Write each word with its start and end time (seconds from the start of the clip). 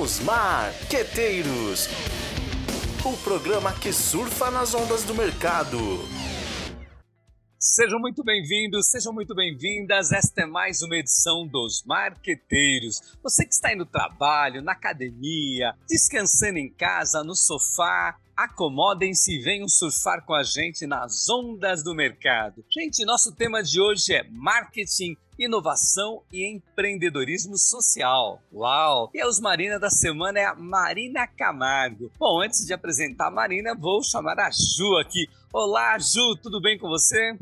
Os 0.00 0.20
Marqueteiros 0.20 1.88
o 3.04 3.16
programa 3.24 3.72
que 3.72 3.92
surfa 3.92 4.48
nas 4.48 4.72
ondas 4.72 5.02
do 5.02 5.12
mercado. 5.12 5.78
Sejam 7.58 7.98
muito 7.98 8.22
bem-vindos, 8.22 8.90
sejam 8.90 9.12
muito 9.12 9.34
bem-vindas. 9.34 10.12
Esta 10.12 10.42
é 10.42 10.46
mais 10.46 10.82
uma 10.82 10.96
edição 10.96 11.46
dos 11.48 11.82
Marqueteiros. 11.84 13.16
Você 13.24 13.44
que 13.44 13.52
está 13.52 13.70
aí 13.70 13.76
no 13.76 13.86
trabalho, 13.86 14.62
na 14.62 14.72
academia, 14.72 15.74
descansando 15.88 16.58
em 16.58 16.70
casa, 16.70 17.24
no 17.24 17.34
sofá, 17.34 18.16
acomodem-se 18.36 19.36
e 19.36 19.42
venham 19.42 19.68
surfar 19.68 20.24
com 20.24 20.34
a 20.34 20.44
gente 20.44 20.86
nas 20.86 21.28
ondas 21.28 21.82
do 21.82 21.92
mercado. 21.92 22.64
Gente, 22.70 23.04
nosso 23.04 23.34
tema 23.34 23.64
de 23.64 23.80
hoje 23.80 24.14
é 24.14 24.22
marketing 24.30 25.16
inovação 25.38 26.22
e 26.32 26.44
empreendedorismo 26.44 27.56
social. 27.56 28.40
Uau! 28.52 29.10
E 29.14 29.20
a 29.20 29.26
Osmarina 29.26 29.78
da 29.78 29.88
semana 29.88 30.40
é 30.40 30.44
a 30.44 30.54
Marina 30.54 31.26
Camargo. 31.26 32.10
Bom, 32.18 32.42
antes 32.42 32.66
de 32.66 32.74
apresentar 32.74 33.28
a 33.28 33.30
Marina, 33.30 33.74
vou 33.74 34.02
chamar 34.02 34.38
a 34.40 34.50
Ju 34.50 34.98
aqui. 35.00 35.28
Olá, 35.52 35.96
Ju, 35.98 36.36
tudo 36.42 36.60
bem 36.60 36.76
com 36.76 36.88
você? 36.88 37.36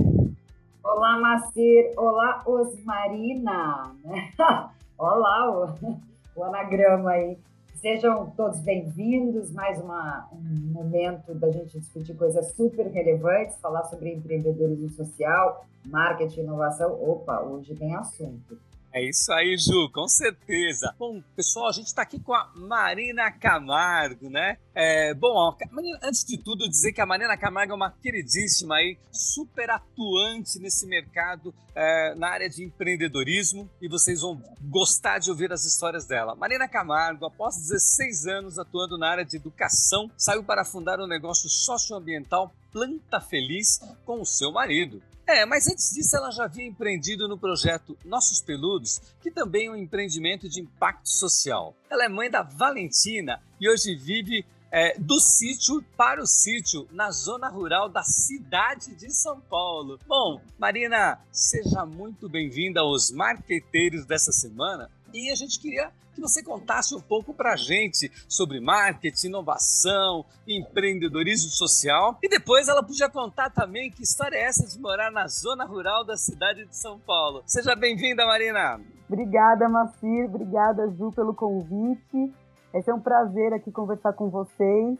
Olá, 0.84 1.18
Macir. 1.18 1.92
Olá, 1.96 2.42
Osmarina. 2.46 3.92
Olá, 4.98 5.50
o, 5.50 5.98
o 6.36 6.44
anagrama 6.44 7.10
aí. 7.10 7.38
Sejam 7.86 8.32
todos 8.36 8.58
bem-vindos. 8.58 9.52
Mais 9.52 9.80
uma, 9.80 10.28
um 10.32 10.72
momento 10.72 11.32
da 11.32 11.52
gente 11.52 11.78
discutir 11.78 12.16
coisas 12.16 12.52
super 12.56 12.88
relevantes, 12.88 13.60
falar 13.60 13.84
sobre 13.84 14.12
empreendedorismo 14.12 14.90
social, 14.90 15.64
marketing, 15.86 16.40
inovação. 16.40 17.00
Opa, 17.00 17.42
hoje 17.42 17.76
tem 17.76 17.94
assunto. 17.94 18.58
É 18.96 19.04
isso 19.04 19.30
aí, 19.30 19.58
Ju, 19.58 19.90
com 19.92 20.08
certeza. 20.08 20.94
Bom, 20.98 21.22
pessoal, 21.36 21.68
a 21.68 21.72
gente 21.72 21.88
está 21.88 22.00
aqui 22.00 22.18
com 22.18 22.32
a 22.32 22.50
Marina 22.56 23.30
Camargo, 23.30 24.30
né? 24.30 24.56
É, 24.74 25.12
bom, 25.12 25.54
antes 26.02 26.24
de 26.24 26.38
tudo, 26.38 26.66
dizer 26.66 26.94
que 26.94 27.00
a 27.02 27.04
Marina 27.04 27.36
Camargo 27.36 27.72
é 27.72 27.76
uma 27.76 27.90
queridíssima 27.90 28.76
aí, 28.76 28.96
super 29.12 29.68
atuante 29.68 30.58
nesse 30.58 30.86
mercado 30.86 31.54
é, 31.74 32.14
na 32.14 32.30
área 32.30 32.48
de 32.48 32.64
empreendedorismo 32.64 33.68
e 33.82 33.86
vocês 33.86 34.22
vão 34.22 34.42
gostar 34.62 35.18
de 35.18 35.28
ouvir 35.28 35.52
as 35.52 35.66
histórias 35.66 36.06
dela. 36.06 36.34
Marina 36.34 36.66
Camargo, 36.66 37.26
após 37.26 37.54
16 37.58 38.26
anos 38.26 38.58
atuando 38.58 38.96
na 38.96 39.10
área 39.10 39.26
de 39.26 39.36
educação, 39.36 40.10
saiu 40.16 40.42
para 40.42 40.64
fundar 40.64 40.98
um 41.00 41.06
negócio 41.06 41.50
socioambiental 41.50 42.50
Planta 42.72 43.20
Feliz 43.20 43.78
com 44.06 44.22
o 44.22 44.24
seu 44.24 44.50
marido. 44.50 45.02
É, 45.26 45.44
mas 45.44 45.66
antes 45.66 45.90
disso 45.90 46.16
ela 46.16 46.30
já 46.30 46.44
havia 46.44 46.64
empreendido 46.64 47.26
no 47.26 47.36
projeto 47.36 47.98
Nossos 48.04 48.40
Peludos, 48.40 49.00
que 49.20 49.28
também 49.28 49.66
é 49.66 49.70
um 49.70 49.76
empreendimento 49.76 50.48
de 50.48 50.60
impacto 50.60 51.08
social. 51.08 51.74
Ela 51.90 52.04
é 52.04 52.08
mãe 52.08 52.30
da 52.30 52.42
Valentina 52.42 53.42
e 53.60 53.68
hoje 53.68 53.96
vive 53.96 54.46
é, 54.70 54.96
do 54.98 55.18
sítio 55.18 55.82
para 55.96 56.22
o 56.22 56.26
sítio, 56.26 56.86
na 56.92 57.10
zona 57.10 57.48
rural 57.48 57.88
da 57.88 58.04
cidade 58.04 58.94
de 58.94 59.10
São 59.12 59.40
Paulo. 59.40 59.98
Bom, 60.06 60.40
Marina, 60.58 61.18
seja 61.32 61.84
muito 61.84 62.28
bem-vinda 62.28 62.80
aos 62.80 63.10
marqueteiros 63.10 64.04
dessa 64.04 64.30
semana 64.30 64.90
e 65.16 65.30
a 65.30 65.34
gente 65.34 65.58
queria 65.58 65.90
que 66.14 66.20
você 66.20 66.42
contasse 66.42 66.94
um 66.94 67.00
pouco 67.00 67.34
para 67.34 67.52
a 67.52 67.56
gente 67.56 68.10
sobre 68.26 68.58
marketing, 68.58 69.28
inovação, 69.28 70.24
empreendedorismo 70.48 71.50
social. 71.50 72.18
E 72.22 72.28
depois 72.28 72.68
ela 72.68 72.82
podia 72.82 73.08
contar 73.08 73.50
também 73.50 73.90
que 73.90 74.02
história 74.02 74.36
é 74.36 74.44
essa 74.44 74.66
de 74.66 74.80
morar 74.80 75.10
na 75.10 75.28
zona 75.28 75.64
rural 75.66 76.04
da 76.04 76.16
cidade 76.16 76.64
de 76.64 76.74
São 76.74 76.98
Paulo. 76.98 77.42
Seja 77.46 77.76
bem-vinda, 77.76 78.24
Marina. 78.24 78.80
Obrigada, 79.08 79.68
Macir. 79.68 80.24
Obrigada, 80.24 80.90
Ju, 80.92 81.12
pelo 81.12 81.34
convite. 81.34 82.34
É 82.72 82.94
um 82.94 83.00
prazer 83.00 83.52
aqui 83.52 83.70
conversar 83.70 84.14
com 84.14 84.28
vocês. 84.30 84.98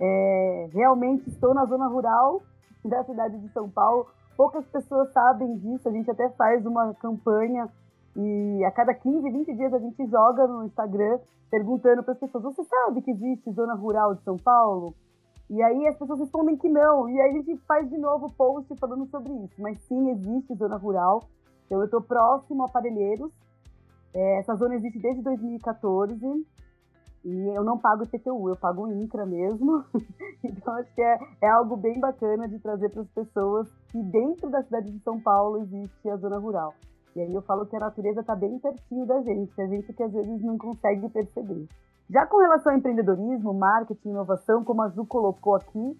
É, 0.00 0.68
realmente 0.72 1.28
estou 1.28 1.54
na 1.54 1.64
zona 1.66 1.88
rural 1.88 2.42
da 2.84 3.02
cidade 3.04 3.38
de 3.38 3.52
São 3.52 3.68
Paulo. 3.68 4.06
Poucas 4.36 4.64
pessoas 4.66 5.12
sabem 5.12 5.56
disso. 5.58 5.88
A 5.88 5.92
gente 5.92 6.10
até 6.10 6.28
faz 6.30 6.64
uma 6.64 6.94
campanha 6.94 7.68
e 8.16 8.64
a 8.64 8.70
cada 8.70 8.94
15, 8.94 9.30
20 9.30 9.54
dias 9.54 9.74
a 9.74 9.78
gente 9.78 10.06
joga 10.06 10.46
no 10.46 10.64
Instagram 10.64 11.18
perguntando 11.50 12.02
para 12.02 12.14
as 12.14 12.18
pessoas: 12.18 12.44
você 12.44 12.64
sabe 12.64 13.02
que 13.02 13.10
existe 13.10 13.52
zona 13.52 13.74
rural 13.74 14.14
de 14.14 14.22
São 14.22 14.38
Paulo? 14.38 14.94
E 15.50 15.62
aí 15.62 15.86
as 15.86 15.96
pessoas 15.96 16.18
respondem 16.18 16.56
que 16.56 16.68
não. 16.68 17.08
E 17.08 17.20
aí 17.20 17.30
a 17.30 17.42
gente 17.42 17.56
faz 17.68 17.88
de 17.88 17.98
novo 17.98 18.32
post 18.32 18.74
falando 18.80 19.06
sobre 19.06 19.32
isso. 19.32 19.54
Mas 19.60 19.78
sim, 19.82 20.10
existe 20.10 20.54
zona 20.54 20.76
rural. 20.76 21.24
Então 21.66 21.78
eu 21.78 21.84
estou 21.84 22.00
próximo 22.00 22.64
a 22.64 22.68
Parelheiros. 22.68 23.30
É, 24.14 24.38
essa 24.38 24.54
zona 24.56 24.74
existe 24.76 24.98
desde 24.98 25.22
2014. 25.22 26.46
E 27.24 27.56
eu 27.56 27.64
não 27.64 27.76
pago 27.76 28.04
IPTU, 28.04 28.48
eu 28.48 28.56
pago 28.56 28.88
INCRA 28.88 29.26
mesmo. 29.26 29.84
então 30.42 30.74
acho 30.74 30.92
que 30.94 31.02
é, 31.02 31.18
é 31.42 31.48
algo 31.48 31.76
bem 31.76 32.00
bacana 32.00 32.48
de 32.48 32.58
trazer 32.60 32.88
para 32.88 33.02
as 33.02 33.08
pessoas 33.08 33.68
que 33.88 34.02
dentro 34.02 34.48
da 34.48 34.62
cidade 34.62 34.90
de 34.90 35.00
São 35.00 35.20
Paulo 35.20 35.58
existe 35.58 36.08
a 36.08 36.16
zona 36.16 36.38
rural. 36.38 36.74
E 37.16 37.20
aí 37.22 37.32
eu 37.32 37.40
falo 37.40 37.64
que 37.64 37.74
a 37.74 37.80
natureza 37.80 38.20
está 38.20 38.36
bem 38.36 38.58
pertinho 38.58 39.06
da 39.06 39.22
gente, 39.22 39.58
a 39.58 39.66
gente 39.66 39.90
que 39.90 40.02
às 40.02 40.12
vezes 40.12 40.42
não 40.42 40.58
consegue 40.58 41.08
perceber. 41.08 41.66
Já 42.10 42.26
com 42.26 42.36
relação 42.36 42.72
ao 42.72 42.78
empreendedorismo, 42.78 43.54
marketing, 43.54 44.10
inovação, 44.10 44.62
como 44.62 44.82
a 44.82 44.90
Ju 44.90 45.06
colocou 45.06 45.54
aqui, 45.54 45.98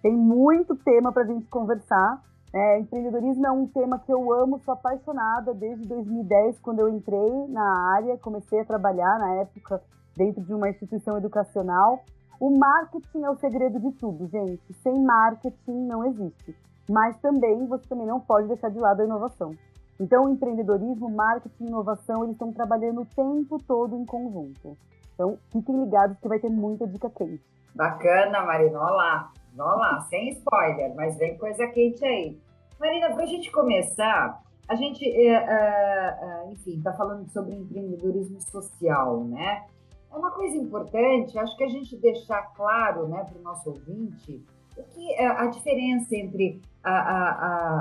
tem 0.00 0.16
muito 0.16 0.74
tema 0.74 1.12
para 1.12 1.22
a 1.22 1.26
gente 1.26 1.46
conversar. 1.48 2.18
É, 2.50 2.80
empreendedorismo 2.80 3.46
é 3.46 3.50
um 3.50 3.66
tema 3.66 3.98
que 3.98 4.10
eu 4.10 4.32
amo, 4.32 4.58
sou 4.60 4.72
apaixonada 4.72 5.52
desde 5.52 5.86
2010, 5.86 6.58
quando 6.60 6.78
eu 6.78 6.88
entrei 6.88 7.46
na 7.48 7.92
área, 7.92 8.16
comecei 8.16 8.60
a 8.60 8.64
trabalhar 8.64 9.18
na 9.18 9.34
época 9.34 9.82
dentro 10.16 10.42
de 10.42 10.54
uma 10.54 10.70
instituição 10.70 11.18
educacional. 11.18 12.02
O 12.40 12.50
marketing 12.56 13.22
é 13.22 13.30
o 13.30 13.36
segredo 13.36 13.78
de 13.78 13.92
tudo, 13.92 14.26
gente. 14.28 14.72
Sem 14.82 15.04
marketing 15.04 15.86
não 15.86 16.06
existe. 16.06 16.56
Mas 16.88 17.18
também 17.18 17.66
você 17.66 17.86
também 17.86 18.06
não 18.06 18.18
pode 18.18 18.48
deixar 18.48 18.70
de 18.70 18.78
lado 18.78 19.02
a 19.02 19.04
inovação. 19.04 19.54
Então, 20.00 20.28
empreendedorismo, 20.28 21.08
marketing 21.08 21.66
inovação, 21.66 22.24
eles 22.24 22.34
estão 22.34 22.52
trabalhando 22.52 23.02
o 23.02 23.06
tempo 23.06 23.62
todo 23.62 23.96
em 23.96 24.04
conjunto. 24.04 24.76
Então, 25.14 25.38
fiquem 25.50 25.84
ligados 25.84 26.18
que 26.18 26.28
vai 26.28 26.40
ter 26.40 26.50
muita 26.50 26.86
dica 26.86 27.08
quente. 27.10 27.42
Bacana, 27.74 28.42
Marina. 28.42 28.78
Olha 28.80 28.94
lá. 28.94 29.32
Olha 29.56 29.76
lá, 29.76 30.00
sem 30.02 30.30
spoiler, 30.30 30.94
mas 30.96 31.16
vem 31.16 31.38
coisa 31.38 31.66
quente 31.68 32.04
aí. 32.04 32.36
Marina, 32.80 33.10
para 33.10 33.22
a 33.22 33.26
gente 33.26 33.52
começar, 33.52 34.42
a 34.68 34.74
gente, 34.74 35.08
é, 35.08 35.28
é, 35.28 36.18
é, 36.20 36.52
enfim, 36.52 36.78
está 36.78 36.92
falando 36.92 37.28
sobre 37.30 37.54
empreendedorismo 37.54 38.40
social, 38.40 39.22
né? 39.24 39.64
É 40.12 40.16
uma 40.16 40.30
coisa 40.32 40.56
importante, 40.56 41.38
acho 41.38 41.56
que 41.56 41.64
a 41.64 41.68
gente 41.68 41.96
deixar 41.96 42.42
claro 42.54 43.08
né, 43.08 43.24
para 43.24 43.38
o 43.38 43.42
nosso 43.42 43.70
ouvinte 43.70 44.44
o 44.76 44.82
que 44.82 45.12
é 45.14 45.26
a 45.26 45.46
diferença 45.46 46.14
entre 46.16 46.60
a, 46.82 46.90
a, 46.90 47.30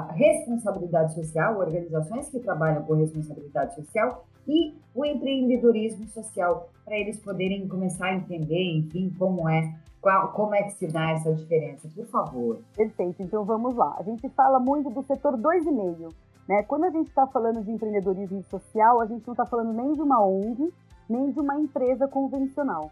a, 0.09 0.11
responsabilidade 0.13 1.13
social, 1.13 1.57
organizações 1.57 2.29
que 2.29 2.39
trabalham 2.39 2.83
com 2.83 2.93
responsabilidade 2.93 3.75
social 3.75 4.25
e 4.47 4.73
o 4.93 5.05
empreendedorismo 5.05 6.07
social, 6.07 6.69
para 6.85 6.97
eles 6.97 7.19
poderem 7.19 7.67
começar 7.67 8.07
a 8.07 8.15
entender, 8.15 8.77
enfim, 8.77 9.13
como 9.17 9.49
é, 9.49 9.73
qual, 10.01 10.31
como 10.33 10.53
é 10.53 10.63
que 10.63 10.73
se 10.73 10.87
dá 10.87 11.11
essa 11.11 11.33
diferença, 11.33 11.87
por 11.95 12.05
favor. 12.07 12.59
Perfeito, 12.75 13.21
então 13.23 13.43
vamos 13.43 13.75
lá. 13.75 13.95
A 13.97 14.03
gente 14.03 14.27
fala 14.29 14.59
muito 14.59 14.89
do 14.89 15.03
setor 15.03 15.37
2,5. 15.37 16.13
Né? 16.47 16.63
Quando 16.63 16.85
a 16.85 16.89
gente 16.89 17.07
está 17.07 17.25
falando 17.25 17.63
de 17.63 17.71
empreendedorismo 17.71 18.43
social, 18.43 19.01
a 19.01 19.05
gente 19.05 19.25
não 19.25 19.33
está 19.33 19.45
falando 19.45 19.73
nem 19.73 19.93
de 19.93 20.01
uma 20.01 20.23
ONG, 20.25 20.73
nem 21.09 21.31
de 21.31 21.39
uma 21.39 21.57
empresa 21.57 22.07
convencional 22.07 22.91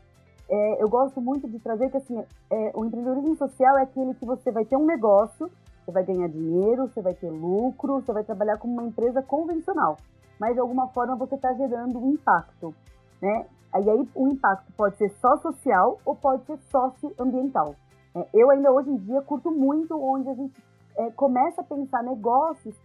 é, 0.52 0.84
eu 0.84 0.90
gosto 0.90 1.22
muito 1.22 1.48
de 1.48 1.60
trazer 1.60 1.90
que 1.90 1.96
assim, 1.96 2.22
é, 2.50 2.72
o 2.76 2.84
empreendedorismo 2.84 3.38
social 3.38 3.78
é 3.78 3.84
aquele 3.84 4.14
que 4.14 4.26
você 4.26 4.52
vai 4.52 4.66
ter 4.66 4.76
um 4.76 4.86
negócio, 4.86 5.50
você 5.86 5.92
vai 5.94 6.04
ganhar 6.04 6.28
dinheiro, 6.28 6.90
você 6.90 7.02
vai 7.02 7.14
ter 7.14 7.30
lucro, 7.30 8.02
você 8.02 8.12
vai 8.12 8.26
trabalhar 8.26 8.58
como 8.58 8.74
uma 8.74 8.84
empresa 8.84 9.22
convencional, 9.22 9.96
mas 10.38 10.54
de 10.54 10.60
alguma 10.60 10.90
forma 10.90 11.16
você 11.16 11.36
está 11.36 11.54
gerando 11.54 12.00
um 12.00 12.12
impacto, 12.12 12.76
né? 13.22 13.46
E 13.74 13.90
aí 13.90 14.10
o 14.14 14.28
impacto 14.28 14.70
pode 14.74 14.98
ser 14.98 15.10
só 15.22 15.38
social 15.38 16.02
ou 16.04 16.18
pode 16.18 16.44
ser 16.44 16.58
socioambiental. 16.70 17.74
É, 18.14 18.28
eu 18.34 18.52
ainda 18.52 18.74
hoje 18.74 18.90
em 18.90 18.98
dia 18.98 19.22
curto 19.22 19.50
muito 19.52 19.98
onde 19.98 20.28
a 20.28 20.34
gente 20.34 20.62
é, 20.98 21.12
começa 21.12 21.62
a 21.62 21.64
pensar 21.64 22.04
negócios 22.04 22.76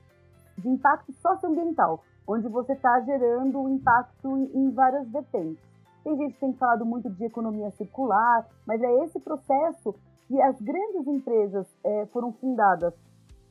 de 0.56 0.68
impacto 0.68 1.12
socioambiental, 1.14 2.00
onde 2.28 2.46
você 2.46 2.74
está 2.74 3.00
gerando 3.00 3.58
um 3.60 3.70
impacto 3.70 4.48
em 4.54 4.70
várias 4.70 5.08
vertentes. 5.08 5.75
Tem 6.06 6.16
gente 6.16 6.34
que 6.34 6.40
tem 6.40 6.52
falado 6.52 6.86
muito 6.86 7.10
de 7.10 7.24
economia 7.24 7.68
circular, 7.72 8.46
mas 8.64 8.80
é 8.80 9.04
esse 9.04 9.18
processo 9.18 9.92
que 10.28 10.40
as 10.40 10.56
grandes 10.60 11.04
empresas 11.04 11.66
é, 11.84 12.06
foram 12.12 12.32
fundadas 12.34 12.94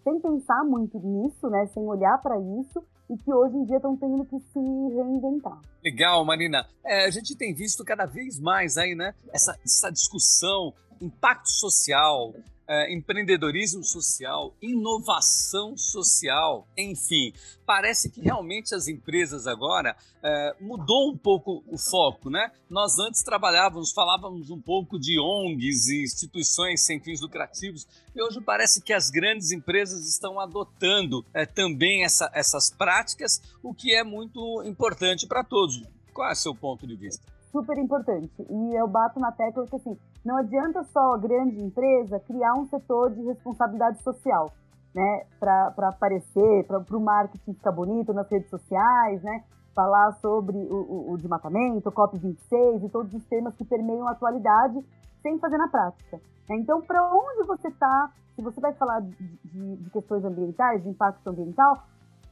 sem 0.05 0.21
pensar 0.21 0.63
muito 0.63 0.97
nisso, 0.97 1.49
né, 1.49 1.65
sem 1.73 1.83
olhar 1.83 2.17
para 2.21 2.39
isso, 2.39 2.81
e 3.09 3.17
que 3.17 3.33
hoje 3.33 3.57
em 3.57 3.65
dia 3.65 3.75
estão 3.75 3.97
tendo 3.97 4.23
que 4.23 4.39
se 4.39 4.59
reinventar. 4.59 5.59
Legal, 5.83 6.23
Marina. 6.23 6.65
É, 6.85 7.05
a 7.05 7.09
gente 7.09 7.35
tem 7.35 7.53
visto 7.53 7.83
cada 7.83 8.05
vez 8.05 8.39
mais 8.39 8.77
aí, 8.77 8.95
né, 8.95 9.13
essa, 9.33 9.59
essa 9.61 9.91
discussão, 9.91 10.73
impacto 11.01 11.49
social, 11.49 12.33
é, 12.67 12.93
empreendedorismo 12.93 13.83
social, 13.83 14.53
inovação 14.61 15.77
social, 15.77 16.67
enfim. 16.77 17.33
Parece 17.65 18.09
que 18.09 18.21
realmente 18.21 18.73
as 18.73 18.87
empresas 18.87 19.47
agora 19.47 19.95
é, 20.23 20.55
mudou 20.59 21.11
um 21.11 21.17
pouco 21.17 21.63
o 21.67 21.77
foco, 21.77 22.29
né? 22.29 22.51
Nós 22.69 22.97
antes 22.99 23.23
trabalhávamos, 23.23 23.91
falávamos 23.91 24.49
um 24.49 24.59
pouco 24.59 24.99
de 24.99 25.19
ONGs 25.19 25.87
e 25.87 26.03
instituições 26.03 26.81
sem 26.81 26.99
fins 26.99 27.21
lucrativos, 27.21 27.87
e 28.15 28.21
hoje 28.21 28.41
parece 28.41 28.81
que 28.81 28.93
as 28.93 29.09
grandes 29.09 29.51
empresas 29.51 30.07
estão 30.07 30.39
adotando 30.39 31.25
é, 31.33 31.45
também 31.45 32.03
essa, 32.03 32.29
essas 32.33 32.69
práticas, 32.69 33.41
o 33.61 33.73
que 33.73 33.93
é 33.93 34.03
muito 34.03 34.63
importante 34.63 35.27
para 35.27 35.43
todos. 35.43 35.83
Qual 36.13 36.29
é 36.29 36.31
o 36.31 36.35
seu 36.35 36.55
ponto 36.55 36.87
de 36.87 36.95
vista? 36.95 37.21
Super 37.51 37.77
importante. 37.77 38.31
E 38.39 38.79
eu 38.79 38.87
bato 38.87 39.19
na 39.19 39.31
tecla 39.31 39.67
que 39.67 39.75
assim, 39.75 39.97
não 40.25 40.37
adianta 40.37 40.83
só 40.85 41.13
a 41.13 41.17
grande 41.17 41.61
empresa 41.61 42.19
criar 42.19 42.55
um 42.55 42.65
setor 42.65 43.11
de 43.11 43.21
responsabilidade 43.21 44.01
social, 44.01 44.51
né, 44.93 45.25
para 45.39 45.89
aparecer, 45.89 46.65
para 46.65 46.97
o 46.97 46.99
marketing 46.99 47.53
ficar 47.53 47.71
bonito 47.71 48.13
nas 48.13 48.29
redes 48.29 48.49
sociais, 48.49 49.21
né, 49.21 49.43
falar 49.75 50.13
sobre 50.13 50.57
o, 50.57 50.75
o, 50.75 51.11
o 51.11 51.17
desmatamento, 51.17 51.89
o 51.89 51.91
COP26 51.91 52.85
e 52.85 52.89
todos 52.89 53.13
os 53.13 53.25
temas 53.25 53.53
que 53.55 53.65
permeiam 53.65 54.07
a 54.07 54.11
atualidade 54.11 54.83
sem 55.21 55.37
fazer 55.37 55.57
na 55.57 55.67
prática. 55.67 56.19
Né? 56.49 56.57
Então, 56.57 56.81
para 56.81 57.03
onde 57.13 57.45
você 57.45 57.67
está, 57.67 58.11
se 58.35 58.41
você 58.41 58.59
vai 58.61 58.73
falar 58.73 59.01
de, 59.01 59.11
de, 59.43 59.75
de, 59.75 59.89
questões 59.89 60.23
ambientais, 60.23 60.81
de 60.81 60.89
impacto 60.89 61.27
ambiental, 61.27 61.83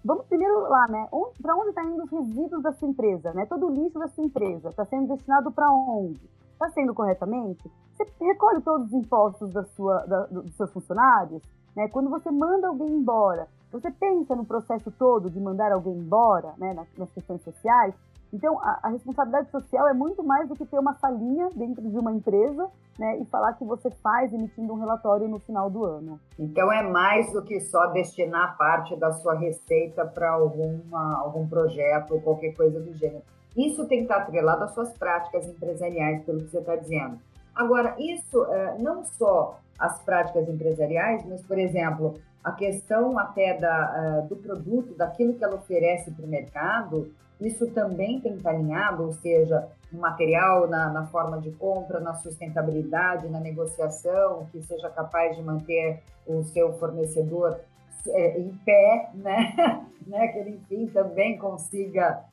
vamos 0.03 0.25
primeiro 0.27 0.61
lá, 0.61 0.87
né? 0.87 1.07
Para 1.41 1.55
onde 1.55 1.69
estão 1.69 1.83
tá 1.83 1.89
indo 1.89 2.03
os 2.03 2.11
resíduos 2.11 2.63
da 2.63 2.71
sua 2.73 2.87
empresa, 2.87 3.33
né? 3.33 3.45
Todo 3.45 3.67
o 3.67 3.73
lixo 3.73 3.99
da 3.99 4.07
sua 4.07 4.23
empresa 4.23 4.69
está 4.69 4.85
sendo 4.85 5.07
destinado 5.07 5.51
para 5.51 5.69
onde? 5.71 6.19
Está 6.53 6.69
sendo 6.69 6.93
corretamente? 6.93 7.69
Você 7.93 8.05
recolhe 8.19 8.61
todos 8.61 8.87
os 8.87 8.93
impostos 8.93 9.51
da 9.53 9.63
sua, 9.63 10.05
da, 10.05 10.25
dos 10.25 10.55
seus 10.55 10.71
funcionários? 10.71 11.41
Né? 11.75 11.87
Quando 11.87 12.09
você 12.09 12.31
manda 12.31 12.67
alguém 12.67 12.89
embora, 12.89 13.47
você 13.71 13.89
pensa 13.91 14.35
no 14.35 14.45
processo 14.45 14.91
todo 14.91 15.29
de 15.29 15.39
mandar 15.39 15.71
alguém 15.71 15.93
embora, 15.93 16.53
né, 16.57 16.73
nas, 16.73 16.87
nas 16.97 17.11
questões 17.11 17.41
sociais? 17.41 17.93
Então, 18.31 18.59
a, 18.59 18.79
a, 18.83 18.89
responsabilidade 18.89 19.51
social 19.51 19.87
é 19.87 19.93
muito 19.93 20.23
mais 20.23 20.49
do 20.49 20.55
que 20.55 20.65
ter 20.65 20.79
uma 20.79 20.95
salinha 20.95 21.49
dentro 21.55 21.87
de 21.87 21.97
uma 21.99 22.11
empresa 22.11 22.67
né, 22.97 23.19
e 23.19 23.25
falar 23.25 23.53
que 23.53 23.63
você 23.63 23.91
faz 23.91 24.33
emitindo 24.33 24.73
um 24.73 24.79
relatório 24.79 25.27
no 25.27 25.37
final 25.39 25.69
do 25.69 25.85
ano. 25.85 26.19
Então, 26.39 26.71
é 26.71 26.81
mais 26.81 27.31
do 27.31 27.43
que 27.43 27.59
só 27.61 27.87
destinar 27.87 28.57
parte 28.57 28.95
da 28.95 29.11
sua 29.11 29.35
receita 29.35 30.03
para 30.03 30.31
algum 30.31 31.47
projeto 31.47 32.15
ou 32.15 32.21
qualquer 32.21 32.55
coisa 32.55 32.79
do 32.79 32.91
gênero. 32.93 33.23
Isso 33.55 33.87
tem 33.87 33.99
que 33.99 34.05
estar 34.05 34.17
atrelado 34.17 34.63
às 34.63 34.73
suas 34.73 34.91
práticas 34.97 35.47
empresariais, 35.47 36.23
pelo 36.23 36.39
que 36.39 36.49
você 36.49 36.57
está 36.57 36.75
dizendo. 36.75 37.19
Agora, 37.55 37.95
isso 37.99 38.45
é, 38.45 38.77
não 38.79 39.03
só 39.03 39.59
as 39.77 40.01
práticas 40.01 40.47
empresariais, 40.47 41.25
mas, 41.25 41.41
por 41.41 41.57
exemplo, 41.57 42.15
a 42.43 42.51
questão 42.51 43.17
até 43.17 43.57
da, 43.57 44.21
é, 44.23 44.27
do 44.27 44.35
produto, 44.35 44.95
daquilo 44.95 45.33
que 45.33 45.43
ela 45.43 45.55
oferece 45.55 46.11
para 46.11 46.25
o 46.25 46.27
mercado, 46.27 47.11
isso 47.39 47.67
também 47.71 48.19
tem 48.19 48.33
que 48.33 48.37
estar 48.37 48.51
alinhado, 48.51 49.03
ou 49.03 49.13
seja, 49.13 49.67
no 49.91 49.99
material, 49.99 50.67
na, 50.67 50.89
na, 50.89 51.05
forma 51.07 51.39
de 51.39 51.51
compra, 51.51 51.99
na 51.99 52.13
sustentabilidade, 52.15 53.29
na 53.29 53.39
negociação, 53.39 54.47
que 54.51 54.61
seja 54.63 54.89
capaz 54.89 55.35
de 55.35 55.43
manter 55.43 56.01
o 56.25 56.43
seu 56.43 56.73
fornecedor 56.73 57.59
é, 58.07 58.39
em 58.39 58.49
pé, 58.65 59.09
né? 59.13 59.85
né? 60.07 60.27
Que 60.29 60.39
ele, 60.39 60.51
enfim, 60.51 60.87
também 60.87 61.37
consiga 61.37 62.23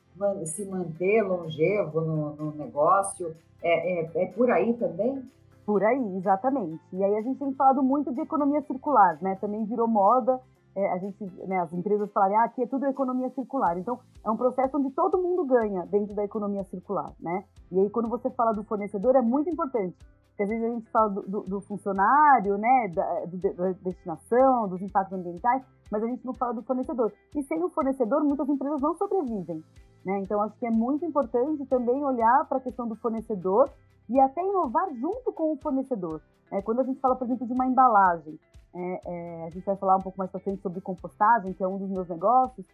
se 0.45 0.65
manter 0.65 1.21
longevo 1.21 2.01
no, 2.01 2.35
no 2.35 2.51
negócio. 2.51 3.35
É, 3.63 4.01
é, 4.01 4.11
é, 4.15 4.25
por 4.27 4.49
aí 4.49 4.73
também? 4.73 5.23
Por 5.65 5.83
aí, 5.83 6.17
exatamente. 6.17 6.81
E 6.93 7.03
aí 7.03 7.15
a 7.15 7.21
gente 7.21 7.39
tem 7.39 7.53
falado 7.53 7.83
muito 7.83 8.11
de 8.13 8.21
economia 8.21 8.61
circular, 8.63 9.17
né? 9.21 9.37
Também 9.39 9.63
virou 9.65 9.87
moda 9.87 10.39
é, 10.75 10.91
a 10.93 10.97
gente, 10.97 11.23
né, 11.47 11.59
as 11.59 11.73
empresas 11.73 12.09
falarem, 12.11 12.37
ah, 12.37 12.45
aqui 12.45 12.63
é 12.63 12.67
tudo 12.67 12.85
economia 12.85 13.29
circular. 13.31 13.77
Então, 13.77 13.99
é 14.23 14.31
um 14.31 14.37
processo 14.37 14.77
onde 14.77 14.89
todo 14.91 15.21
mundo 15.21 15.45
ganha 15.45 15.85
dentro 15.85 16.15
da 16.15 16.23
economia 16.23 16.63
circular, 16.63 17.11
né? 17.19 17.43
E 17.71 17.79
aí, 17.79 17.89
quando 17.89 18.07
você 18.07 18.29
fala 18.31 18.53
do 18.53 18.63
fornecedor, 18.63 19.15
é 19.15 19.21
muito 19.21 19.49
importante. 19.49 19.95
Porque 20.29 20.43
às 20.43 20.49
vezes 20.49 20.63
a 20.63 20.69
gente 20.69 20.89
fala 20.89 21.09
do, 21.09 21.21
do, 21.23 21.41
do 21.41 21.61
funcionário, 21.61 22.57
né, 22.57 22.91
da, 22.93 23.25
do, 23.25 23.37
da 23.53 23.71
destinação, 23.83 24.69
dos 24.69 24.81
impactos 24.81 25.19
ambientais, 25.19 25.61
mas 25.91 26.03
a 26.03 26.07
gente 26.07 26.25
não 26.25 26.33
fala 26.33 26.53
do 26.53 26.63
fornecedor. 26.63 27.11
E 27.35 27.43
sem 27.43 27.61
o 27.61 27.69
fornecedor, 27.69 28.23
muitas 28.23 28.47
empresas 28.47 28.81
não 28.81 28.95
sobrevivem. 28.95 29.61
Né? 30.05 30.19
Então, 30.19 30.41
acho 30.41 30.57
que 30.57 30.65
é 30.65 30.71
muito 30.71 31.05
importante 31.05 31.65
também 31.65 32.03
olhar 32.03 32.45
para 32.47 32.57
a 32.57 32.61
questão 32.61 32.87
do 32.87 32.95
fornecedor 32.95 33.69
e 34.09 34.19
até 34.19 34.41
inovar 34.41 34.93
junto 34.95 35.31
com 35.31 35.53
o 35.53 35.57
fornecedor. 35.57 36.21
É, 36.51 36.61
quando 36.61 36.81
a 36.81 36.83
gente 36.83 36.99
fala, 36.99 37.15
por 37.15 37.25
exemplo, 37.25 37.47
de 37.47 37.53
uma 37.53 37.65
embalagem, 37.65 38.39
é, 38.73 39.01
é, 39.05 39.45
a 39.45 39.49
gente 39.49 39.65
vai 39.65 39.75
falar 39.75 39.97
um 39.97 40.01
pouco 40.01 40.17
mais 40.17 40.31
para 40.31 40.39
frente 40.39 40.61
sobre 40.61 40.81
compostagem, 40.81 41.53
que 41.53 41.63
é 41.63 41.67
um 41.67 41.77
dos 41.77 41.89
meus 41.89 42.07
negócios, 42.07 42.65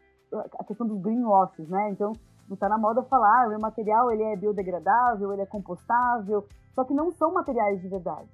a 0.60 0.64
questão 0.64 0.88
dos 0.88 1.00
greenwashes, 1.02 1.68
né? 1.70 1.90
Então, 1.92 2.12
não 2.48 2.54
está 2.54 2.68
na 2.70 2.78
moda 2.78 3.04
falar, 3.04 3.44
ah, 3.44 3.48
o 3.48 3.50
meu 3.50 3.60
material 3.60 4.12
ele 4.12 4.24
é 4.24 4.36
biodegradável, 4.36 5.32
ele 5.34 5.42
é 5.42 5.46
compostável, 5.46 6.46
só 6.74 6.84
que 6.84 6.94
não 6.94 7.12
são 7.12 7.34
materiais 7.34 7.82
de 7.82 7.88
verdade. 7.88 8.28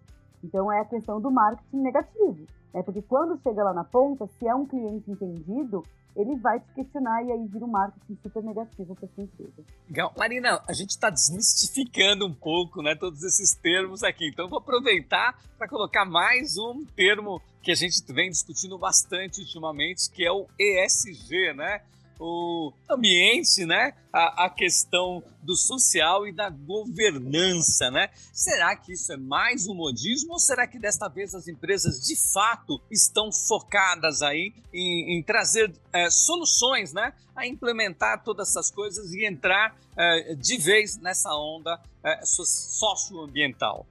Então, 0.44 0.72
é 0.72 0.82
a 0.82 0.86
questão 0.86 1.22
do 1.22 1.32
marketing 1.32 1.82
negativo. 1.82 2.46
Né? 2.74 2.84
Porque 2.84 3.02
quando 3.02 3.40
chega 3.42 3.64
lá 3.64 3.74
na 3.74 3.84
ponta, 3.84 4.28
se 4.38 4.48
é 4.48 4.54
um 4.54 4.66
cliente 4.66 5.10
entendido, 5.10 5.84
ele 6.16 6.36
vai 6.36 6.60
te 6.60 6.68
questionar 6.76 7.24
e 7.24 7.32
aí 7.32 7.48
vira 7.48 7.66
um 7.66 7.70
marketing 7.70 8.18
super 8.22 8.44
negativo 8.44 8.96
para 8.96 9.08
sua 9.10 9.24
empresa. 9.24 9.64
Legal. 9.88 10.14
Marina, 10.18 10.62
a 10.68 10.74
gente 10.74 10.92
está 10.92 11.10
desmistificando 11.10 12.28
um 12.28 12.34
pouco 12.34 12.82
né, 12.82 12.96
todos 12.96 13.24
esses 13.24 13.56
termos 13.56 14.04
aqui. 14.04 14.28
Então, 14.28 14.50
vou 14.50 14.60
aproveitar 14.60 15.40
para 15.58 15.68
colocar 15.68 16.06
mais 16.06 16.58
um 16.58 16.86
termo 16.96 17.42
que 17.62 17.72
a 17.72 17.76
gente 17.76 18.02
vem 18.12 18.30
discutindo 18.30 18.78
bastante 18.78 19.40
ultimamente, 19.42 20.12
que 20.12 20.26
é 20.26 20.32
o 20.32 20.46
ESG, 20.60 21.54
né? 21.54 21.82
O 22.20 22.72
ambiente, 22.90 23.66
né? 23.66 23.94
A, 24.12 24.46
a, 24.46 24.50
questão 24.50 25.24
do 25.42 25.56
social 25.56 26.28
e 26.28 26.32
da 26.32 26.50
governança, 26.50 27.90
né? 27.90 28.10
Será 28.32 28.76
que 28.76 28.94
isso 28.94 29.12
é 29.12 29.18
mais 29.18 29.68
um 29.68 29.74
modismo 29.74 30.34
ou 30.34 30.40
será 30.40 30.68
que 30.68 30.78
desta 30.78 31.08
vez 31.08 31.34
as 31.34 31.48
empresas 31.48 32.00
de 32.06 32.16
fato 32.32 32.80
estão 32.92 33.32
focadas 33.32 34.22
aí 34.22 34.54
em, 34.72 35.18
em 35.18 35.24
trazer 35.24 35.74
é, 35.92 36.10
soluções, 36.10 36.94
né? 36.94 37.14
A 37.36 37.48
implementar 37.48 38.24
todas 38.24 38.50
essas 38.50 38.70
coisas 38.70 39.12
e 39.14 39.26
entrar 39.26 39.76
é, 39.98 40.36
de 40.36 40.58
vez 40.58 40.98
nessa 40.98 41.36
onda 41.36 41.80
é, 42.04 42.24
socioambiental? 42.24 43.88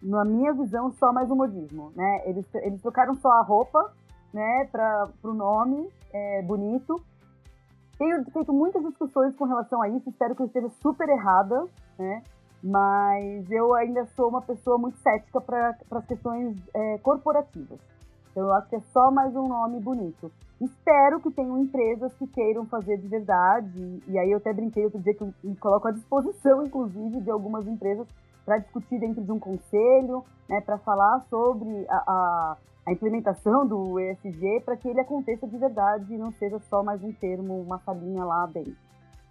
Na 0.00 0.24
minha 0.24 0.52
visão, 0.52 0.94
só 1.00 1.12
mais 1.12 1.28
um 1.30 1.36
modismo, 1.36 1.92
né? 1.96 2.22
Eles, 2.26 2.44
eles 2.54 2.80
trocaram 2.80 3.18
só 3.20 3.32
a 3.32 3.42
roupa, 3.42 3.92
né, 4.32 4.68
para 4.70 5.08
o 5.24 5.32
nome 5.32 5.88
é, 6.12 6.42
bonito 6.42 7.02
tenho 7.98 8.24
feito 8.30 8.52
muitas 8.52 8.82
discussões 8.82 9.34
com 9.36 9.44
relação 9.44 9.80
a 9.82 9.88
isso, 9.88 10.08
espero 10.08 10.34
que 10.34 10.42
eu 10.42 10.46
esteja 10.46 10.68
super 10.82 11.08
errada, 11.08 11.66
né? 11.98 12.22
Mas 12.62 13.50
eu 13.50 13.74
ainda 13.74 14.06
sou 14.16 14.28
uma 14.28 14.42
pessoa 14.42 14.78
muito 14.78 14.98
cética 14.98 15.40
para 15.40 15.76
as 15.90 16.06
questões 16.06 16.56
é, 16.74 16.98
corporativas. 16.98 17.78
Então 18.30 18.44
eu 18.44 18.52
acho 18.52 18.68
que 18.68 18.76
é 18.76 18.80
só 18.92 19.10
mais 19.10 19.34
um 19.34 19.48
nome 19.48 19.80
bonito. 19.80 20.30
Espero 20.60 21.20
que 21.20 21.30
tenham 21.30 21.58
empresas 21.58 22.12
que 22.14 22.26
queiram 22.26 22.66
fazer 22.66 22.98
de 22.98 23.08
verdade. 23.08 24.02
E 24.06 24.18
aí 24.18 24.30
eu 24.30 24.38
até 24.38 24.52
brinquei 24.52 24.84
outro 24.84 25.00
dia 25.00 25.14
que 25.14 25.22
eu 25.22 25.32
coloco 25.60 25.88
à 25.88 25.90
disposição, 25.90 26.62
inclusive, 26.62 27.20
de 27.20 27.30
algumas 27.30 27.66
empresas 27.66 28.06
para 28.44 28.58
discutir 28.58 28.98
dentro 28.98 29.22
de 29.22 29.32
um 29.32 29.38
conselho, 29.38 30.24
né, 30.48 30.60
para 30.60 30.78
falar 30.78 31.20
sobre 31.28 31.86
a 31.88 32.56
a 32.86 32.92
implementação 32.92 33.66
do 33.66 33.98
ESG 33.98 34.62
para 34.64 34.76
que 34.76 34.88
ele 34.88 35.00
aconteça 35.00 35.46
de 35.46 35.58
verdade 35.58 36.14
e 36.14 36.16
não 36.16 36.30
seja 36.32 36.58
só 36.70 36.82
mais 36.82 37.02
um 37.02 37.12
termo, 37.12 37.60
uma 37.60 37.78
salinha 37.80 38.24
lá 38.24 38.46
dentro. 38.46 38.76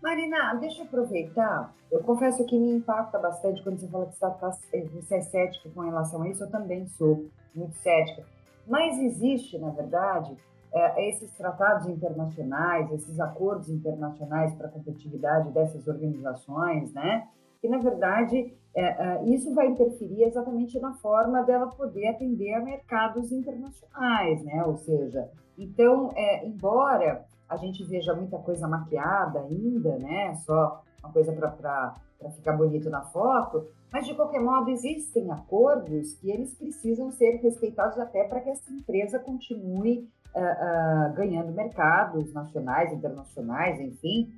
Marina, 0.01 0.53
deixa 0.55 0.81
eu 0.81 0.85
aproveitar. 0.85 1.74
Eu 1.91 2.03
confesso 2.03 2.45
que 2.45 2.59
me 2.59 2.75
impacta 2.75 3.17
bastante 3.17 3.63
quando 3.63 3.79
você 3.79 3.88
fala 3.88 4.05
que 4.05 4.15
você, 4.15 4.19
tá, 4.19 4.51
você 4.93 5.15
é 5.15 5.21
cética 5.21 5.69
com 5.74 5.81
relação 5.81 6.21
a 6.21 6.29
isso. 6.29 6.43
Eu 6.43 6.51
também 6.51 6.85
sou 6.89 7.25
muito 7.55 7.75
cética. 7.77 8.24
Mas 8.67 9.00
existe, 9.00 9.57
na 9.57 9.69
verdade, 9.69 10.35
é, 10.74 11.09
esses 11.09 11.31
tratados 11.31 11.88
internacionais, 11.88 12.91
esses 12.91 13.19
acordos 13.19 13.69
internacionais 13.69 14.53
para 14.55 14.67
a 14.67 14.71
competitividade 14.71 15.50
dessas 15.51 15.88
organizações, 15.88 16.93
né? 16.93 17.27
que, 17.65 17.69
na 17.69 17.79
verdade, 17.79 18.53
é, 18.75 18.84
é, 18.84 19.24
isso 19.29 19.53
vai 19.53 19.67
interferir 19.67 20.24
exatamente 20.24 20.77
na 20.79 20.94
forma 20.96 21.44
dela 21.44 21.67
poder 21.67 22.08
atender 22.08 22.53
a 22.53 22.62
mercados 22.62 23.32
internacionais, 23.32 24.44
né? 24.44 24.63
Ou 24.65 24.75
seja, 24.75 25.29
então, 25.58 26.12
é, 26.13 26.46
embora 26.46 27.25
a 27.48 27.55
gente 27.55 27.84
veja 27.86 28.13
muita 28.13 28.38
coisa 28.39 28.67
maquiada 28.67 29.39
ainda, 29.39 29.98
né? 29.98 30.36
Só 30.46 30.84
uma 31.01 31.13
coisa 31.13 31.32
para 31.32 31.96
ficar 32.32 32.53
bonito 32.53 32.89
na 32.89 33.01
foto, 33.01 33.65
mas 33.94 34.05
de 34.05 34.13
qualquer 34.13 34.41
modo 34.41 34.70
existem 34.70 35.32
acordos 35.32 36.15
que 36.15 36.29
eles 36.29 36.53
precisam 36.55 37.12
ser 37.12 37.38
respeitados 37.38 37.98
até 37.98 38.25
para 38.25 38.41
que 38.41 38.50
essa 38.50 38.74
empresa 38.74 39.20
continue 39.20 40.10
uh, 40.36 41.12
uh, 41.12 41.13
ganhando 41.13 41.53
mercados 41.53 42.34
nacionais, 42.34 42.91
internacionais, 42.91 43.79
enfim, 43.79 44.34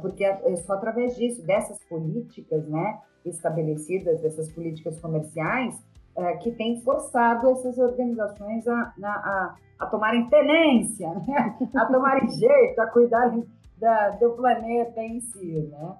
porque 0.00 0.24
é, 0.24 0.40
é 0.44 0.56
só 0.56 0.74
através 0.74 1.16
disso, 1.16 1.44
dessas 1.44 1.78
políticas 1.84 2.66
né, 2.68 2.98
estabelecidas, 3.24 4.20
dessas 4.20 4.50
políticas 4.52 4.98
comerciais, 5.00 5.74
é, 6.16 6.36
que 6.36 6.52
tem 6.52 6.80
forçado 6.82 7.50
essas 7.50 7.78
organizações 7.78 8.66
a, 8.68 8.92
a, 9.02 9.56
a 9.78 9.86
tomarem 9.86 10.28
tenência, 10.28 11.08
né? 11.26 11.56
a 11.74 11.86
tomarem 11.86 12.28
jeito, 12.28 12.80
a 12.80 12.86
cuidarem 12.86 13.44
da, 13.78 14.10
do 14.10 14.30
planeta 14.30 15.00
em 15.02 15.20
si. 15.20 15.70
Né? 15.70 15.96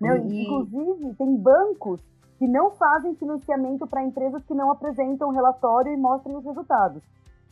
Não, 0.00 0.16
e... 0.16 0.42
Inclusive, 0.42 1.14
tem 1.14 1.36
bancos 1.36 2.00
que 2.38 2.46
não 2.46 2.70
fazem 2.70 3.16
financiamento 3.16 3.86
para 3.86 4.04
empresas 4.04 4.44
que 4.44 4.54
não 4.54 4.70
apresentam 4.70 5.30
relatório 5.30 5.92
e 5.92 5.96
mostrem 5.96 6.36
os 6.36 6.44
resultados. 6.44 7.02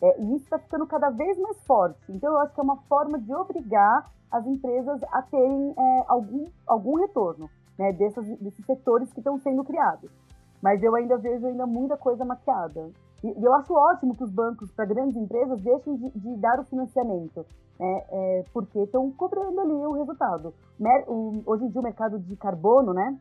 É, 0.03 0.21
e 0.21 0.37
isso 0.37 0.45
está 0.45 0.59
ficando 0.59 0.87
cada 0.87 1.11
vez 1.11 1.39
mais 1.39 1.59
forte. 1.63 1.99
Então, 2.09 2.33
eu 2.33 2.39
acho 2.41 2.55
que 2.55 2.61
é 2.61 2.63
uma 2.63 2.77
forma 2.89 3.19
de 3.19 3.35
obrigar 3.35 4.11
as 4.31 4.47
empresas 4.47 5.01
a 5.13 5.23
terem 5.23 5.75
é, 5.77 6.05
algum, 6.09 6.47
algum 6.67 6.97
retorno 6.97 7.49
né, 7.79 7.93
dessas, 7.93 8.27
desses 8.39 8.65
setores 8.65 9.13
que 9.13 9.21
estão 9.21 9.39
sendo 9.41 9.65
criados. 9.65 10.11
Mas 10.63 10.83
eu 10.83 10.95
ainda 10.95 11.17
vejo 11.17 11.47
ainda 11.47 11.67
muita 11.67 11.97
coisa 11.97 12.25
maquiada. 12.25 12.91
E, 13.23 13.29
e 13.29 13.45
eu 13.45 13.55
acho 13.55 13.73
ótimo 13.73 14.15
que 14.15 14.25
os 14.25 14.31
bancos, 14.31 14.71
para 14.73 14.85
grandes 14.85 15.17
empresas, 15.17 15.61
deixem 15.61 15.97
de, 15.97 16.11
de 16.11 16.37
dar 16.37 16.61
o 16.61 16.65
financiamento, 16.65 17.47
né, 17.79 18.05
é, 18.11 18.45
porque 18.53 18.79
estão 18.81 19.11
cobrando 19.13 19.61
ali 19.61 19.73
o 19.73 19.93
resultado. 19.93 20.53
O, 21.07 21.43
hoje 21.47 21.65
em 21.65 21.69
dia, 21.69 21.81
o 21.81 21.85
mercado 21.85 22.19
de 22.19 22.37
carbono 22.37 22.93
né, 22.93 23.17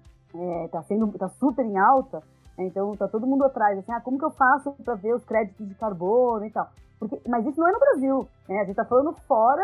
está 0.65 0.84
é, 0.89 1.17
tá 1.17 1.29
super 1.29 1.65
em 1.65 1.77
alta, 1.77 2.22
então 2.58 2.96
tá 2.96 3.08
todo 3.08 3.28
mundo 3.28 3.44
atrás, 3.44 3.78
assim, 3.78 3.92
ah, 3.92 4.02
como 4.02 4.18
que 4.18 4.26
eu 4.26 4.32
faço 4.32 4.72
para 4.84 4.96
ver 4.96 5.14
os 5.14 5.24
créditos 5.24 5.68
de 5.68 5.76
carbono 5.76 6.46
e 6.46 6.52
tal? 6.52 6.70
Porque, 7.00 7.20
mas 7.28 7.46
isso 7.46 7.60
não 7.60 7.68
é 7.68 7.72
no 7.72 7.80
Brasil, 7.80 8.28
né? 8.48 8.62
A 8.62 8.66
gente 8.66 8.76
tá 8.76 8.86
falando 8.86 9.14
fora 9.28 9.64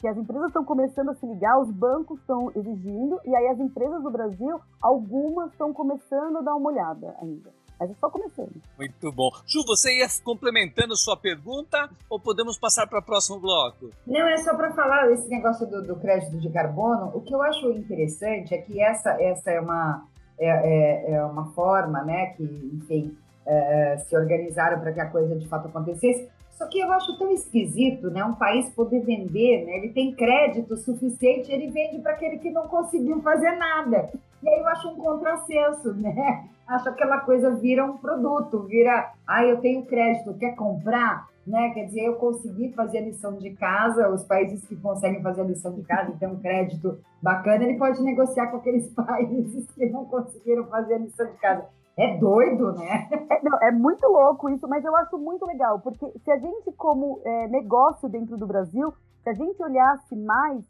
que 0.00 0.08
as 0.08 0.16
empresas 0.16 0.48
estão 0.48 0.64
começando 0.64 1.10
a 1.10 1.14
se 1.14 1.24
ligar, 1.24 1.60
os 1.60 1.70
bancos 1.70 2.18
estão 2.18 2.50
exigindo, 2.56 3.20
e 3.24 3.36
aí 3.36 3.46
as 3.46 3.60
empresas 3.60 4.02
do 4.02 4.10
Brasil, 4.10 4.60
algumas 4.80 5.52
estão 5.52 5.72
começando 5.72 6.38
a 6.38 6.42
dar 6.42 6.56
uma 6.56 6.70
olhada 6.70 7.14
ainda. 7.22 7.50
Mas 7.78 7.90
é 7.90 7.94
só 7.94 8.10
começando. 8.10 8.52
Muito 8.76 9.12
bom. 9.12 9.30
Ju, 9.46 9.64
você 9.66 9.98
ia 9.98 10.06
complementando 10.24 10.96
sua 10.96 11.16
pergunta 11.16 11.90
ou 12.08 12.18
podemos 12.20 12.58
passar 12.58 12.86
para 12.86 13.00
o 13.00 13.02
próximo 13.02 13.40
bloco? 13.40 13.90
Não, 14.06 14.28
é 14.28 14.36
só 14.38 14.56
para 14.56 14.72
falar 14.72 15.10
esse 15.10 15.28
negócio 15.28 15.66
do, 15.66 15.82
do, 15.82 15.96
crédito 15.96 16.38
de 16.38 16.50
carbono. 16.50 17.10
O 17.14 17.20
que 17.20 17.34
eu 17.34 17.42
acho 17.42 17.70
interessante 17.70 18.54
é 18.54 18.58
que 18.58 18.80
essa, 18.80 19.10
essa 19.20 19.50
é 19.50 19.60
uma 19.60 20.06
é, 20.44 21.10
é, 21.10 21.12
é 21.14 21.24
uma 21.24 21.46
forma, 21.52 22.02
né, 22.02 22.34
que, 22.36 22.42
enfim, 22.42 23.16
é, 23.46 23.96
se 23.98 24.16
organizaram 24.16 24.80
para 24.80 24.92
que 24.92 25.00
a 25.00 25.08
coisa 25.08 25.36
de 25.36 25.46
fato 25.48 25.68
acontecesse. 25.68 26.28
Só 26.50 26.66
que 26.66 26.78
eu 26.78 26.92
acho 26.92 27.18
tão 27.18 27.30
esquisito, 27.32 28.10
né, 28.10 28.24
um 28.24 28.34
país 28.34 28.68
poder 28.70 29.00
vender, 29.00 29.64
né, 29.64 29.78
ele 29.78 29.90
tem 29.90 30.12
crédito 30.12 30.76
suficiente, 30.76 31.50
ele 31.50 31.70
vende 31.70 31.98
para 32.00 32.12
aquele 32.12 32.38
que 32.38 32.50
não 32.50 32.68
conseguiu 32.68 33.20
fazer 33.22 33.52
nada. 33.52 34.10
E 34.42 34.48
aí 34.48 34.60
eu 34.60 34.68
acho 34.68 34.88
um 34.88 34.96
contrassenso, 34.96 35.94
né? 35.94 36.48
Acho 36.66 36.84
que 36.84 36.90
aquela 36.90 37.20
coisa 37.20 37.54
vira 37.56 37.84
um 37.84 37.96
produto, 37.96 38.60
vira, 38.64 39.12
ah, 39.26 39.44
eu 39.44 39.60
tenho 39.60 39.84
crédito, 39.84 40.34
quer 40.34 40.56
comprar? 40.56 41.28
Né? 41.46 41.70
Quer 41.70 41.86
dizer, 41.86 42.02
eu 42.02 42.14
consegui 42.16 42.72
fazer 42.72 42.98
a 42.98 43.02
lição 43.02 43.36
de 43.36 43.50
casa, 43.50 44.08
os 44.08 44.24
países 44.24 44.64
que 44.66 44.76
conseguem 44.76 45.22
fazer 45.22 45.40
a 45.40 45.44
lição 45.44 45.72
de 45.72 45.82
casa 45.82 46.12
e 46.12 46.16
ter 46.16 46.28
um 46.28 46.38
crédito 46.38 47.00
bacana, 47.20 47.64
ele 47.64 47.78
pode 47.78 48.00
negociar 48.02 48.48
com 48.48 48.58
aqueles 48.58 48.88
países 48.94 49.70
que 49.72 49.86
não 49.90 50.04
conseguiram 50.04 50.66
fazer 50.66 50.94
a 50.94 50.98
lição 50.98 51.26
de 51.26 51.36
casa. 51.38 51.66
É 51.96 52.16
doido, 52.16 52.72
né? 52.72 53.08
É, 53.30 53.42
não, 53.42 53.58
é 53.60 53.70
muito 53.70 54.06
louco 54.06 54.48
isso, 54.48 54.66
mas 54.68 54.84
eu 54.84 54.96
acho 54.96 55.18
muito 55.18 55.44
legal, 55.44 55.78
porque 55.80 56.10
se 56.24 56.30
a 56.30 56.38
gente, 56.38 56.72
como 56.72 57.20
é, 57.24 57.48
negócio 57.48 58.08
dentro 58.08 58.38
do 58.38 58.46
Brasil, 58.46 58.94
se 59.22 59.28
a 59.28 59.34
gente 59.34 59.62
olhasse 59.62 60.16
mais, 60.16 60.64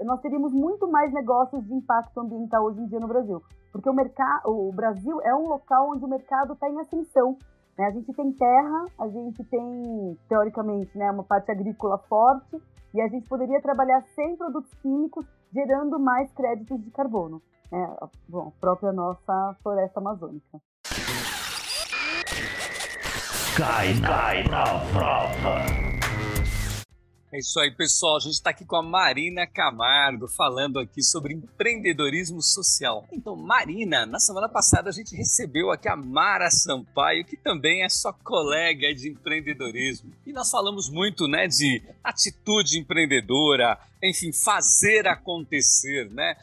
nós 0.00 0.20
teríamos 0.20 0.52
muito 0.52 0.88
mais 0.88 1.12
negócios 1.12 1.64
de 1.66 1.74
impacto 1.74 2.20
ambiental 2.20 2.64
hoje 2.64 2.80
em 2.80 2.86
dia 2.86 3.00
no 3.00 3.08
Brasil. 3.08 3.42
Porque 3.72 3.88
o, 3.88 3.92
mercado, 3.92 4.48
o 4.48 4.72
Brasil 4.72 5.20
é 5.22 5.34
um 5.34 5.48
local 5.48 5.90
onde 5.90 6.04
o 6.04 6.08
mercado 6.08 6.54
está 6.54 6.68
em 6.68 6.80
ascensão. 6.80 7.36
Né? 7.80 7.86
A 7.86 7.90
gente 7.92 8.12
tem 8.12 8.30
terra, 8.32 8.84
a 8.98 9.08
gente 9.08 9.42
tem, 9.44 10.18
teoricamente, 10.28 10.96
né, 10.98 11.10
uma 11.10 11.24
parte 11.24 11.50
agrícola 11.50 11.96
forte, 12.10 12.60
e 12.92 13.00
a 13.00 13.08
gente 13.08 13.26
poderia 13.26 13.60
trabalhar 13.62 14.02
sem 14.14 14.36
produtos 14.36 14.70
químicos, 14.82 15.24
gerando 15.50 15.98
mais 15.98 16.30
créditos 16.34 16.78
de 16.84 16.90
carbono. 16.90 17.40
Né? 17.72 17.96
Bom, 18.28 18.48
a 18.48 18.60
própria 18.60 18.92
nossa 18.92 19.56
floresta 19.62 19.98
amazônica. 19.98 20.60
Cai, 23.56 23.98
cai 24.00 24.44
na 24.44 24.64
prova. 24.92 25.89
É 27.32 27.38
isso 27.38 27.60
aí, 27.60 27.70
pessoal. 27.70 28.16
A 28.16 28.20
gente 28.20 28.32
está 28.32 28.50
aqui 28.50 28.64
com 28.64 28.74
a 28.74 28.82
Marina 28.82 29.46
Camargo 29.46 30.26
falando 30.26 30.80
aqui 30.80 31.00
sobre 31.00 31.34
empreendedorismo 31.34 32.42
social. 32.42 33.06
Então, 33.12 33.36
Marina, 33.36 34.04
na 34.04 34.18
semana 34.18 34.48
passada 34.48 34.88
a 34.88 34.92
gente 34.92 35.14
recebeu 35.14 35.70
aqui 35.70 35.88
a 35.88 35.94
Mara 35.94 36.50
Sampaio, 36.50 37.24
que 37.24 37.36
também 37.36 37.84
é 37.84 37.88
sua 37.88 38.12
colega 38.12 38.92
de 38.92 39.10
empreendedorismo. 39.10 40.12
E 40.26 40.32
nós 40.32 40.50
falamos 40.50 40.90
muito, 40.90 41.28
né, 41.28 41.46
de 41.46 41.80
atitude 42.02 42.80
empreendedora, 42.80 43.78
enfim, 44.02 44.32
fazer 44.32 45.06
acontecer, 45.06 46.10
né? 46.10 46.36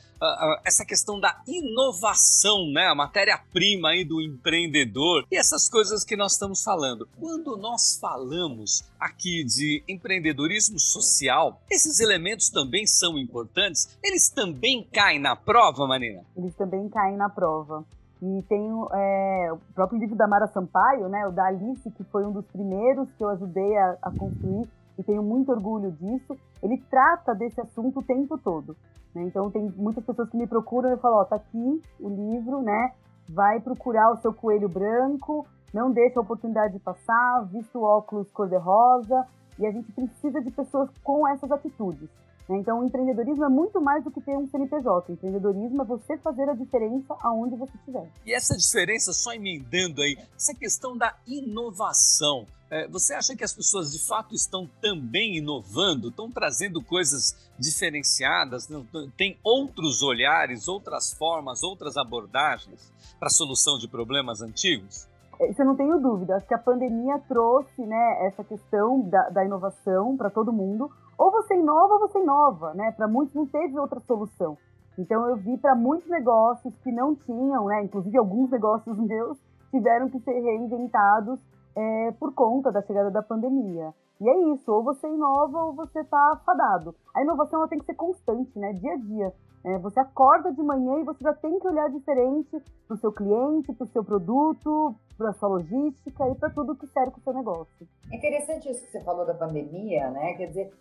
essa 0.65 0.85
questão 0.85 1.19
da 1.19 1.41
inovação, 1.47 2.71
né? 2.71 2.87
A 2.87 2.95
matéria-prima 2.95 3.89
aí 3.89 4.03
do 4.03 4.21
empreendedor 4.21 5.25
e 5.31 5.37
essas 5.37 5.69
coisas 5.69 6.03
que 6.03 6.15
nós 6.15 6.33
estamos 6.33 6.63
falando. 6.63 7.07
Quando 7.19 7.55
nós 7.57 7.97
falamos 7.99 8.83
aqui 8.99 9.43
de 9.43 9.83
empreendedorismo 9.87 10.79
social, 10.79 11.61
esses 11.69 11.99
elementos 11.99 12.49
também 12.49 12.85
são 12.87 13.17
importantes? 13.17 13.97
Eles 14.03 14.29
também 14.29 14.87
caem 14.91 15.19
na 15.19 15.35
prova, 15.35 15.85
Marina? 15.87 16.23
Eles 16.35 16.55
também 16.55 16.89
caem 16.89 17.15
na 17.15 17.29
prova. 17.29 17.85
E 18.19 18.41
tem 18.49 18.71
é, 18.93 19.49
o 19.51 19.57
próprio 19.75 19.99
livro 19.99 20.15
da 20.15 20.27
Mara 20.27 20.47
Sampaio, 20.47 21.07
né, 21.07 21.27
o 21.27 21.31
da 21.31 21.45
Alice, 21.45 21.91
que 21.91 22.03
foi 22.05 22.25
um 22.25 22.31
dos 22.31 22.45
primeiros 22.47 23.07
que 23.15 23.23
eu 23.23 23.29
ajudei 23.29 23.77
a, 23.77 23.95
a 24.01 24.11
construir, 24.11 24.67
e 24.97 25.03
tenho 25.03 25.23
muito 25.23 25.51
orgulho 25.51 25.91
disso. 25.91 26.37
Ele 26.61 26.77
trata 26.89 27.35
desse 27.35 27.61
assunto 27.61 27.99
o 27.99 28.03
tempo 28.03 28.37
todo. 28.37 28.75
Né? 29.13 29.23
Então, 29.23 29.51
tem 29.51 29.71
muitas 29.75 30.03
pessoas 30.03 30.29
que 30.29 30.37
me 30.37 30.47
procuram 30.47 30.93
e 30.93 30.97
falam: 30.97 31.19
Ó, 31.19 31.25
tá 31.25 31.35
aqui 31.35 31.81
o 31.99 32.09
livro, 32.09 32.61
né? 32.61 32.93
Vai 33.29 33.59
procurar 33.59 34.11
o 34.11 34.17
seu 34.17 34.33
coelho 34.33 34.69
branco, 34.69 35.45
não 35.73 35.91
deixa 35.91 36.19
a 36.19 36.23
oportunidade 36.23 36.79
passar, 36.79 37.45
vista 37.51 37.77
o 37.77 37.83
óculos 37.83 38.31
cor-de-rosa. 38.31 39.27
E 39.59 39.65
a 39.65 39.71
gente 39.71 39.91
precisa 39.91 40.39
de 40.39 40.51
pessoas 40.51 40.89
com 41.03 41.27
essas 41.27 41.51
atitudes. 41.51 42.07
Né? 42.47 42.57
Então, 42.57 42.79
o 42.79 42.83
empreendedorismo 42.83 43.43
é 43.43 43.49
muito 43.49 43.81
mais 43.81 44.03
do 44.03 44.11
que 44.11 44.21
ter 44.21 44.37
um 44.37 44.47
CNPJ. 44.47 45.11
O 45.11 45.13
empreendedorismo 45.13 45.81
é 45.81 45.85
você 45.85 46.17
fazer 46.17 46.47
a 46.49 46.53
diferença 46.53 47.15
aonde 47.21 47.55
você 47.55 47.75
estiver. 47.75 48.07
E 48.25 48.33
essa 48.33 48.55
diferença, 48.55 49.11
só 49.13 49.33
emendando 49.33 50.01
aí, 50.01 50.15
essa 50.35 50.53
questão 50.53 50.95
da 50.95 51.15
inovação. 51.25 52.45
É, 52.69 52.87
você 52.87 53.13
acha 53.13 53.35
que 53.35 53.43
as 53.43 53.53
pessoas 53.53 53.91
de 53.91 54.05
fato 54.05 54.35
estão 54.35 54.69
também 54.81 55.37
inovando, 55.37 56.09
estão 56.09 56.29
trazendo 56.29 56.83
coisas 56.83 57.35
diferenciadas, 57.57 58.67
tem 59.15 59.37
outros 59.41 60.03
olhares, 60.03 60.67
outras 60.67 61.13
formas, 61.13 61.63
outras 61.63 61.95
abordagens 61.95 62.91
para 63.17 63.27
a 63.27 63.31
solução 63.31 63.77
de 63.77 63.87
problemas 63.87 64.41
antigos? 64.41 65.07
É, 65.39 65.49
isso 65.49 65.61
eu 65.61 65.65
não 65.65 65.75
tenho 65.75 65.99
dúvida. 65.99 66.35
Acho 66.35 66.47
que 66.47 66.53
a 66.53 66.59
pandemia 66.59 67.19
trouxe 67.27 67.81
né, 67.81 68.27
essa 68.27 68.43
questão 68.43 69.01
da, 69.01 69.29
da 69.29 69.45
inovação 69.45 70.17
para 70.17 70.29
todo 70.29 70.51
mundo. 70.51 70.91
Ou 71.17 71.31
você 71.31 71.55
inova 71.55 71.93
ou 71.93 71.99
você 71.99 72.19
inova, 72.19 72.73
né? 72.73 72.91
Para 72.91 73.07
muitos 73.07 73.33
não 73.33 73.45
teve 73.45 73.77
outra 73.79 73.99
solução. 74.01 74.57
Então 74.97 75.27
eu 75.29 75.37
vi 75.37 75.57
para 75.57 75.75
muitos 75.75 76.09
negócios 76.09 76.73
que 76.83 76.91
não 76.91 77.15
tinham, 77.15 77.65
né? 77.65 77.83
Inclusive 77.83 78.17
alguns 78.17 78.49
negócios 78.49 78.97
meus 78.97 79.37
tiveram 79.71 80.09
que 80.09 80.19
ser 80.19 80.39
reinventados 80.39 81.39
é, 81.77 82.11
por 82.13 82.33
conta 82.33 82.71
da 82.71 82.81
chegada 82.81 83.11
da 83.11 83.21
pandemia. 83.21 83.93
E 84.19 84.27
é 84.27 84.53
isso, 84.53 84.71
ou 84.71 84.83
você 84.83 85.07
inova 85.07 85.65
ou 85.65 85.73
você 85.73 85.99
está 85.99 86.41
fadado. 86.43 86.95
A 87.13 87.21
inovação 87.21 87.59
ela 87.59 87.67
tem 87.67 87.77
que 87.77 87.85
ser 87.85 87.93
constante, 87.93 88.57
né? 88.57 88.73
Dia 88.73 88.93
a 88.93 88.97
dia. 88.97 89.33
É, 89.63 89.77
você 89.77 89.99
acorda 89.99 90.51
de 90.51 90.61
manhã 90.63 90.99
e 90.99 91.03
você 91.03 91.23
já 91.23 91.33
tem 91.33 91.59
que 91.59 91.67
olhar 91.67 91.89
diferente 91.89 92.57
para 92.87 92.95
o 92.95 92.97
seu 92.97 93.11
cliente, 93.11 93.73
para 93.73 93.85
o 93.85 93.89
seu 93.89 94.03
produto, 94.03 94.95
para 95.17 95.29
a 95.29 95.33
sua 95.33 95.49
logística 95.49 96.29
e 96.29 96.35
para 96.35 96.49
tudo 96.49 96.75
que 96.75 96.87
serve 96.87 97.11
com 97.11 97.19
o 97.19 97.23
seu 97.23 97.33
negócio. 97.33 97.87
É 98.11 98.15
interessante 98.15 98.71
isso 98.71 98.83
que 98.83 98.91
você 98.91 99.01
falou 99.01 99.25
da 99.25 99.33
pandemia, 99.33 100.09
né? 100.09 100.33
Quer 100.33 100.47
dizer, 100.47 100.73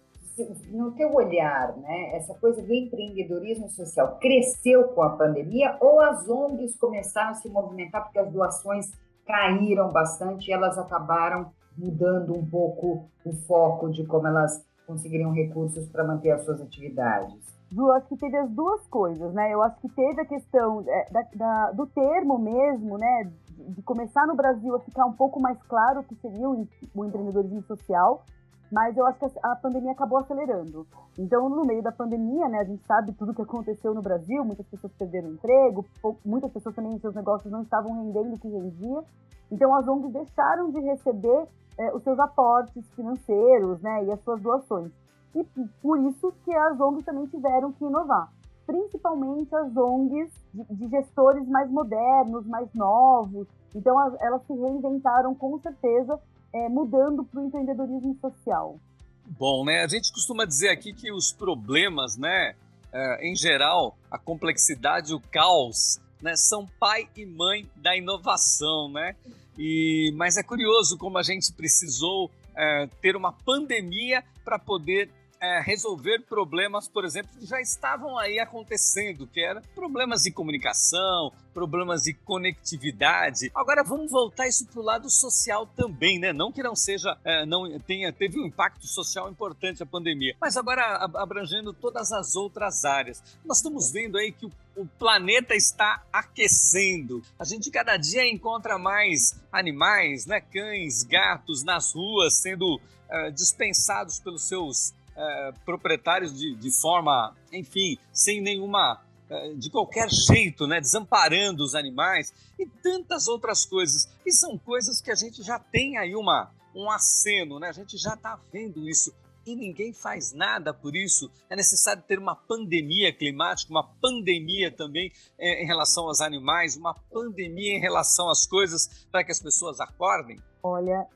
no 0.71 0.93
teu 0.93 1.15
olhar, 1.15 1.77
né, 1.79 2.17
essa 2.17 2.35
coisa 2.35 2.63
do 2.63 2.73
empreendedorismo 2.73 3.69
social 3.71 4.19
cresceu 4.21 4.89
com 4.89 5.03
a 5.03 5.17
pandemia 5.17 5.77
ou 5.81 6.01
as 6.01 6.29
ONGs 6.29 6.77
começaram 6.77 7.31
a 7.31 7.35
se 7.35 7.49
movimentar 7.49 8.05
porque 8.05 8.19
as 8.19 8.31
doações 8.31 8.91
caíram 9.27 9.91
bastante 9.93 10.49
e 10.49 10.53
elas 10.53 10.79
acabaram 10.79 11.51
mudando 11.77 12.35
um 12.35 12.47
pouco 12.47 13.09
o 13.25 13.33
foco 13.47 13.91
de 13.91 14.07
como 14.07 14.27
elas 14.27 14.65
conseguiriam 14.87 15.33
recursos 15.33 15.89
para 15.89 16.05
manter 16.05 16.31
as 16.31 16.45
suas 16.45 16.61
atividades? 16.61 17.57
Ju, 17.71 17.91
acho 17.91 18.07
que 18.09 18.17
teve 18.17 18.37
as 18.37 18.49
duas 18.51 18.87
coisas, 18.87 19.35
né? 19.35 19.53
Eu 19.53 19.61
acho 19.61 19.81
que 19.81 19.89
teve 19.89 20.21
a 20.21 20.25
questão 20.25 20.85
é, 20.87 21.11
da, 21.11 21.23
da, 21.35 21.73
do 21.73 21.87
termo 21.89 22.39
mesmo, 22.39 22.97
né? 22.97 23.31
De 23.69 23.83
começar 23.83 24.27
no 24.27 24.37
Brasil 24.37 24.75
a 24.77 24.81
ficar 24.81 25.05
um 25.05 25.13
pouco 25.13 25.41
mais 25.41 25.61
claro 25.65 26.01
o 26.01 26.05
que 26.05 26.15
seria 26.17 26.49
o, 26.49 26.67
o 26.95 27.05
empreendedorismo 27.05 27.63
social. 27.63 28.25
Mas 28.71 28.97
eu 28.97 29.07
acho 29.07 29.19
que 29.19 29.39
a 29.43 29.57
pandemia 29.57 29.93
acabou 29.93 30.19
acelerando. 30.19 30.87
Então, 31.19 31.49
no 31.49 31.65
meio 31.65 31.83
da 31.83 31.93
pandemia, 31.93 32.49
né, 32.49 32.61
a 32.61 32.65
gente 32.65 32.85
sabe 32.85 33.13
tudo 33.13 33.33
o 33.33 33.35
que 33.35 33.43
aconteceu 33.43 33.95
no 33.95 34.03
Brasil, 34.03 34.45
muitas 34.45 34.67
pessoas 34.67 34.93
perderam 34.95 35.31
emprego, 35.31 35.85
muitas 36.25 36.51
pessoas 36.53 36.75
também, 36.75 36.99
seus 36.99 37.15
negócios 37.15 37.51
não 37.51 37.63
estavam 37.63 37.93
rendendo 37.93 38.35
o 38.35 38.39
que 38.39 38.49
rendia. 38.49 39.03
Então, 39.51 39.75
as 39.75 39.87
ONGs 39.87 40.13
deixaram 40.13 40.71
de 40.71 40.81
receber 40.81 41.47
é, 41.79 41.95
os 41.95 42.03
seus 42.03 42.19
aportes 42.19 42.85
financeiros 42.95 43.81
né, 43.81 44.05
e 44.05 44.13
as 44.13 44.21
suas 44.23 44.41
doações. 44.41 44.91
E 45.35 45.45
por 45.83 45.99
isso 46.01 46.33
que 46.45 46.53
as 46.53 46.81
ONGs 46.81 47.05
também 47.05 47.27
tiveram 47.27 47.73
que 47.73 47.85
inovar. 47.85 48.33
Principalmente 48.67 49.55
as 49.55 49.77
ONGs 49.77 50.33
de, 50.53 50.65
de 50.65 50.89
gestores 50.89 51.47
mais 51.49 51.71
modernos, 51.71 52.47
mais 52.47 52.69
novos. 52.75 53.47
Então, 53.75 53.95
elas 54.21 54.43
se 54.47 54.55
reinventaram 54.55 55.35
com 55.35 55.59
certeza 55.61 56.19
é, 56.53 56.69
mudando 56.69 57.25
para 57.25 57.41
o 57.41 57.47
empreendedorismo 57.47 58.17
social? 58.21 58.79
Bom, 59.27 59.65
né? 59.65 59.83
A 59.83 59.89
gente 59.89 60.13
costuma 60.13 60.45
dizer 60.45 60.69
aqui 60.69 60.93
que 60.93 61.11
os 61.13 61.33
problemas, 61.33 62.17
né, 62.17 62.55
é, 62.93 63.29
em 63.29 63.35
geral, 63.35 63.97
a 64.11 64.19
complexidade, 64.19 65.13
o 65.13 65.21
caos, 65.21 66.01
né, 66.23 66.35
são 66.37 66.67
pai 66.79 67.09
e 67.17 67.27
mãe 67.27 67.69
da 67.77 67.97
inovação, 67.97 68.91
né? 68.91 69.15
E, 69.59 70.13
mas 70.17 70.37
é 70.37 70.43
curioso 70.43 70.97
como 70.97 71.19
a 71.19 71.23
gente 71.23 71.53
precisou 71.53 72.31
é, 72.57 72.89
ter 73.01 73.17
uma 73.17 73.33
pandemia 73.33 74.23
para 74.45 74.59
poder 74.59 75.11
é, 75.47 75.61
resolver 75.61 76.23
problemas, 76.23 76.89
por 76.89 77.05
exemplo, 77.05 77.31
que 77.39 77.47
já 77.47 77.61
estavam 77.61 78.19
aí 78.19 78.39
acontecendo, 78.39 79.27
que 79.27 79.41
eram 79.41 79.63
problemas 79.75 80.23
de 80.23 80.33
comunicação, 80.33 81.33
problemas 81.55 82.03
de 82.03 82.13
conectividade. 82.13 83.51
Agora 83.55 83.85
vamos 83.85 84.11
voltar 84.11 84.49
isso 84.49 84.67
para 84.67 84.81
o 84.81 84.85
lado 84.85 85.09
social 85.09 85.67
também, 85.77 86.19
né? 86.19 86.33
Não 86.33 86.51
que 86.51 86.63
não 86.63 86.75
seja, 86.75 87.17
é, 87.25 87.47
não 87.47 87.79
tenha, 87.81 88.13
teve 88.13 88.41
um 88.41 88.47
impacto 88.47 88.87
social 88.87 89.31
importante 89.31 89.83
a 89.83 89.87
pandemia, 89.87 90.35
mas 90.41 90.57
agora 90.57 91.09
abrangendo 91.15 91.73
todas 91.73 92.13
as 92.13 92.35
outras 92.35 92.85
áreas. 92.85 93.23
Nós 93.45 93.59
estamos 93.59 93.91
vendo 93.91 94.19
aí 94.19 94.33
que 94.33 94.47
o 94.47 94.53
o 94.77 94.87
planeta 94.87 95.55
está 95.55 96.05
aquecendo. 96.13 97.23
A 97.39 97.45
gente 97.45 97.71
cada 97.71 97.97
dia 97.97 98.29
encontra 98.29 98.79
mais 98.79 99.41
animais, 99.51 100.27
né, 100.27 100.41
cães, 100.41 101.03
gatos 101.03 101.65
nas 101.65 101.95
ruas 101.95 102.35
sendo 102.35 102.77
uh, 102.77 103.33
dispensados 103.33 104.21
pelos 104.21 104.47
seus 104.47 104.95
é, 105.17 105.53
proprietários 105.65 106.37
de, 106.37 106.55
de 106.55 106.71
forma, 106.71 107.35
enfim, 107.53 107.99
sem 108.13 108.41
nenhuma 108.41 109.01
é, 109.29 109.55
de 109.55 109.71
qualquer 109.71 110.09
jeito, 110.09 110.67
né, 110.67 110.81
desamparando 110.81 111.65
os 111.65 111.75
animais 111.75 112.33
e 112.59 112.67
tantas 112.67 113.27
outras 113.27 113.65
coisas. 113.65 114.09
E 114.25 114.33
são 114.33 114.57
coisas 114.59 115.01
que 115.01 115.11
a 115.11 115.15
gente 115.15 115.43
já 115.43 115.59
tem 115.59 115.99
aí 115.99 116.15
uma, 116.15 116.51
um 116.75 116.91
aceno, 116.91 117.59
né? 117.59 117.69
A 117.69 117.73
gente 117.73 117.97
já 117.97 118.15
está 118.15 118.39
vendo 118.53 118.89
isso 118.89 119.13
e 119.47 119.55
ninguém 119.55 119.93
faz 119.93 120.33
nada 120.33 120.75
por 120.75 120.97
isso. 120.97 121.31
É 121.49 121.55
necessário 121.55 122.03
ter 122.03 122.19
uma 122.19 122.35
pandemia 122.35 123.13
climática, 123.13 123.71
uma 123.71 123.85
pandemia 123.85 124.71
também 124.71 125.13
é, 125.39 125.63
em 125.63 125.67
relação 125.67 126.09
aos 126.09 126.21
animais, 126.21 126.77
uma 126.77 126.95
pandemia 126.95 127.77
em 127.77 127.81
relação 127.81 128.29
às 128.29 128.45
coisas 128.45 129.07
para 129.11 129.23
que 129.23 129.31
as 129.31 129.41
pessoas 129.41 129.81
acordem. 129.81 130.43
Olha, 130.63 131.07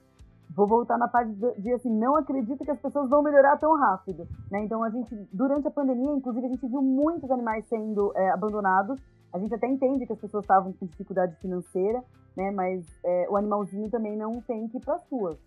vou 0.54 0.66
voltar 0.66 0.98
na 0.98 1.08
parte 1.08 1.32
de 1.58 1.72
assim, 1.72 1.90
não 1.90 2.16
acredito 2.16 2.64
que 2.64 2.70
as 2.70 2.80
pessoas 2.80 3.08
vão 3.08 3.22
melhorar 3.22 3.56
tão 3.56 3.76
rápido, 3.76 4.26
né? 4.50 4.64
Então 4.64 4.82
a 4.82 4.90
gente, 4.90 5.14
durante 5.32 5.68
a 5.68 5.70
pandemia, 5.70 6.12
inclusive, 6.12 6.46
a 6.46 6.50
gente 6.50 6.66
viu 6.66 6.82
muitos 6.82 7.30
animais 7.30 7.66
sendo 7.68 8.12
é, 8.16 8.30
abandonados. 8.30 9.00
A 9.32 9.38
gente 9.38 9.54
até 9.54 9.68
entende 9.68 10.06
que 10.06 10.12
as 10.12 10.18
pessoas 10.18 10.42
estavam 10.42 10.72
com 10.72 10.86
dificuldade 10.86 11.36
financeira, 11.36 12.02
né? 12.36 12.50
Mas 12.50 12.84
é, 13.04 13.28
o 13.30 13.36
animalzinho 13.36 13.88
também 13.88 14.16
não 14.16 14.40
tem 14.40 14.66
que 14.68 14.78
ir 14.78 14.80
para 14.80 14.94
as 14.94 15.06
ruas. 15.08 15.38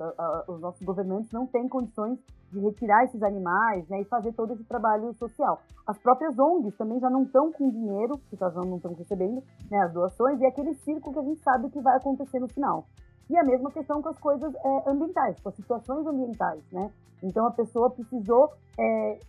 os 0.48 0.62
nossos 0.62 0.82
governantes 0.82 1.32
não 1.32 1.46
têm 1.46 1.68
condições 1.68 2.18
de 2.50 2.60
retirar 2.60 3.04
esses 3.04 3.22
animais, 3.22 3.88
né? 3.90 4.02
E 4.02 4.06
fazer 4.06 4.32
todo 4.32 4.54
esse 4.54 4.64
trabalho 4.64 5.14
social. 5.16 5.62
As 5.86 5.98
próprias 5.98 6.40
ONGs 6.40 6.78
também 6.78 7.00
já 7.00 7.10
não 7.10 7.24
estão 7.24 7.52
com 7.52 7.70
dinheiro, 7.70 8.18
porque 8.30 8.42
elas 8.42 8.56
não 8.56 8.78
estão 8.78 8.94
recebendo, 8.94 9.44
né? 9.70 9.80
As 9.82 9.92
doações 9.92 10.40
e 10.40 10.46
aquele 10.46 10.74
circo 10.76 11.12
que 11.12 11.20
a 11.20 11.24
gente 11.24 11.42
sabe 11.42 11.70
que 11.70 11.82
vai 11.82 11.98
acontecer 11.98 12.40
no 12.40 12.48
final. 12.48 12.86
E 13.30 13.38
a 13.38 13.44
mesma 13.44 13.72
questão 13.72 14.02
com 14.02 14.10
as 14.10 14.18
coisas 14.20 14.54
é, 14.54 14.90
ambientais, 14.90 15.40
com 15.40 15.50
as 15.50 15.56
situações 15.56 16.06
ambientais, 16.06 16.62
né? 16.72 16.92
Então 17.22 17.46
a 17.46 17.52
pessoa 17.52 17.90
precisou 17.90 18.52
é, 18.78 19.20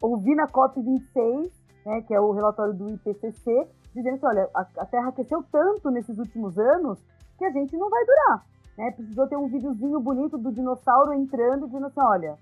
ouvir 0.00 0.34
na 0.34 0.48
COP26, 0.48 1.50
né, 1.86 2.02
que 2.02 2.12
é 2.12 2.20
o 2.20 2.32
relatório 2.32 2.74
do 2.74 2.90
IPCC, 2.90 3.68
dizendo 3.94 4.18
que, 4.18 4.26
olha, 4.26 4.50
a, 4.54 4.66
a 4.78 4.86
Terra 4.86 5.08
aqueceu 5.08 5.42
tanto 5.52 5.90
nesses 5.90 6.18
últimos 6.18 6.58
anos 6.58 6.98
que 7.38 7.44
a 7.44 7.50
gente 7.50 7.76
não 7.76 7.88
vai 7.88 8.04
durar. 8.04 8.46
Né? 8.76 8.90
Precisou 8.90 9.28
ter 9.28 9.36
um 9.36 9.48
videozinho 9.48 10.00
bonito 10.00 10.36
do 10.36 10.52
dinossauro 10.52 11.12
entrando 11.12 11.64
e 11.64 11.66
dizendo 11.66 11.86
assim, 11.86 12.00
olha, 12.00 12.36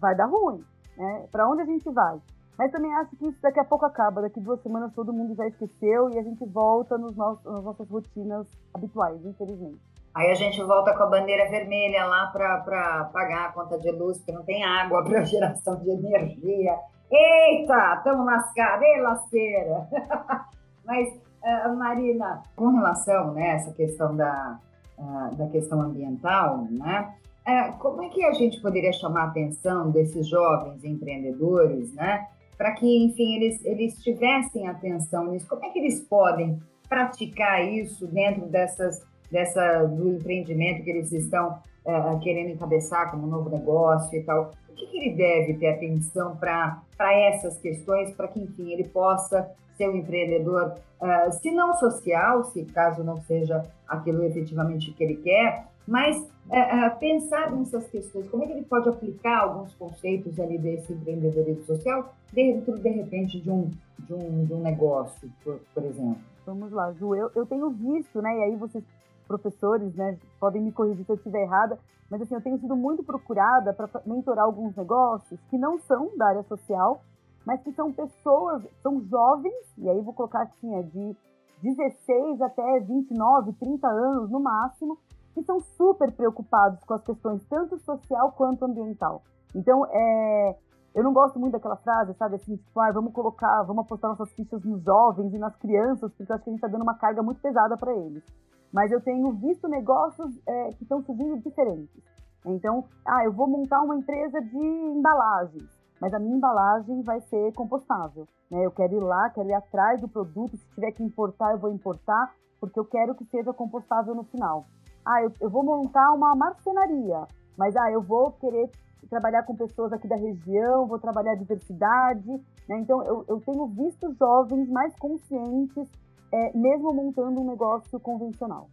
vai 0.00 0.14
dar 0.14 0.26
ruim, 0.26 0.64
né? 0.96 1.26
Para 1.32 1.48
onde 1.48 1.62
a 1.62 1.64
gente 1.64 1.90
vai? 1.90 2.20
Mas 2.56 2.70
também 2.70 2.94
acho 2.94 3.16
que 3.16 3.26
isso 3.26 3.38
daqui 3.42 3.60
a 3.60 3.64
pouco 3.64 3.84
acaba. 3.84 4.22
Daqui 4.22 4.40
duas 4.40 4.60
semanas 4.62 4.94
todo 4.94 5.12
mundo 5.12 5.34
já 5.34 5.46
esqueceu 5.46 6.08
e 6.10 6.18
a 6.18 6.22
gente 6.22 6.44
volta 6.46 6.96
nos 6.96 7.16
nas 7.16 7.42
nossas 7.44 7.88
rotinas 7.88 8.46
habituais, 8.72 9.24
infelizmente. 9.24 9.95
Aí 10.16 10.30
a 10.30 10.34
gente 10.34 10.62
volta 10.62 10.94
com 10.94 11.02
a 11.02 11.06
bandeira 11.10 11.46
vermelha 11.50 12.06
lá 12.06 12.28
para 12.28 13.10
pagar 13.12 13.50
a 13.50 13.52
conta 13.52 13.78
de 13.78 13.90
luz, 13.90 14.16
porque 14.16 14.32
não 14.32 14.42
tem 14.44 14.64
água 14.64 15.04
para 15.04 15.22
geração 15.24 15.76
de 15.76 15.90
energia. 15.90 16.74
Eita, 17.12 17.96
estamos 17.98 18.24
lascados, 18.24 18.82
ei 18.82 19.00
lasqueira! 19.02 19.86
Mas, 20.86 21.08
uh, 21.12 21.76
Marina, 21.76 22.42
com 22.56 22.68
relação 22.70 23.34
né, 23.34 23.56
essa 23.56 23.70
questão 23.74 24.16
da, 24.16 24.58
uh, 24.98 25.36
da 25.36 25.48
questão 25.48 25.82
ambiental, 25.82 26.64
né, 26.70 27.14
uh, 27.46 27.78
como 27.78 28.02
é 28.02 28.08
que 28.08 28.24
a 28.24 28.32
gente 28.32 28.58
poderia 28.62 28.94
chamar 28.94 29.24
a 29.24 29.26
atenção 29.26 29.90
desses 29.90 30.26
jovens 30.26 30.82
empreendedores, 30.82 31.92
né, 31.92 32.26
para 32.56 32.72
que, 32.72 33.04
enfim, 33.04 33.34
eles, 33.34 33.62
eles 33.66 34.02
tivessem 34.02 34.66
atenção 34.66 35.26
nisso? 35.26 35.46
Como 35.46 35.62
é 35.62 35.68
que 35.68 35.78
eles 35.78 36.00
podem 36.00 36.58
praticar 36.88 37.62
isso 37.62 38.06
dentro 38.06 38.46
dessas 38.46 39.04
dessa 39.36 39.84
do 39.84 40.08
empreendimento 40.08 40.82
que 40.82 40.88
eles 40.88 41.12
estão 41.12 41.58
uh, 41.84 42.18
querendo 42.20 42.48
encabeçar 42.48 43.10
como 43.10 43.26
um 43.26 43.30
novo 43.30 43.50
negócio 43.50 44.18
e 44.18 44.22
tal. 44.22 44.52
O 44.70 44.72
que, 44.72 44.86
que 44.86 44.96
ele 44.96 45.14
deve 45.14 45.54
ter 45.54 45.68
atenção 45.68 46.36
para 46.36 46.82
essas 46.98 47.58
questões, 47.58 48.12
para 48.12 48.28
que, 48.28 48.40
enfim, 48.40 48.72
ele 48.72 48.88
possa 48.88 49.50
ser 49.76 49.90
um 49.90 49.96
empreendedor, 49.96 50.74
uh, 51.02 51.32
se 51.32 51.50
não 51.50 51.74
social, 51.74 52.44
se 52.44 52.64
caso 52.64 53.04
não 53.04 53.20
seja 53.22 53.62
aquilo 53.86 54.24
efetivamente 54.24 54.90
que 54.92 55.04
ele 55.04 55.16
quer, 55.16 55.66
mas 55.86 56.16
uh, 56.16 56.98
pensar 56.98 57.52
nessas 57.52 57.86
questões, 57.88 58.26
como 58.30 58.42
é 58.42 58.46
que 58.46 58.52
ele 58.54 58.64
pode 58.64 58.88
aplicar 58.88 59.40
alguns 59.42 59.74
conceitos 59.74 60.40
ali 60.40 60.56
desse 60.56 60.94
empreendedorismo 60.94 61.64
social 61.64 62.14
dentro, 62.32 62.78
de 62.78 62.88
repente, 62.88 63.38
de 63.38 63.50
um, 63.50 63.70
de 63.98 64.14
um, 64.14 64.44
de 64.46 64.54
um 64.54 64.62
negócio, 64.62 65.30
por, 65.44 65.60
por 65.74 65.84
exemplo? 65.84 66.16
Vamos 66.46 66.72
lá, 66.72 66.90
Ju, 66.92 67.14
eu, 67.14 67.30
eu 67.34 67.44
tenho 67.44 67.68
visto, 67.70 68.22
né, 68.22 68.38
e 68.38 68.42
aí 68.44 68.56
vocês 68.56 68.82
professores, 69.26 69.94
né, 69.94 70.18
podem 70.40 70.62
me 70.62 70.72
corrigir 70.72 71.04
se 71.04 71.12
eu 71.12 71.16
estiver 71.16 71.42
errada, 71.42 71.78
mas 72.10 72.22
assim, 72.22 72.34
eu 72.34 72.40
tenho 72.40 72.58
sido 72.58 72.76
muito 72.76 73.02
procurada 73.02 73.72
para 73.72 73.88
mentorar 74.06 74.44
alguns 74.44 74.74
negócios 74.76 75.40
que 75.50 75.58
não 75.58 75.78
são 75.80 76.16
da 76.16 76.28
área 76.28 76.42
social, 76.44 77.02
mas 77.44 77.62
que 77.62 77.72
são 77.72 77.92
pessoas, 77.92 78.62
são 78.82 79.00
jovens, 79.02 79.54
e 79.78 79.88
aí 79.88 80.00
vou 80.00 80.14
colocar 80.14 80.42
assim, 80.42 80.74
é 80.74 80.82
de 80.82 81.16
16 81.62 82.40
até 82.42 82.80
29, 82.80 83.52
30 83.54 83.88
anos 83.88 84.30
no 84.30 84.40
máximo, 84.40 84.98
que 85.34 85.42
são 85.42 85.60
super 85.60 86.10
preocupados 86.12 86.82
com 86.84 86.94
as 86.94 87.02
questões 87.02 87.44
tanto 87.48 87.78
social 87.78 88.32
quanto 88.32 88.64
ambiental. 88.64 89.22
Então, 89.54 89.86
é, 89.90 90.56
eu 90.94 91.04
não 91.04 91.12
gosto 91.12 91.38
muito 91.38 91.52
daquela 91.52 91.76
frase, 91.76 92.14
sabe, 92.14 92.36
assim, 92.36 92.56
tipo, 92.56 92.80
ah, 92.80 92.90
vamos 92.90 93.12
colocar, 93.12 93.62
vamos 93.62 93.84
apostar 93.84 94.10
nossas 94.10 94.32
fichas 94.32 94.64
nos 94.64 94.82
jovens 94.82 95.32
e 95.34 95.38
nas 95.38 95.54
crianças, 95.56 96.12
porque 96.12 96.30
eu 96.30 96.34
acho 96.34 96.44
que 96.44 96.50
a 96.50 96.52
gente 96.52 96.62
está 96.62 96.68
dando 96.68 96.82
uma 96.82 96.94
carga 96.94 97.22
muito 97.22 97.40
pesada 97.40 97.76
para 97.76 97.94
eles 97.94 98.24
mas 98.72 98.90
eu 98.92 99.00
tenho 99.00 99.32
visto 99.32 99.68
negócios 99.68 100.38
é, 100.46 100.70
que 100.72 100.82
estão 100.82 101.02
surgindo 101.02 101.38
diferentes. 101.38 102.02
Então, 102.44 102.84
ah, 103.04 103.24
eu 103.24 103.32
vou 103.32 103.48
montar 103.48 103.82
uma 103.82 103.96
empresa 103.96 104.40
de 104.40 104.56
embalagens, 104.56 105.68
mas 106.00 106.14
a 106.14 106.18
minha 106.18 106.36
embalagem 106.36 107.02
vai 107.02 107.20
ser 107.22 107.52
compostável. 107.54 108.26
Né? 108.50 108.64
Eu 108.64 108.70
quero 108.70 108.94
ir 108.94 109.00
lá, 109.00 109.30
quero 109.30 109.48
ir 109.48 109.54
atrás 109.54 110.00
do 110.00 110.08
produto, 110.08 110.56
se 110.56 110.66
tiver 110.74 110.92
que 110.92 111.02
importar, 111.02 111.52
eu 111.52 111.58
vou 111.58 111.72
importar, 111.72 112.34
porque 112.60 112.78
eu 112.78 112.84
quero 112.84 113.14
que 113.14 113.24
seja 113.26 113.52
compostável 113.52 114.14
no 114.14 114.24
final. 114.24 114.64
Ah, 115.04 115.22
eu, 115.22 115.32
eu 115.40 115.50
vou 115.50 115.64
montar 115.64 116.12
uma 116.12 116.34
marcenaria, 116.34 117.26
mas 117.56 117.76
ah, 117.76 117.90
eu 117.90 118.00
vou 118.00 118.30
querer 118.32 118.70
trabalhar 119.08 119.42
com 119.44 119.54
pessoas 119.56 119.92
aqui 119.92 120.08
da 120.08 120.16
região, 120.16 120.86
vou 120.86 120.98
trabalhar 120.98 121.34
diversidade. 121.34 122.28
Né? 122.68 122.78
Então, 122.78 123.02
eu, 123.04 123.24
eu 123.28 123.40
tenho 123.40 123.66
visto 123.66 124.12
jovens 124.14 124.68
mais 124.68 124.94
conscientes 124.96 125.88
é, 126.32 126.56
mesmo 126.56 126.92
montando 126.92 127.40
um 127.40 127.50
negócio 127.50 127.98
convencional. 128.00 128.68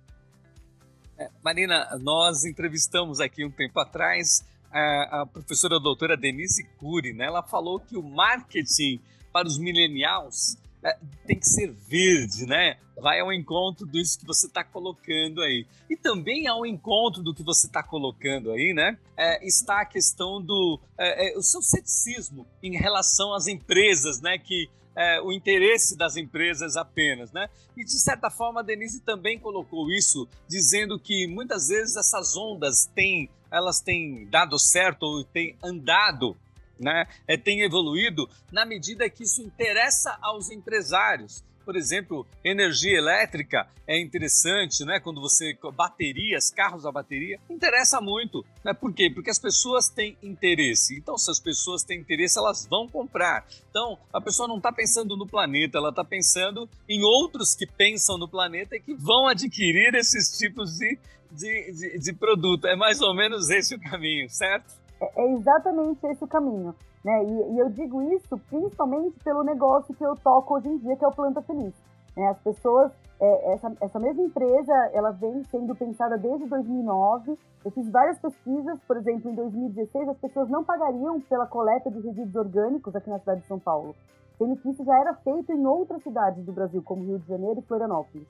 É, 1.18 1.30
Marina, 1.44 1.88
nós 2.02 2.44
entrevistamos 2.44 3.20
aqui 3.20 3.46
um 3.46 3.52
tempo 3.52 3.80
atrás 3.80 4.44
a, 4.72 5.22
a 5.22 5.26
professora 5.26 5.80
doutora 5.80 6.18
Denise 6.18 6.63
Cury, 6.80 7.13
né? 7.13 7.26
Ela 7.26 7.44
falou 7.44 7.80
que 7.80 7.96
o 7.96 8.04
marketing 8.04 9.00
para 9.32 9.48
os 9.48 9.58
millennials 9.58 10.58
é, 10.84 10.98
tem 11.26 11.39
que 11.39 11.48
ser 11.48 11.72
verde, 11.72 12.46
né? 12.46 12.78
vai 13.02 13.20
ao 13.20 13.32
encontro 13.34 13.86
disso 13.88 14.20
que 14.20 14.26
você 14.26 14.48
está 14.48 14.63
colocando 14.63 15.42
aí. 15.42 15.66
E 15.89 15.96
também 15.96 16.48
ao 16.48 16.66
encontro 16.66 17.24
do 17.24 17.34
que 17.34 17.44
você 17.44 17.68
está 17.68 17.82
colocando 17.82 18.52
aí, 18.52 18.74
né? 18.74 18.98
É, 19.18 19.46
está 19.46 19.82
a 19.82 19.86
questão 19.86 20.42
do 20.42 20.80
é, 20.98 21.34
é, 21.34 21.38
o 21.38 21.42
seu 21.42 21.62
ceticismo 21.62 22.46
em 22.62 22.78
relação 22.78 23.34
às 23.34 23.48
empresas, 23.48 24.22
né? 24.22 24.38
Que 24.38 24.70
é, 24.95 25.21
o 25.21 25.32
interesse 25.32 25.97
das 25.97 26.15
empresas 26.17 26.77
apenas, 26.77 27.32
né? 27.32 27.49
E 27.75 27.84
de 27.84 27.99
certa 27.99 28.29
forma 28.29 28.60
a 28.60 28.63
Denise 28.63 29.01
também 29.01 29.39
colocou 29.39 29.91
isso, 29.91 30.27
dizendo 30.47 30.99
que 30.99 31.27
muitas 31.27 31.67
vezes 31.67 31.95
essas 31.95 32.36
ondas 32.36 32.86
têm, 32.93 33.29
elas 33.51 33.82
têm 33.82 34.27
dado 34.29 34.58
certo 34.60 35.03
ou 35.03 35.23
têm 35.23 35.56
andado, 35.63 36.38
né? 36.79 37.08
É, 37.27 37.38
têm 37.38 37.62
evoluído 37.62 38.29
na 38.51 38.65
medida 38.65 39.10
que 39.10 39.23
isso 39.23 39.41
interessa 39.41 40.17
aos 40.21 40.49
empresários. 40.49 41.43
Por 41.65 41.76
exemplo, 41.76 42.26
energia 42.43 42.97
elétrica 42.97 43.67
é 43.88 43.99
interessante, 43.99 44.84
né? 44.86 44.99
Quando 44.99 45.21
você 45.21 45.58
baterias, 45.76 46.49
carros 46.49 46.86
a 46.86 46.91
bateria, 46.91 47.39
interessa 47.49 48.02
muito, 48.02 48.45
né? 48.63 48.73
Por 48.73 48.93
quê? 48.93 49.10
Porque 49.10 49.30
as 49.30 49.39
pessoas 49.39 49.89
têm 49.89 50.17
interesse. 50.21 50.97
Então, 50.97 51.17
se 51.17 51.30
as 51.32 51.39
pessoas 51.39 51.84
têm 51.84 51.99
interesse, 51.99 52.38
elas 52.38 52.65
vão 52.65 52.88
comprar. 52.88 53.45
Então, 53.69 53.97
a 54.12 54.21
pessoa 54.21 54.47
não 54.47 54.58
está 54.58 54.71
pensando 54.71 55.15
no 55.17 55.28
planeta, 55.28 55.78
ela 55.78 55.89
está 55.89 56.04
pensando 56.04 56.69
em 56.88 57.04
outros 57.04 57.56
que 57.56 57.65
pensam 57.65 58.17
no 58.17 58.28
planeta 58.28 58.76
e 58.76 58.80
que 58.80 58.93
vão 58.93 59.28
adquirir 59.28 59.93
esses 59.95 60.38
tipos 60.38 60.78
de, 60.78 60.97
de, 61.32 61.71
de, 61.71 61.99
de 61.99 62.13
produto. 62.13 62.67
É 62.67 62.76
mais 62.76 63.02
ou 63.02 63.13
menos 63.13 63.49
esse 63.49 63.76
o 63.76 63.80
caminho, 63.80 64.30
certo? 64.30 64.73
É, 65.02 65.21
é 65.21 65.34
exatamente 65.34 66.06
esse 66.06 66.23
o 66.23 66.28
caminho. 66.28 66.76
Né? 67.04 67.24
E, 67.26 67.54
e, 67.54 67.60
eu 67.60 67.70
digo 67.70 68.02
isso 68.13 68.38
principalmente 68.50 69.20
pelo 69.24 69.44
negócio 69.44 69.94
que 69.94 70.06
eu 70.06 70.16
toco 70.16 70.56
hoje 70.56 70.70
em 70.70 70.78
dia, 70.78 70.96
que 70.96 71.04
é 71.04 71.08
o 71.08 71.12
Planta 71.12 71.42
Feliz. 71.42 71.74
Né? 72.16 72.28
As 72.28 72.39
pessoas, 72.39 72.92
é, 73.20 73.54
essa, 73.54 73.76
essa 73.82 74.00
mesma 74.00 74.24
empresa, 74.24 74.74
ela 74.94 75.12
vem 75.12 75.44
sendo 75.46 75.76
pensada 75.76 76.18
desde 76.18 76.48
2009. 76.48 77.38
Eu 77.66 77.72
fiz 77.72 77.89
várias 77.89 78.18
pesquisas, 78.20 78.80
por 78.88 78.98
exemplo, 78.98 79.30
em 79.30 79.36
2016 79.36 80.08
as 80.10 80.18
pessoas 80.18 80.50
não 80.50 80.63
pagariam 80.63 81.20
pela 81.22 81.46
coleta 81.46 81.92
de 81.92 82.00
resíduos 82.00 82.36
orgânicos 82.36 82.96
aqui 82.96 83.10
na 83.10 83.20
cidade 83.20 83.42
de 83.42 83.48
São 83.48 83.60
Paulo, 83.60 83.94
sendo 84.38 84.56
que 84.58 84.70
isso 84.70 84.84
já 84.86 84.98
era 85.00 85.13
feito 85.16 85.52
em 85.52 85.66
outras 85.66 86.02
cidades 86.04 86.46
do 86.46 86.54
Brasil, 86.54 86.82
como 86.84 87.04
Rio 87.04 87.20
de 87.20 87.28
Janeiro 87.28 87.60
e 87.60 87.63
Florianópolis. 87.63 88.28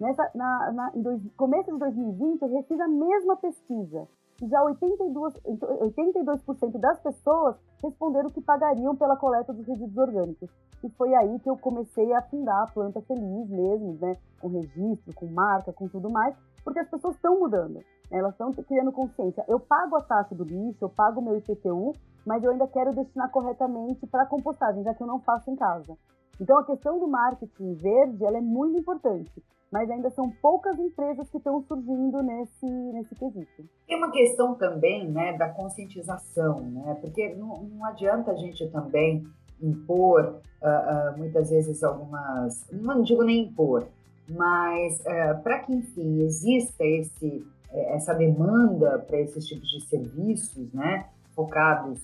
Nessa, 0.00 0.30
na, 0.32 0.72
na, 0.72 0.92
em 0.94 1.02
dois, 1.02 1.20
começo 1.36 1.72
de 1.72 1.78
2020, 1.78 2.42
eu 2.42 2.62
fiz 2.62 2.78
a 2.78 2.86
mesma 2.86 3.36
pesquisa 3.36 4.06
já 4.46 4.60
82%, 4.62 5.34
82 5.80 6.42
das 6.80 7.00
pessoas 7.00 7.56
responderam 7.82 8.30
que 8.30 8.40
pagariam 8.40 8.94
pela 8.94 9.16
coleta 9.16 9.52
dos 9.52 9.66
resíduos 9.66 9.96
orgânicos. 9.96 10.48
E 10.84 10.88
foi 10.90 11.12
aí 11.14 11.38
que 11.40 11.50
eu 11.50 11.56
comecei 11.56 12.12
a 12.12 12.22
fundar 12.22 12.62
a 12.62 12.66
Planta 12.66 13.00
Feliz 13.02 13.48
mesmo, 13.48 13.98
né? 14.00 14.16
Com 14.40 14.48
registro, 14.48 15.12
com 15.14 15.26
marca, 15.26 15.72
com 15.72 15.88
tudo 15.88 16.08
mais, 16.08 16.36
porque 16.62 16.78
as 16.78 16.88
pessoas 16.88 17.16
estão 17.16 17.38
mudando. 17.40 17.74
Né? 17.74 17.82
Elas 18.10 18.32
estão 18.32 18.52
criando 18.52 18.92
consciência. 18.92 19.44
Eu 19.48 19.58
pago 19.58 19.96
a 19.96 20.02
taxa 20.02 20.34
do 20.34 20.44
lixo, 20.44 20.84
eu 20.84 20.88
pago 20.88 21.20
o 21.20 21.24
meu 21.24 21.36
IPTU, 21.36 21.92
mas 22.24 22.44
eu 22.44 22.52
ainda 22.52 22.66
quero 22.68 22.94
destinar 22.94 23.30
corretamente 23.30 24.06
para 24.06 24.26
compostagem, 24.26 24.84
já 24.84 24.94
que 24.94 25.02
eu 25.02 25.06
não 25.06 25.18
faço 25.20 25.50
em 25.50 25.56
casa. 25.56 25.96
Então 26.40 26.58
a 26.58 26.64
questão 26.64 26.98
do 26.98 27.08
marketing 27.08 27.74
verde 27.74 28.24
ela 28.24 28.38
é 28.38 28.42
muito 28.42 28.78
importante 28.78 29.42
mas 29.70 29.90
ainda 29.90 30.10
são 30.10 30.30
poucas 30.40 30.78
empresas 30.78 31.28
que 31.30 31.36
estão 31.36 31.62
surgindo 31.62 32.22
nesse, 32.22 32.66
nesse 32.66 33.14
quesito. 33.14 33.68
Tem 33.86 33.96
uma 33.96 34.10
questão 34.10 34.54
também 34.54 35.08
né, 35.08 35.36
da 35.36 35.48
conscientização, 35.48 36.60
né? 36.60 36.96
porque 37.00 37.34
não, 37.34 37.62
não 37.64 37.84
adianta 37.84 38.32
a 38.32 38.34
gente 38.34 38.66
também 38.68 39.26
impor, 39.60 40.40
uh, 40.62 41.14
uh, 41.14 41.18
muitas 41.18 41.50
vezes, 41.50 41.82
algumas. 41.82 42.64
Não 42.72 43.02
digo 43.02 43.24
nem 43.24 43.44
impor, 43.44 43.86
mas 44.28 45.00
uh, 45.00 45.42
para 45.42 45.58
que, 45.60 45.74
enfim, 45.74 46.20
exista 46.20 46.84
esse, 46.84 47.44
eh, 47.72 47.94
essa 47.94 48.14
demanda 48.14 49.00
para 49.00 49.18
esses 49.18 49.46
tipos 49.46 49.68
de 49.68 49.80
serviços, 49.86 50.72
né, 50.72 51.06
focados 51.34 52.00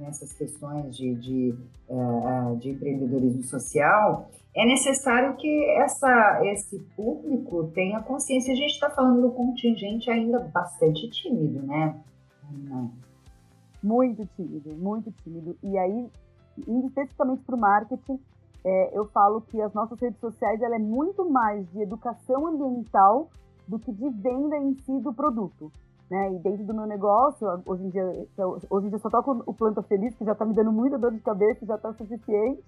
nessas 0.00 0.32
questões 0.32 0.96
de, 0.96 1.14
de, 1.16 1.54
de 2.60 2.70
empreendedorismo 2.70 3.42
social, 3.42 4.30
é 4.54 4.66
necessário 4.66 5.36
que 5.36 5.64
essa, 5.78 6.40
esse 6.46 6.78
público 6.96 7.70
tenha 7.74 8.02
consciência. 8.02 8.52
A 8.52 8.56
gente 8.56 8.72
está 8.72 8.90
falando 8.90 9.22
do 9.22 9.30
contingente 9.30 10.10
ainda 10.10 10.40
bastante 10.40 11.08
tímido, 11.10 11.64
né? 11.66 12.00
Muito 13.82 14.26
tímido, 14.34 14.74
muito 14.76 15.12
tímido. 15.22 15.56
E 15.62 15.78
aí, 15.78 16.10
indo 16.66 16.86
especificamente 16.88 17.42
para 17.44 17.54
o 17.54 17.58
marketing, 17.58 18.18
é, 18.64 18.98
eu 18.98 19.04
falo 19.06 19.40
que 19.42 19.60
as 19.60 19.72
nossas 19.72 20.00
redes 20.00 20.18
sociais 20.18 20.60
ela 20.60 20.74
é 20.74 20.80
muito 20.80 21.28
mais 21.30 21.70
de 21.70 21.82
educação 21.82 22.46
ambiental 22.46 23.30
do 23.68 23.78
que 23.78 23.92
de 23.92 24.08
venda 24.10 24.56
em 24.56 24.74
si 24.74 24.98
do 25.00 25.12
produto. 25.12 25.70
Né? 26.10 26.32
E 26.34 26.38
dentro 26.38 26.64
do 26.64 26.74
meu 26.74 26.86
negócio, 26.86 27.46
hoje 27.66 27.84
em 27.84 27.90
dia, 27.90 28.04
hoje 28.70 28.86
em 28.86 28.88
dia 28.88 28.96
eu 28.96 29.00
só 29.00 29.10
toco 29.10 29.42
o 29.46 29.54
Planta 29.54 29.82
Feliz, 29.82 30.14
que 30.14 30.24
já 30.24 30.32
está 30.32 30.44
me 30.44 30.54
dando 30.54 30.72
muita 30.72 30.98
dor 30.98 31.12
de 31.12 31.20
cabeça, 31.20 31.66
já 31.66 31.74
está 31.74 31.92
suficiente 31.92 32.64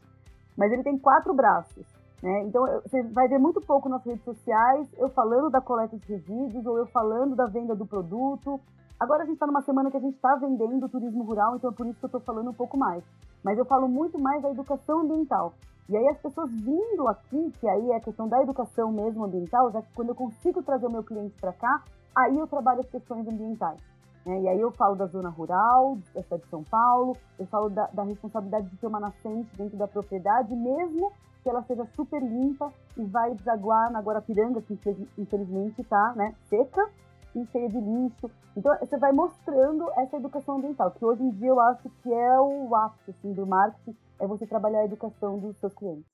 mas 0.60 0.70
ele 0.72 0.82
tem 0.82 0.98
quatro 0.98 1.34
braços. 1.34 1.86
Né? 2.22 2.42
Então, 2.42 2.62
você 2.82 3.02
vai 3.14 3.26
ver 3.28 3.38
muito 3.38 3.62
pouco 3.62 3.88
nas 3.88 4.04
redes 4.04 4.22
sociais 4.24 4.86
eu 4.98 5.08
falando 5.08 5.48
da 5.48 5.60
coleta 5.60 5.96
de 5.96 6.06
resíduos 6.06 6.66
ou 6.66 6.76
eu 6.76 6.86
falando 6.88 7.34
da 7.34 7.46
venda 7.46 7.74
do 7.74 7.86
produto. 7.86 8.60
Agora 8.98 9.22
a 9.22 9.24
gente 9.24 9.36
está 9.36 9.46
numa 9.46 9.62
semana 9.62 9.90
que 9.90 9.96
a 9.96 10.00
gente 10.00 10.16
está 10.16 10.36
vendendo 10.36 10.86
turismo 10.90 11.24
rural, 11.24 11.56
então 11.56 11.70
é 11.70 11.72
por 11.72 11.86
isso 11.86 11.98
que 11.98 12.04
eu 12.04 12.08
estou 12.08 12.20
falando 12.20 12.50
um 12.50 12.54
pouco 12.54 12.76
mais. 12.76 13.02
Mas 13.42 13.56
eu 13.56 13.64
falo 13.64 13.88
muito 13.88 14.20
mais 14.20 14.42
da 14.42 14.50
educação 14.50 15.00
ambiental. 15.00 15.54
E 15.88 15.96
aí 15.96 16.08
as 16.08 16.18
pessoas 16.18 16.50
vindo 16.52 17.08
aqui, 17.08 17.50
que 17.58 17.66
aí 17.66 17.90
é 17.92 17.96
a 17.96 18.00
questão 18.00 18.28
da 18.28 18.42
educação 18.42 18.92
mesmo 18.92 19.24
ambiental, 19.24 19.72
já 19.72 19.80
que 19.80 19.92
quando 19.94 20.10
eu 20.10 20.14
consigo 20.14 20.62
trazer 20.62 20.86
o 20.86 20.92
meu 20.92 21.02
cliente 21.02 21.40
para 21.40 21.54
cá, 21.54 21.82
aí 22.16 22.38
eu 22.38 22.46
trabalho 22.46 22.80
as 22.80 22.88
questões 22.88 23.26
ambientais. 23.26 23.80
Né? 24.24 24.42
E 24.42 24.48
aí 24.48 24.60
eu 24.60 24.70
falo 24.72 24.94
da 24.96 25.06
zona 25.06 25.28
rural, 25.28 25.98
da 26.14 26.22
cidade 26.22 26.42
de 26.42 26.48
São 26.48 26.62
Paulo, 26.64 27.16
eu 27.38 27.46
falo 27.46 27.70
da, 27.70 27.86
da 27.86 28.02
responsabilidade 28.02 28.68
de 28.68 28.76
ter 28.76 28.86
uma 28.86 29.00
nascente 29.00 29.48
dentro 29.56 29.76
da 29.76 29.88
propriedade, 29.88 30.54
mesmo 30.54 31.12
que 31.42 31.48
ela 31.48 31.62
seja 31.62 31.86
super 31.96 32.22
limpa 32.22 32.72
e 32.96 33.04
vai 33.04 33.34
desaguar 33.34 33.90
na 33.90 34.00
Guarapiranga, 34.00 34.60
que 34.60 34.78
infelizmente 35.16 35.80
está 35.80 36.12
né, 36.14 36.34
seca 36.48 36.86
e 37.34 37.46
cheia 37.46 37.68
de 37.68 37.80
lixo. 37.80 38.30
Então 38.56 38.76
você 38.78 38.98
vai 38.98 39.12
mostrando 39.12 39.90
essa 39.96 40.16
educação 40.16 40.56
ambiental, 40.56 40.90
que 40.90 41.04
hoje 41.04 41.22
em 41.22 41.30
dia 41.30 41.48
eu 41.48 41.60
acho 41.60 41.88
que 42.02 42.12
é 42.12 42.40
o 42.40 42.74
ápice 42.74 43.10
assim, 43.10 43.32
do 43.32 43.46
marketing, 43.46 43.96
é 44.18 44.26
você 44.26 44.46
trabalhar 44.46 44.80
a 44.80 44.84
educação 44.84 45.38
dos 45.38 45.56
seus 45.58 45.72
clientes. 45.72 46.04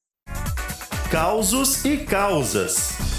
Causos 1.10 1.84
e 1.84 2.04
causas. 2.04 3.15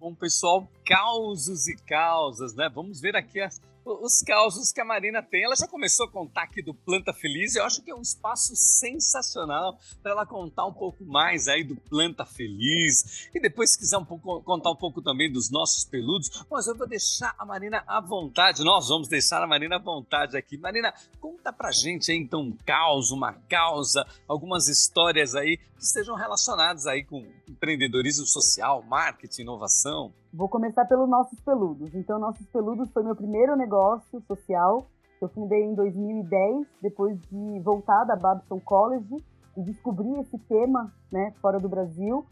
Bom, 0.00 0.14
pessoal, 0.14 0.66
causos 0.86 1.68
e 1.68 1.76
causas, 1.76 2.54
né? 2.54 2.70
Vamos 2.74 3.02
ver 3.02 3.14
aqui 3.14 3.38
as, 3.38 3.60
os 3.84 4.22
causos 4.22 4.72
que 4.72 4.80
a 4.80 4.84
Marina 4.84 5.22
tem. 5.22 5.44
Ela 5.44 5.56
já 5.56 5.66
começou 5.66 6.06
a 6.06 6.10
contar 6.10 6.42
aqui 6.42 6.62
do 6.62 6.74
Planta 6.74 7.12
Feliz. 7.12 7.54
Eu 7.54 7.64
acho 7.64 7.82
que 7.82 7.90
é 7.90 7.94
um 7.94 8.02
espaço 8.02 8.54
sensacional 8.54 9.78
para 10.02 10.12
ela 10.12 10.26
contar 10.26 10.66
um 10.66 10.72
pouco 10.72 11.04
mais 11.04 11.48
aí 11.48 11.64
do 11.64 11.76
Planta 11.76 12.24
Feliz. 12.24 13.28
E 13.34 13.40
depois, 13.40 13.72
se 13.72 13.78
quiser 13.78 13.98
um 13.98 14.04
pouco, 14.04 14.42
contar 14.42 14.70
um 14.70 14.76
pouco 14.76 15.02
também 15.02 15.32
dos 15.32 15.50
nossos 15.50 15.84
peludos, 15.84 16.44
mas 16.50 16.66
eu 16.66 16.76
vou 16.76 16.86
deixar 16.86 17.34
a 17.38 17.44
Marina 17.44 17.82
à 17.86 18.00
vontade. 18.00 18.64
Nós 18.64 18.88
vamos 18.88 19.08
deixar 19.08 19.42
a 19.42 19.46
Marina 19.46 19.76
à 19.76 19.78
vontade 19.78 20.36
aqui. 20.36 20.56
Marina, 20.56 20.92
conta 21.20 21.52
pra 21.52 21.70
gente 21.70 22.10
aí 22.10 22.18
então 22.18 22.40
um 22.42 22.56
caos, 22.64 23.10
uma 23.10 23.32
causa, 23.48 24.06
algumas 24.28 24.68
histórias 24.68 25.34
aí 25.34 25.56
que 25.56 25.82
estejam 25.82 26.14
relacionadas 26.14 26.86
aí 26.86 27.04
com 27.04 27.26
empreendedorismo 27.48 28.26
social, 28.26 28.82
marketing, 28.82 29.42
inovação. 29.42 30.12
Vou 30.32 30.48
começar 30.48 30.84
pelos 30.84 31.08
Nossos 31.08 31.40
Peludos. 31.40 31.92
Então, 31.92 32.16
Nossos 32.16 32.46
Peludos 32.46 32.88
foi 32.92 33.02
meu 33.02 33.16
primeiro 33.16 33.56
negócio 33.56 34.20
social. 34.28 34.86
Eu 35.20 35.28
fundei 35.28 35.64
em 35.64 35.74
2010, 35.74 36.68
depois 36.80 37.20
de 37.22 37.58
voltar 37.58 38.04
da 38.04 38.14
Babson 38.14 38.60
College 38.60 39.16
e 39.56 39.62
descobrir 39.62 40.20
esse 40.20 40.38
tema, 40.38 40.92
né, 41.10 41.32
fora 41.42 41.58
do 41.58 41.68
Brasil. 41.68 42.24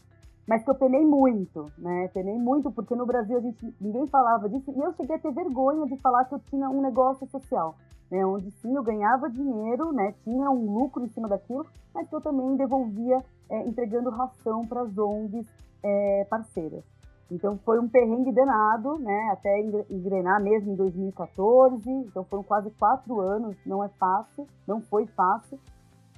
Mas 0.46 0.62
que 0.62 0.70
eu 0.70 0.76
penei 0.76 1.04
muito, 1.04 1.66
né? 1.76 2.08
Penei 2.14 2.38
muito 2.38 2.70
porque 2.70 2.94
no 2.94 3.04
Brasil 3.04 3.36
a 3.36 3.40
gente 3.40 3.74
ninguém 3.80 4.06
falava 4.06 4.48
disso 4.48 4.72
e 4.74 4.80
eu 4.80 4.94
cheguei 4.94 5.16
a 5.16 5.18
ter 5.18 5.32
vergonha 5.32 5.84
de 5.86 5.96
falar 5.96 6.24
que 6.24 6.34
eu 6.34 6.38
tinha 6.38 6.70
um 6.70 6.80
negócio 6.80 7.26
social, 7.26 7.74
né? 8.10 8.24
Onde 8.24 8.50
sim 8.62 8.74
eu 8.74 8.82
ganhava 8.82 9.28
dinheiro, 9.28 9.92
né? 9.92 10.14
Tinha 10.22 10.48
um 10.50 10.72
lucro 10.72 11.04
em 11.04 11.08
cima 11.08 11.28
daquilo, 11.28 11.66
mas 11.92 12.08
que 12.08 12.14
eu 12.14 12.20
também 12.20 12.56
devolvia 12.56 13.22
é, 13.50 13.66
entregando 13.66 14.08
ração 14.08 14.64
para 14.66 14.82
as 14.82 14.96
ONGs 14.96 15.46
é, 15.82 16.24
parceiras. 16.30 16.97
Então 17.30 17.58
foi 17.58 17.78
um 17.78 17.88
perrengue 17.88 18.32
danado, 18.32 18.98
né? 18.98 19.30
Até 19.32 19.60
engrenar 19.90 20.42
mesmo 20.42 20.72
em 20.72 20.76
2014. 20.76 21.90
Então 21.90 22.24
foram 22.24 22.42
quase 22.42 22.70
quatro 22.70 23.20
anos, 23.20 23.56
não 23.66 23.84
é 23.84 23.88
fácil, 23.88 24.46
não 24.66 24.80
foi 24.80 25.06
fácil. 25.06 25.58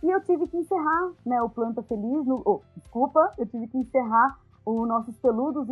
E 0.02 0.08
eu 0.08 0.20
tive 0.22 0.46
que 0.46 0.56
encerrar, 0.56 1.10
né? 1.26 1.42
O 1.42 1.50
Planta 1.50 1.82
Feliz, 1.82 2.26
no, 2.26 2.40
oh, 2.44 2.60
desculpa, 2.76 3.34
eu 3.36 3.46
tive 3.46 3.66
que 3.66 3.78
encerrar 3.78 4.38
o 4.64 4.86
Nossos 4.86 5.16
Peludos 5.18 5.66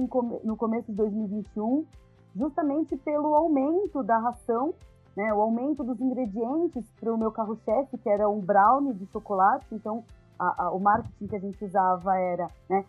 no 0.44 0.56
começo 0.56 0.90
de 0.90 0.96
2021, 0.96 1.86
justamente 2.34 2.96
pelo 2.96 3.34
aumento 3.34 4.02
da 4.02 4.18
ração, 4.18 4.74
né? 5.16 5.32
O 5.32 5.40
aumento 5.40 5.84
dos 5.84 6.00
ingredientes 6.00 6.84
para 7.00 7.14
o 7.14 7.16
meu 7.16 7.30
carro-chefe, 7.30 7.96
que 7.96 8.08
era 8.08 8.28
um 8.28 8.40
brownie 8.40 8.94
de 8.94 9.06
chocolate. 9.06 9.66
Então 9.72 10.04
a, 10.38 10.64
a, 10.64 10.70
o 10.70 10.78
marketing 10.78 11.26
que 11.26 11.36
a 11.36 11.40
gente 11.40 11.64
usava 11.64 12.16
era, 12.16 12.48
né, 12.68 12.84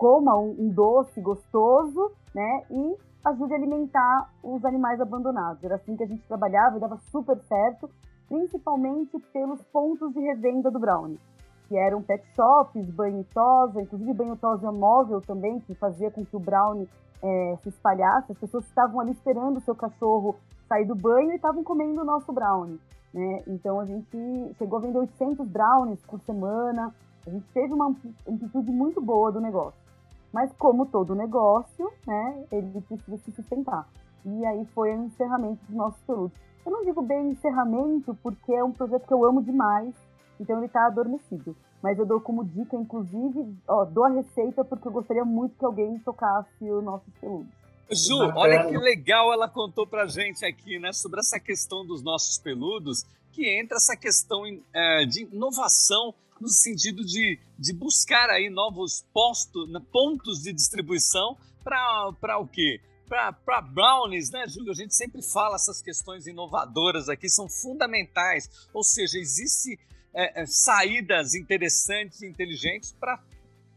coma 0.00 0.34
um, 0.38 0.56
um, 0.58 0.68
doce 0.70 1.20
gostoso, 1.20 2.10
né, 2.34 2.62
e 2.70 2.96
ajude 3.22 3.52
a 3.52 3.56
alimentar 3.56 4.30
os 4.42 4.64
animais 4.64 4.98
abandonados. 4.98 5.62
Era 5.62 5.74
assim 5.74 5.94
que 5.94 6.02
a 6.02 6.06
gente 6.06 6.26
trabalhava 6.26 6.78
e 6.78 6.80
dava 6.80 6.96
super 7.12 7.38
certo, 7.42 7.90
principalmente 8.26 9.18
pelos 9.30 9.60
pontos 9.64 10.10
de 10.14 10.20
revenda 10.20 10.70
do 10.70 10.78
brownie, 10.78 11.20
que 11.68 11.76
eram 11.76 12.00
pet 12.00 12.24
shops, 12.34 12.90
banho 12.92 13.26
tosa, 13.34 13.82
inclusive 13.82 14.14
banho 14.14 14.36
tosa 14.36 14.72
móvel 14.72 15.20
também, 15.20 15.60
que 15.60 15.74
fazia 15.74 16.10
com 16.10 16.24
que 16.24 16.34
o 16.34 16.40
brownie 16.40 16.88
é, 17.22 17.58
se 17.62 17.68
espalhasse. 17.68 18.32
As 18.32 18.38
pessoas 18.38 18.64
estavam 18.64 19.00
ali 19.00 19.10
esperando 19.10 19.58
o 19.58 19.60
seu 19.60 19.74
cachorro 19.74 20.34
sair 20.66 20.86
do 20.86 20.94
banho 20.94 21.32
e 21.32 21.34
estavam 21.34 21.62
comendo 21.62 22.00
o 22.00 22.06
nosso 22.06 22.32
brownie. 22.32 22.80
Né? 23.12 23.42
Então 23.46 23.78
a 23.78 23.84
gente 23.84 24.16
chegou 24.56 24.78
a 24.78 24.80
vender 24.80 24.98
800 24.98 25.46
brownies 25.46 26.00
por 26.06 26.18
semana. 26.20 26.94
A 27.26 27.28
gente 27.28 27.44
teve 27.52 27.74
uma 27.74 27.94
amplitude 28.26 28.72
muito 28.72 28.98
boa 28.98 29.30
do 29.30 29.42
negócio. 29.42 29.89
Mas 30.32 30.52
como 30.58 30.86
todo 30.86 31.14
negócio, 31.14 31.90
né, 32.06 32.44
ele 32.52 32.80
precisa 32.82 33.16
se 33.18 33.32
sustentar. 33.32 33.88
E 34.24 34.44
aí 34.46 34.64
foi 34.74 34.94
o 34.94 35.04
encerramento 35.04 35.64
dos 35.66 35.74
nossos 35.74 36.00
produtos. 36.02 36.38
Eu 36.64 36.72
não 36.72 36.84
digo 36.84 37.02
bem 37.02 37.30
encerramento 37.30 38.16
porque 38.22 38.52
é 38.52 38.62
um 38.62 38.72
projeto 38.72 39.06
que 39.06 39.14
eu 39.14 39.24
amo 39.24 39.42
demais, 39.42 39.94
então 40.38 40.58
ele 40.58 40.66
está 40.66 40.86
adormecido. 40.86 41.56
Mas 41.82 41.98
eu 41.98 42.04
dou 42.04 42.20
como 42.20 42.44
dica, 42.44 42.76
inclusive, 42.76 43.56
ó, 43.66 43.84
dou 43.84 44.04
a 44.04 44.10
receita 44.10 44.64
porque 44.64 44.86
eu 44.86 44.92
gostaria 44.92 45.24
muito 45.24 45.56
que 45.56 45.64
alguém 45.64 45.98
tocasse 46.00 46.70
o 46.70 46.82
nosso 46.82 47.04
peludos. 47.20 47.60
Ju, 47.90 48.16
olha 48.36 48.66
que 48.66 48.76
legal 48.76 49.32
ela 49.32 49.48
contou 49.48 49.86
pra 49.86 50.06
gente 50.06 50.44
aqui, 50.44 50.78
né, 50.78 50.92
sobre 50.92 51.18
essa 51.18 51.40
questão 51.40 51.84
dos 51.84 52.02
nossos 52.02 52.38
peludos, 52.38 53.04
que 53.32 53.48
entra 53.58 53.78
essa 53.78 53.96
questão 53.96 54.44
é, 54.72 55.04
de 55.06 55.22
inovação 55.24 56.14
no 56.40 56.48
sentido 56.48 57.04
de, 57.04 57.38
de 57.58 57.72
buscar 57.72 58.30
aí 58.30 58.48
novos 58.48 59.04
postos, 59.12 59.70
né, 59.70 59.80
pontos 59.92 60.40
de 60.40 60.52
distribuição 60.52 61.36
para 61.62 62.38
o 62.38 62.48
quê? 62.48 62.80
Para 63.06 63.60
brownies, 63.60 64.30
né, 64.30 64.46
Júlio? 64.48 64.70
A 64.70 64.74
gente 64.74 64.94
sempre 64.94 65.20
fala 65.20 65.56
essas 65.56 65.82
questões 65.82 66.26
inovadoras 66.26 67.08
aqui, 67.08 67.28
são 67.28 67.48
fundamentais. 67.48 68.48
Ou 68.72 68.84
seja, 68.84 69.18
existem 69.18 69.76
é, 70.14 70.42
é, 70.42 70.46
saídas 70.46 71.34
interessantes 71.34 72.22
e 72.22 72.26
inteligentes 72.26 72.92
para 72.92 73.20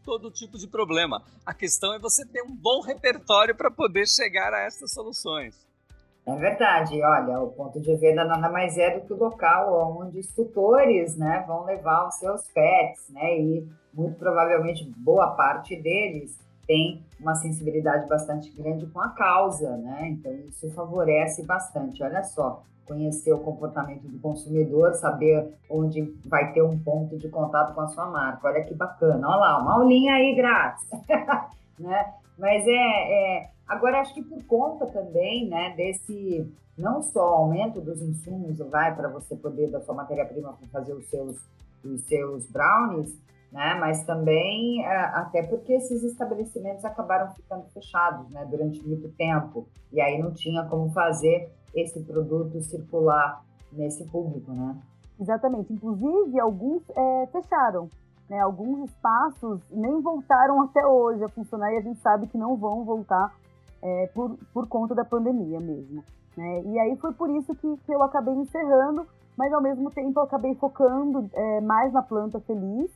todo 0.04 0.30
tipo 0.30 0.56
de 0.56 0.68
problema. 0.68 1.24
A 1.44 1.52
questão 1.52 1.92
é 1.94 1.98
você 1.98 2.24
ter 2.24 2.42
um 2.42 2.54
bom 2.54 2.80
repertório 2.80 3.56
para 3.56 3.70
poder 3.70 4.06
chegar 4.06 4.52
a 4.54 4.60
essas 4.60 4.92
soluções. 4.92 5.63
É 6.26 6.34
verdade, 6.36 7.02
olha, 7.02 7.40
o 7.40 7.50
ponto 7.50 7.78
de 7.78 7.94
venda 7.96 8.24
nada 8.24 8.48
mais 8.48 8.78
é 8.78 8.98
do 8.98 9.06
que 9.06 9.12
o 9.12 9.18
local 9.18 9.98
onde 10.00 10.20
os 10.20 10.26
tutores 10.28 11.16
né, 11.16 11.44
vão 11.46 11.64
levar 11.64 12.08
os 12.08 12.14
seus 12.14 12.48
pets, 12.48 13.10
né? 13.10 13.38
E 13.38 13.68
muito 13.92 14.18
provavelmente 14.18 14.90
boa 14.96 15.32
parte 15.32 15.76
deles 15.76 16.38
tem 16.66 17.02
uma 17.20 17.34
sensibilidade 17.34 18.08
bastante 18.08 18.50
grande 18.50 18.86
com 18.86 19.00
a 19.00 19.10
causa, 19.10 19.76
né? 19.76 20.08
Então 20.08 20.32
isso 20.48 20.70
favorece 20.70 21.44
bastante. 21.44 22.02
Olha 22.02 22.24
só, 22.24 22.62
conhecer 22.86 23.32
o 23.32 23.38
comportamento 23.38 24.06
do 24.08 24.18
consumidor, 24.18 24.94
saber 24.94 25.52
onde 25.68 26.02
vai 26.24 26.52
ter 26.52 26.62
um 26.62 26.78
ponto 26.78 27.18
de 27.18 27.28
contato 27.28 27.74
com 27.74 27.80
a 27.80 27.88
sua 27.88 28.06
marca. 28.06 28.48
Olha 28.48 28.64
que 28.64 28.74
bacana. 28.74 29.28
Olha 29.28 29.36
lá, 29.36 29.58
uma 29.58 29.74
aulinha 29.74 30.14
aí 30.14 30.34
grátis. 30.34 30.86
né? 31.78 32.14
Mas 32.38 32.66
é, 32.66 32.70
é, 32.70 33.50
Agora, 33.66 34.00
acho 34.00 34.14
que 34.14 34.22
por 34.22 34.42
conta 34.44 34.86
também 34.86 35.48
né, 35.48 35.74
desse, 35.76 36.46
não 36.76 37.02
só 37.02 37.20
aumento 37.20 37.80
dos 37.80 38.00
insumos, 38.02 38.58
vai 38.58 38.94
para 38.94 39.08
você 39.08 39.34
poder 39.34 39.70
da 39.70 39.80
sua 39.80 39.94
matéria-prima 39.94 40.56
fazer 40.70 40.92
os 40.92 41.08
seus, 41.08 41.36
os 41.84 42.02
seus 42.02 42.46
brownies, 42.46 43.18
né, 43.50 43.74
mas 43.80 44.04
também 44.04 44.84
é, 44.84 44.96
até 44.96 45.42
porque 45.42 45.72
esses 45.72 46.02
estabelecimentos 46.02 46.84
acabaram 46.84 47.32
ficando 47.34 47.64
fechados 47.72 48.28
né, 48.30 48.44
durante 48.50 48.86
muito 48.86 49.08
tempo, 49.16 49.66
e 49.92 50.00
aí 50.00 50.20
não 50.20 50.32
tinha 50.32 50.64
como 50.64 50.90
fazer 50.90 51.50
esse 51.74 52.00
produto 52.00 52.60
circular 52.60 53.44
nesse 53.72 54.04
público, 54.04 54.52
né? 54.52 54.76
Exatamente. 55.20 55.72
Inclusive, 55.72 56.38
alguns 56.40 56.82
é, 56.90 57.26
fecharam. 57.32 57.88
Né? 58.28 58.38
Alguns 58.40 58.90
espaços 58.90 59.60
nem 59.70 60.00
voltaram 60.00 60.62
até 60.62 60.84
hoje 60.86 61.22
a 61.24 61.28
funcionar 61.28 61.72
e 61.72 61.78
a 61.78 61.82
gente 61.82 62.00
sabe 62.00 62.26
que 62.26 62.38
não 62.38 62.56
vão 62.56 62.84
voltar 62.84 63.34
é, 63.84 64.06
por, 64.14 64.36
por 64.52 64.66
conta 64.66 64.94
da 64.94 65.04
pandemia 65.04 65.60
mesmo. 65.60 66.02
Né? 66.36 66.62
E 66.62 66.78
aí 66.78 66.96
foi 66.96 67.12
por 67.12 67.30
isso 67.30 67.54
que, 67.54 67.76
que 67.76 67.92
eu 67.92 68.02
acabei 68.02 68.34
encerrando, 68.34 69.06
mas 69.36 69.52
ao 69.52 69.62
mesmo 69.62 69.90
tempo 69.90 70.18
eu 70.18 70.24
acabei 70.24 70.54
focando 70.54 71.28
é, 71.32 71.60
mais 71.60 71.92
na 71.92 72.02
planta 72.02 72.40
feliz, 72.40 72.90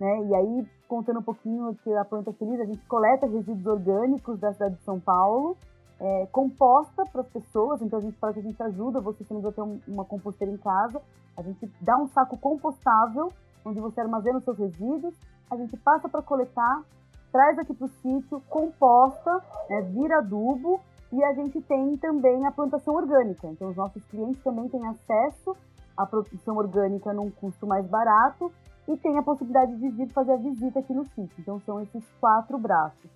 né? 0.00 0.24
E 0.24 0.34
aí, 0.34 0.66
contando 0.88 1.20
um 1.20 1.22
pouquinho 1.22 1.76
que 1.84 1.94
a 1.94 2.04
planta 2.04 2.32
feliz, 2.32 2.60
a 2.60 2.64
gente 2.64 2.84
coleta 2.86 3.26
resíduos 3.26 3.66
orgânicos 3.66 4.40
da 4.40 4.52
cidade 4.52 4.74
de 4.74 4.82
São 4.82 4.98
Paulo, 4.98 5.56
é, 6.00 6.26
composta 6.32 7.04
para 7.04 7.20
as 7.20 7.28
pessoas, 7.28 7.80
então 7.80 8.00
a 8.00 8.02
gente 8.02 8.18
fala 8.18 8.32
que 8.32 8.40
a 8.40 8.42
gente 8.42 8.60
ajuda 8.60 9.00
você 9.00 9.22
se 9.22 9.32
não 9.32 9.52
ter 9.52 9.62
um, 9.62 9.78
uma 9.86 10.04
composteira 10.04 10.52
em 10.52 10.56
casa, 10.56 11.00
a 11.36 11.42
gente 11.42 11.70
dá 11.80 11.96
um 11.96 12.08
saco 12.08 12.36
compostável, 12.36 13.32
onde 13.64 13.78
você 13.78 14.00
armazena 14.00 14.38
os 14.38 14.44
seus 14.44 14.58
resíduos, 14.58 15.14
a 15.48 15.56
gente 15.56 15.76
passa 15.76 16.08
para 16.08 16.20
coletar, 16.20 16.82
traz 17.32 17.58
aqui 17.58 17.72
para 17.72 17.86
o 17.86 17.88
sítio, 17.88 18.42
composta, 18.48 19.42
né, 19.68 19.80
vira 19.82 20.18
adubo 20.18 20.80
e 21.10 21.24
a 21.24 21.32
gente 21.32 21.60
tem 21.62 21.96
também 21.96 22.46
a 22.46 22.52
plantação 22.52 22.94
orgânica. 22.94 23.46
Então, 23.48 23.70
os 23.70 23.76
nossos 23.76 24.04
clientes 24.04 24.42
também 24.42 24.68
têm 24.68 24.86
acesso 24.86 25.56
à 25.96 26.06
produção 26.06 26.56
orgânica 26.56 27.12
num 27.12 27.30
custo 27.30 27.66
mais 27.66 27.86
barato 27.86 28.52
e 28.86 28.96
tem 28.96 29.18
a 29.18 29.22
possibilidade 29.22 29.76
de 29.76 29.88
vir 29.88 30.08
fazer 30.10 30.32
a 30.32 30.36
visita 30.36 30.80
aqui 30.80 30.92
no 30.92 31.04
sítio. 31.04 31.34
Então, 31.38 31.58
são 31.60 31.80
esses 31.80 32.04
quatro 32.20 32.58
braços. 32.58 33.10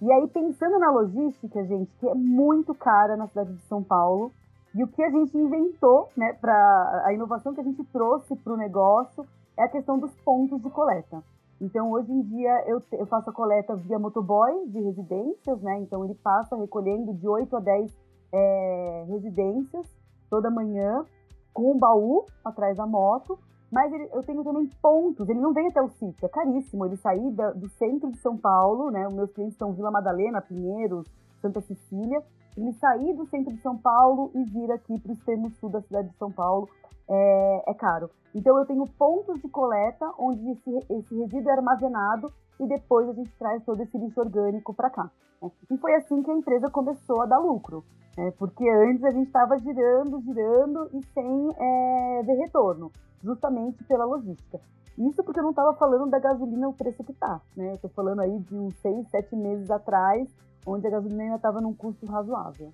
E 0.00 0.10
aí, 0.12 0.26
pensando 0.28 0.78
na 0.78 0.90
logística, 0.90 1.64
gente, 1.64 1.90
que 2.00 2.08
é 2.08 2.14
muito 2.14 2.74
cara 2.74 3.16
na 3.16 3.28
cidade 3.28 3.52
de 3.52 3.62
São 3.62 3.82
Paulo, 3.82 4.32
e 4.74 4.82
o 4.82 4.88
que 4.88 5.02
a 5.02 5.10
gente 5.10 5.36
inventou, 5.36 6.08
né, 6.16 6.32
para 6.32 7.02
a 7.04 7.12
inovação 7.12 7.54
que 7.54 7.60
a 7.60 7.64
gente 7.64 7.84
trouxe 7.84 8.34
para 8.36 8.52
o 8.52 8.56
negócio 8.56 9.24
é 9.56 9.64
a 9.64 9.68
questão 9.68 9.98
dos 9.98 10.12
pontos 10.24 10.60
de 10.62 10.70
coleta. 10.70 11.22
Então, 11.62 11.92
hoje 11.92 12.10
em 12.10 12.22
dia, 12.22 12.64
eu, 12.66 12.82
eu 12.90 13.06
faço 13.06 13.30
a 13.30 13.32
coleta 13.32 13.76
via 13.76 13.96
motoboy 13.96 14.66
de 14.66 14.80
residências, 14.80 15.62
né? 15.62 15.78
Então, 15.78 16.04
ele 16.04 16.14
passa 16.16 16.56
recolhendo 16.56 17.14
de 17.14 17.28
8 17.28 17.56
a 17.56 17.60
10 17.60 17.96
é, 18.32 19.04
residências 19.08 19.86
toda 20.28 20.50
manhã, 20.50 21.06
com 21.54 21.70
um 21.70 21.78
baú 21.78 22.26
atrás 22.44 22.76
da 22.76 22.84
moto. 22.84 23.38
Mas 23.70 23.92
ele, 23.92 24.08
eu 24.12 24.24
tenho 24.24 24.42
também 24.42 24.68
pontos, 24.82 25.28
ele 25.28 25.38
não 25.38 25.52
vem 25.52 25.68
até 25.68 25.80
o 25.80 25.88
sítio, 25.88 26.26
é 26.26 26.28
caríssimo. 26.28 26.84
Ele 26.84 26.96
sair 26.96 27.30
da, 27.30 27.52
do 27.52 27.68
centro 27.68 28.10
de 28.10 28.18
São 28.18 28.36
Paulo, 28.36 28.90
né? 28.90 29.06
Os 29.06 29.14
meus 29.14 29.30
clientes 29.30 29.54
estão 29.54 29.72
Vila 29.72 29.90
Madalena, 29.90 30.42
Pinheiros, 30.42 31.06
Santa 31.40 31.60
Cecília. 31.60 32.24
Ele 32.56 32.72
sair 32.74 33.14
do 33.14 33.26
centro 33.26 33.54
de 33.54 33.60
São 33.62 33.76
Paulo 33.76 34.30
e 34.34 34.44
vir 34.44 34.70
aqui 34.70 34.98
para 34.98 35.10
o 35.10 35.14
extremo 35.14 35.50
sul 35.52 35.70
da 35.70 35.80
cidade 35.80 36.08
de 36.08 36.16
São 36.16 36.30
Paulo 36.30 36.68
é, 37.08 37.70
é 37.70 37.74
caro. 37.74 38.10
Então 38.34 38.58
eu 38.58 38.66
tenho 38.66 38.86
pontos 38.86 39.40
de 39.40 39.48
coleta 39.48 40.10
onde 40.18 40.50
esse, 40.50 40.70
esse 40.90 41.14
resíduo 41.14 41.50
é 41.50 41.52
armazenado 41.52 42.32
e 42.62 42.68
depois 42.68 43.08
a 43.08 43.12
gente 43.12 43.30
traz 43.32 43.62
todo 43.64 43.82
esse 43.82 43.98
lixo 43.98 44.20
orgânico 44.20 44.72
para 44.72 44.88
cá. 44.88 45.10
Né? 45.42 45.50
E 45.70 45.76
foi 45.76 45.94
assim 45.96 46.22
que 46.22 46.30
a 46.30 46.34
empresa 46.34 46.70
começou 46.70 47.20
a 47.20 47.26
dar 47.26 47.38
lucro, 47.38 47.84
né? 48.16 48.32
porque 48.38 48.68
antes 48.68 49.02
a 49.02 49.10
gente 49.10 49.26
estava 49.26 49.58
girando, 49.58 50.20
girando 50.20 50.88
e 50.94 51.02
sem 51.12 51.48
é, 51.58 52.22
ver 52.22 52.34
retorno, 52.34 52.92
justamente 53.22 53.82
pela 53.84 54.04
logística. 54.04 54.60
Isso 54.96 55.24
porque 55.24 55.40
eu 55.40 55.44
não 55.44 55.50
estava 55.50 55.74
falando 55.74 56.08
da 56.08 56.18
gasolina 56.18 56.68
o 56.68 56.74
preço 56.74 57.02
que 57.02 57.12
está, 57.12 57.40
né? 57.56 57.72
Estou 57.72 57.88
falando 57.90 58.20
aí 58.20 58.38
de 58.40 58.54
uns 58.54 58.74
seis, 58.76 59.08
sete 59.08 59.34
meses 59.34 59.70
atrás, 59.70 60.28
onde 60.66 60.86
a 60.86 60.90
gasolina 60.90 61.34
estava 61.34 61.62
num 61.62 61.74
custo 61.74 62.04
razoável. 62.04 62.70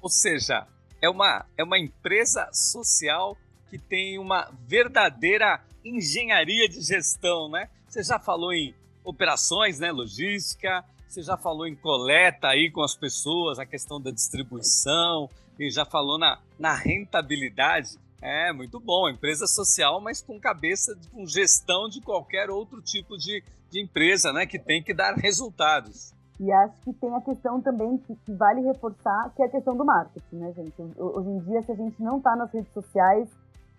Ou 0.00 0.08
seja, 0.08 0.66
é 1.00 1.10
uma, 1.10 1.44
é 1.58 1.62
uma 1.62 1.78
empresa 1.78 2.48
social 2.52 3.36
que 3.68 3.76
tem 3.76 4.18
uma 4.18 4.50
verdadeira 4.66 5.60
engenharia 5.84 6.66
de 6.70 6.80
gestão, 6.80 7.50
né? 7.50 7.68
Você 7.86 8.02
já 8.02 8.18
falou 8.18 8.52
em 8.52 8.74
operações, 9.06 9.78
né, 9.78 9.90
logística, 9.92 10.84
você 11.08 11.22
já 11.22 11.36
falou 11.36 11.66
em 11.66 11.74
coleta 11.74 12.48
aí 12.48 12.70
com 12.70 12.82
as 12.82 12.94
pessoas, 12.94 13.58
a 13.58 13.64
questão 13.64 14.00
da 14.00 14.10
distribuição, 14.10 15.30
e 15.58 15.70
já 15.70 15.86
falou 15.86 16.18
na, 16.18 16.38
na 16.58 16.74
rentabilidade. 16.74 17.98
É, 18.20 18.52
muito 18.52 18.80
bom, 18.80 19.08
empresa 19.08 19.46
social, 19.46 20.00
mas 20.00 20.20
com 20.20 20.40
cabeça, 20.40 20.98
com 21.12 21.26
gestão 21.26 21.88
de 21.88 22.00
qualquer 22.00 22.50
outro 22.50 22.82
tipo 22.82 23.16
de, 23.16 23.42
de 23.70 23.80
empresa, 23.80 24.32
né, 24.32 24.46
que 24.46 24.58
tem 24.58 24.82
que 24.82 24.92
dar 24.92 25.14
resultados. 25.14 26.12
E 26.38 26.52
acho 26.52 26.74
que 26.82 26.92
tem 26.92 27.14
a 27.14 27.20
questão 27.20 27.62
também 27.62 27.96
que, 27.98 28.14
que, 28.14 28.32
vale 28.34 28.60
reforçar, 28.62 29.32
que 29.34 29.42
é 29.42 29.46
a 29.46 29.48
questão 29.48 29.74
do 29.74 29.84
marketing, 29.84 30.36
né, 30.36 30.52
gente? 30.52 30.74
Hoje 30.98 31.30
em 31.30 31.38
dia, 31.40 31.62
se 31.62 31.72
a 31.72 31.74
gente 31.74 32.02
não 32.02 32.18
está 32.18 32.36
nas 32.36 32.52
redes 32.52 32.72
sociais, 32.74 33.28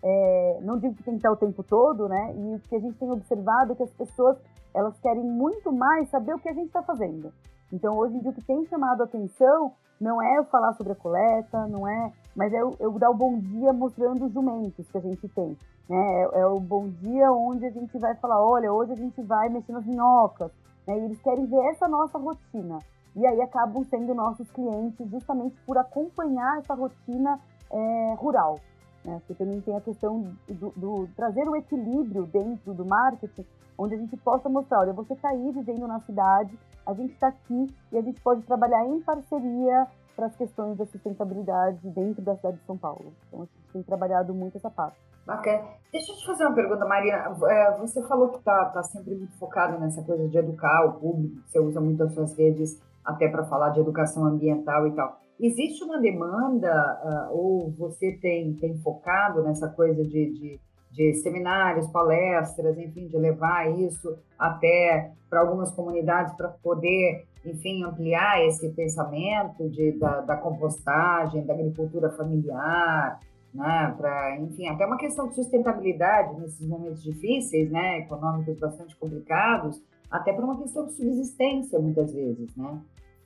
é, 0.02 0.58
não 0.62 0.78
digo 0.78 0.94
que 0.94 1.02
tem 1.02 1.14
que 1.14 1.18
estar 1.18 1.30
o 1.30 1.36
tempo 1.36 1.62
todo, 1.62 2.08
né? 2.08 2.34
E 2.36 2.56
o 2.56 2.60
que 2.60 2.74
a 2.74 2.80
gente 2.80 2.96
tem 2.98 3.10
observado 3.10 3.72
é 3.72 3.74
que 3.76 3.82
as 3.82 3.92
pessoas 3.92 4.36
elas 4.74 4.98
querem 5.00 5.24
muito 5.24 5.72
mais 5.72 6.08
saber 6.08 6.34
o 6.34 6.38
que 6.38 6.48
a 6.48 6.54
gente 6.54 6.66
está 6.66 6.82
fazendo. 6.82 7.32
Então, 7.72 7.96
hoje 7.96 8.16
em 8.16 8.20
dia, 8.20 8.30
o 8.30 8.34
que 8.34 8.44
tem 8.44 8.64
chamado 8.66 9.02
a 9.02 9.04
atenção 9.04 9.72
não 10.00 10.22
é 10.22 10.38
eu 10.38 10.44
falar 10.44 10.72
sobre 10.74 10.92
a 10.92 10.96
coleta, 10.96 11.66
não 11.66 11.86
é, 11.86 12.12
mas 12.34 12.52
é 12.52 12.60
eu, 12.60 12.74
eu 12.78 12.98
dar 12.98 13.10
o 13.10 13.14
bom 13.14 13.38
dia 13.38 13.72
mostrando 13.72 14.26
os 14.26 14.32
jumentos 14.32 14.88
que 14.88 14.98
a 14.98 15.00
gente 15.00 15.28
tem. 15.28 15.56
Né? 15.88 16.22
É, 16.22 16.40
é, 16.40 16.46
o 16.46 16.60
bom 16.60 16.88
dia 16.88 17.32
onde 17.32 17.66
a 17.66 17.70
gente 17.70 17.98
vai 17.98 18.14
falar, 18.16 18.40
olha, 18.40 18.72
hoje 18.72 18.92
a 18.92 18.96
gente 18.96 19.20
vai 19.22 19.48
mexer 19.48 19.72
nas 19.72 19.84
minhocas. 19.84 20.52
Né? 20.86 20.98
E 20.98 21.04
eles 21.04 21.20
querem 21.20 21.46
ver 21.46 21.62
essa 21.70 21.88
nossa 21.88 22.18
rotina. 22.18 22.78
E 23.16 23.26
aí 23.26 23.40
acabam 23.40 23.84
sendo 23.84 24.14
nossos 24.14 24.48
clientes 24.52 25.10
justamente 25.10 25.56
por 25.66 25.76
acompanhar 25.76 26.58
essa 26.58 26.74
rotina 26.74 27.40
é, 27.70 28.14
rural. 28.16 28.60
Né? 29.04 29.20
Porque 29.20 29.34
também 29.34 29.60
tem 29.60 29.76
a 29.76 29.80
questão 29.80 30.32
do, 30.48 30.72
do, 30.76 31.08
trazer 31.16 31.48
o 31.48 31.56
equilíbrio 31.56 32.26
dentro 32.26 32.74
do 32.74 32.84
marketing, 32.84 33.44
onde 33.78 33.94
a 33.94 33.98
gente 33.98 34.16
possa 34.16 34.48
mostrar, 34.48 34.80
olha, 34.80 34.92
você 34.92 35.14
está 35.14 35.28
aí 35.28 35.52
vivendo 35.52 35.86
na 35.86 36.00
cidade, 36.00 36.58
a 36.84 36.92
gente 36.92 37.12
está 37.12 37.28
aqui 37.28 37.66
e 37.92 37.96
a 37.96 38.02
gente 38.02 38.20
pode 38.20 38.42
trabalhar 38.42 38.84
em 38.84 39.00
parceria 39.00 39.86
para 40.16 40.26
as 40.26 40.36
questões 40.36 40.76
da 40.76 40.84
sustentabilidade 40.84 41.78
dentro 41.90 42.20
da 42.22 42.34
cidade 42.34 42.56
de 42.56 42.64
São 42.64 42.76
Paulo. 42.76 43.12
Então 43.28 43.42
a 43.42 43.44
gente 43.44 43.72
tem 43.72 43.82
trabalhado 43.84 44.34
muito 44.34 44.56
essa 44.56 44.68
parte. 44.68 44.98
Bacana. 45.24 45.62
Deixa 45.92 46.10
eu 46.10 46.16
te 46.16 46.26
fazer 46.26 46.46
uma 46.46 46.54
pergunta, 46.54 46.84
Marina. 46.86 47.36
É, 47.48 47.78
você 47.78 48.02
falou 48.08 48.30
que 48.30 48.38
está 48.38 48.64
tá 48.70 48.82
sempre 48.82 49.14
muito 49.14 49.38
focado 49.38 49.78
nessa 49.78 50.02
coisa 50.02 50.26
de 50.26 50.38
educar 50.38 50.86
o 50.86 50.94
público, 50.94 51.36
você 51.46 51.60
usa 51.60 51.80
muito 51.80 52.02
as 52.02 52.12
suas 52.14 52.36
redes 52.36 52.80
até 53.04 53.28
para 53.28 53.44
falar 53.44 53.70
de 53.70 53.80
educação 53.80 54.24
ambiental 54.24 54.86
e 54.86 54.92
tal. 54.92 55.20
Existe 55.38 55.84
uma 55.84 56.00
demanda, 56.00 57.28
uh, 57.30 57.36
ou 57.36 57.70
você 57.70 58.12
tem, 58.20 58.54
tem 58.54 58.76
focado 58.78 59.42
nessa 59.42 59.68
coisa 59.68 60.02
de, 60.02 60.32
de, 60.32 60.60
de, 60.90 61.14
seminários, 61.14 61.86
palestras, 61.88 62.78
enfim, 62.78 63.06
de 63.06 63.16
levar 63.16 63.70
isso 63.78 64.16
até 64.38 65.12
para 65.28 65.40
algumas 65.40 65.70
comunidades 65.72 66.34
para 66.34 66.48
poder, 66.48 67.26
enfim, 67.44 67.84
ampliar 67.84 68.44
esse 68.46 68.68
pensamento 68.70 69.68
de, 69.68 69.92
da, 69.92 70.20
da 70.22 70.36
compostagem, 70.36 71.44
da 71.44 71.54
agricultura 71.54 72.10
familiar, 72.10 73.20
né, 73.52 73.94
para, 73.96 74.38
enfim, 74.40 74.68
até 74.68 74.86
uma 74.86 74.98
questão 74.98 75.28
de 75.28 75.34
sustentabilidade 75.34 76.38
nesses 76.40 76.66
momentos 76.66 77.02
difíceis, 77.02 77.70
né, 77.70 78.00
econômicos 78.00 78.58
bastante 78.58 78.96
complicados, 78.96 79.82
até 80.10 80.32
para 80.32 80.44
uma 80.44 80.58
questão 80.58 80.86
de 80.86 80.92
subsistência, 80.92 81.78
muitas 81.78 82.12
vezes, 82.12 82.54
né? 82.56 82.80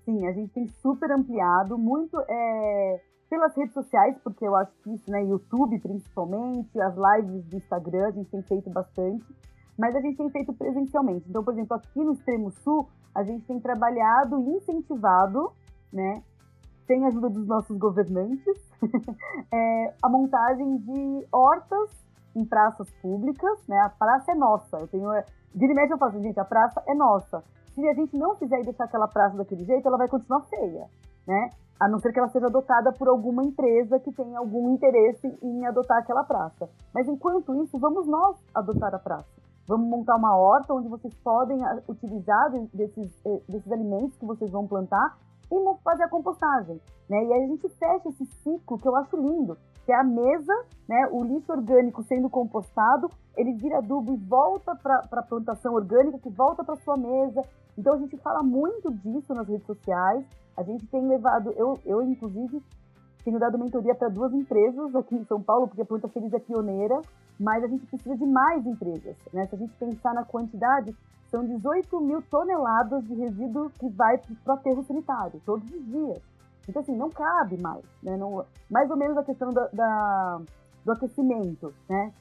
Sim, 0.04 0.26
a 0.26 0.32
gente 0.32 0.52
tem 0.52 0.66
super 0.66 1.12
ampliado, 1.12 1.78
muito 1.78 2.20
é, 2.28 3.00
pelas 3.32 3.56
redes 3.56 3.72
sociais, 3.72 4.14
porque 4.22 4.46
eu 4.46 4.54
acho 4.54 4.70
que 4.84 4.92
isso, 4.92 5.10
né, 5.10 5.24
YouTube 5.24 5.78
principalmente, 5.78 6.78
as 6.78 6.94
lives 6.94 7.42
do 7.46 7.56
Instagram, 7.56 8.08
a 8.08 8.10
gente 8.10 8.28
tem 8.28 8.42
feito 8.42 8.68
bastante, 8.68 9.24
mas 9.78 9.96
a 9.96 10.02
gente 10.02 10.18
tem 10.18 10.28
feito 10.28 10.52
presencialmente. 10.52 11.24
Então, 11.30 11.42
por 11.42 11.54
exemplo, 11.54 11.74
aqui 11.74 12.04
no 12.04 12.12
Extremo 12.12 12.50
Sul, 12.50 12.86
a 13.14 13.24
gente 13.24 13.46
tem 13.46 13.58
trabalhado 13.58 14.38
e 14.38 14.50
incentivado, 14.50 15.50
né, 15.90 16.22
sem 16.86 17.06
a 17.06 17.08
ajuda 17.08 17.30
dos 17.30 17.46
nossos 17.46 17.78
governantes, 17.78 18.70
é, 19.50 19.94
a 20.02 20.10
montagem 20.10 20.76
de 20.76 21.26
hortas 21.32 21.88
em 22.36 22.44
praças 22.44 22.90
públicas, 23.00 23.66
né? 23.66 23.78
A 23.78 23.88
praça 23.88 24.32
é 24.32 24.34
nossa. 24.34 24.76
Eu 24.78 24.88
tenho, 24.88 25.08
vira 25.54 25.72
e 25.72 25.74
mexe 25.74 25.92
eu 25.92 25.98
falo 25.98 26.10
assim, 26.10 26.22
gente, 26.22 26.38
a 26.38 26.44
praça 26.44 26.82
é 26.86 26.94
nossa 26.94 27.42
se 27.74 27.88
a 27.88 27.94
gente 27.94 28.16
não 28.16 28.36
fizer 28.36 28.60
e 28.60 28.64
deixar 28.64 28.84
aquela 28.84 29.08
praça 29.08 29.36
daquele 29.36 29.64
jeito, 29.64 29.86
ela 29.86 29.96
vai 29.96 30.08
continuar 30.08 30.42
feia, 30.42 30.86
né? 31.26 31.50
A 31.78 31.88
não 31.88 31.98
ser 31.98 32.12
que 32.12 32.18
ela 32.18 32.28
seja 32.28 32.46
adotada 32.46 32.92
por 32.92 33.08
alguma 33.08 33.42
empresa 33.42 33.98
que 33.98 34.12
tenha 34.12 34.38
algum 34.38 34.72
interesse 34.74 35.26
em 35.42 35.66
adotar 35.66 35.98
aquela 35.98 36.22
praça. 36.22 36.68
Mas 36.94 37.08
enquanto 37.08 37.54
isso, 37.62 37.78
vamos 37.78 38.06
nós 38.06 38.36
adotar 38.54 38.94
a 38.94 38.98
praça. 38.98 39.42
Vamos 39.66 39.88
montar 39.88 40.16
uma 40.16 40.36
horta 40.36 40.74
onde 40.74 40.88
vocês 40.88 41.14
podem 41.22 41.64
ah, 41.64 41.82
utilizar 41.88 42.50
desses, 42.72 43.10
eh, 43.24 43.42
desses 43.48 43.70
alimentos 43.70 44.16
que 44.18 44.26
vocês 44.26 44.50
vão 44.50 44.66
plantar 44.66 45.16
e 45.50 45.82
fazer 45.84 46.04
a 46.04 46.08
compostagem. 46.08 46.80
Né? 47.08 47.24
E 47.24 47.32
aí 47.32 47.44
a 47.44 47.46
gente 47.46 47.68
fecha 47.68 48.08
esse 48.08 48.24
ciclo 48.42 48.78
que 48.78 48.88
eu 48.88 48.96
acho 48.96 49.16
lindo, 49.16 49.56
que 49.84 49.92
é 49.92 49.96
a 49.96 50.04
mesa, 50.04 50.54
né, 50.88 51.08
o 51.10 51.22
lixo 51.24 51.52
orgânico 51.52 52.02
sendo 52.04 52.30
compostado, 52.30 53.10
ele 53.36 53.52
vira 53.54 53.78
adubo 53.78 54.12
e 54.12 54.16
volta 54.16 54.74
para 54.74 55.02
a 55.10 55.22
plantação 55.22 55.74
orgânica, 55.74 56.18
que 56.18 56.30
volta 56.30 56.64
para 56.64 56.76
sua 56.76 56.96
mesa. 56.96 57.42
Então 57.76 57.94
a 57.94 57.98
gente 57.98 58.16
fala 58.18 58.42
muito 58.42 58.92
disso 58.94 59.34
nas 59.34 59.48
redes 59.48 59.66
sociais. 59.66 60.24
A 60.56 60.62
gente 60.62 60.86
tem 60.86 61.06
levado, 61.06 61.52
eu, 61.52 61.78
eu 61.84 62.02
inclusive 62.02 62.62
tenho 63.24 63.38
dado 63.38 63.58
mentoria 63.58 63.94
para 63.94 64.08
duas 64.08 64.32
empresas 64.32 64.94
aqui 64.94 65.14
em 65.14 65.24
São 65.24 65.40
Paulo, 65.40 65.68
porque 65.68 65.82
a 65.82 65.84
Planta 65.84 66.08
Feliz 66.08 66.32
é 66.32 66.40
pioneira, 66.40 67.00
mas 67.38 67.62
a 67.62 67.68
gente 67.68 67.86
precisa 67.86 68.16
de 68.16 68.26
mais 68.26 68.66
empresas. 68.66 69.16
Né? 69.32 69.46
Se 69.46 69.54
a 69.54 69.58
gente 69.58 69.72
pensar 69.74 70.12
na 70.12 70.24
quantidade, 70.24 70.94
são 71.30 71.46
18 71.46 72.00
mil 72.00 72.20
toneladas 72.22 73.04
de 73.04 73.14
resíduo 73.14 73.70
que 73.70 73.88
vai 73.90 74.18
para 74.18 74.54
o 74.54 74.58
aterro 74.58 74.84
sanitário, 74.84 75.40
todos 75.46 75.64
os 75.70 75.86
dias. 75.86 76.20
Então, 76.68 76.82
assim, 76.82 76.96
não 76.96 77.10
cabe 77.10 77.60
mais. 77.60 77.84
Né? 78.02 78.16
Não, 78.16 78.44
mais 78.70 78.90
ou 78.90 78.96
menos 78.96 79.16
a 79.16 79.24
questão 79.24 79.50
da, 79.50 79.66
da 79.68 80.40
do 80.84 80.92
aquecimento, 80.92 81.72
né? 81.88 82.12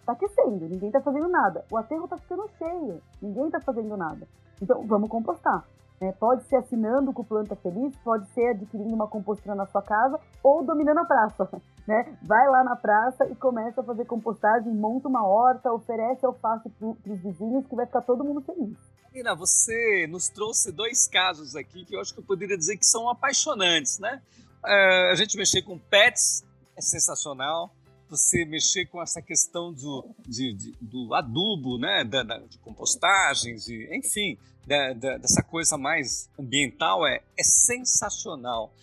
Está 0.00 0.12
aquecendo, 0.12 0.68
ninguém 0.68 0.88
está 0.88 1.00
fazendo 1.00 1.28
nada. 1.28 1.64
O 1.70 1.76
aterro 1.76 2.04
está 2.04 2.16
ficando 2.16 2.48
cheio, 2.58 3.00
ninguém 3.20 3.46
está 3.46 3.60
fazendo 3.60 3.96
nada. 3.96 4.26
Então, 4.60 4.86
vamos 4.86 5.08
compostar. 5.08 5.64
Né? 6.00 6.12
Pode 6.12 6.44
ser 6.44 6.56
assinando 6.56 7.12
com 7.12 7.22
Planta 7.22 7.54
Feliz, 7.56 7.94
pode 8.02 8.26
ser 8.32 8.48
adquirindo 8.48 8.94
uma 8.94 9.06
compostura 9.06 9.54
na 9.54 9.66
sua 9.66 9.82
casa 9.82 10.18
ou 10.42 10.64
dominando 10.64 10.98
a 10.98 11.04
praça. 11.04 11.48
Né? 11.88 12.16
Vai 12.22 12.48
lá 12.48 12.62
na 12.62 12.76
praça 12.76 13.26
e 13.26 13.34
começa 13.34 13.80
a 13.80 13.84
fazer 13.84 14.04
compostagem, 14.04 14.72
monta 14.72 15.08
uma 15.08 15.26
horta, 15.26 15.72
oferece 15.72 16.24
alface 16.24 16.68
para 16.68 16.86
os 16.86 17.20
vizinhos 17.20 17.66
que 17.66 17.74
vai 17.74 17.84
ficar 17.84 18.02
todo 18.02 18.22
mundo 18.22 18.40
feliz. 18.42 18.76
Nina, 19.12 19.34
você 19.34 20.06
nos 20.08 20.28
trouxe 20.28 20.70
dois 20.70 21.08
casos 21.08 21.56
aqui 21.56 21.84
que 21.84 21.96
eu 21.96 22.00
acho 22.00 22.14
que 22.14 22.20
eu 22.20 22.24
poderia 22.24 22.56
dizer 22.56 22.76
que 22.76 22.86
são 22.86 23.08
apaixonantes, 23.08 23.98
né? 23.98 24.22
Uh, 24.62 25.10
a 25.10 25.14
gente 25.16 25.36
mexer 25.36 25.62
com 25.62 25.76
pets 25.78 26.44
é 26.76 26.80
sensacional. 26.80 27.70
Você 28.10 28.44
mexer 28.44 28.86
com 28.86 29.00
essa 29.00 29.22
questão 29.22 29.72
do, 29.72 30.04
de, 30.26 30.52
de, 30.52 30.72
do 30.80 31.14
adubo, 31.14 31.78
né? 31.78 32.04
Da, 32.04 32.22
da, 32.22 32.38
de 32.38 32.58
compostagens, 32.58 33.64
de, 33.64 33.88
enfim, 33.96 34.36
da, 34.66 34.92
dessa 35.16 35.42
coisa 35.42 35.78
mais 35.78 36.28
ambiental 36.38 37.06
é, 37.06 37.22
é 37.38 37.42
sensacional. 37.42 38.74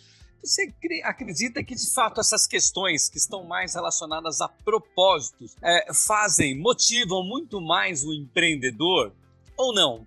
Você 0.42 0.72
acredita 1.04 1.62
que, 1.62 1.74
de 1.74 1.92
fato, 1.92 2.20
essas 2.20 2.46
questões 2.46 3.08
que 3.08 3.18
estão 3.18 3.44
mais 3.44 3.74
relacionadas 3.74 4.40
a 4.40 4.48
propósitos 4.48 5.56
é, 5.60 5.92
fazem, 5.92 6.58
motivam 6.58 7.22
muito 7.22 7.60
mais 7.60 8.04
o 8.04 8.14
empreendedor 8.14 9.12
ou 9.56 9.74
não? 9.74 10.06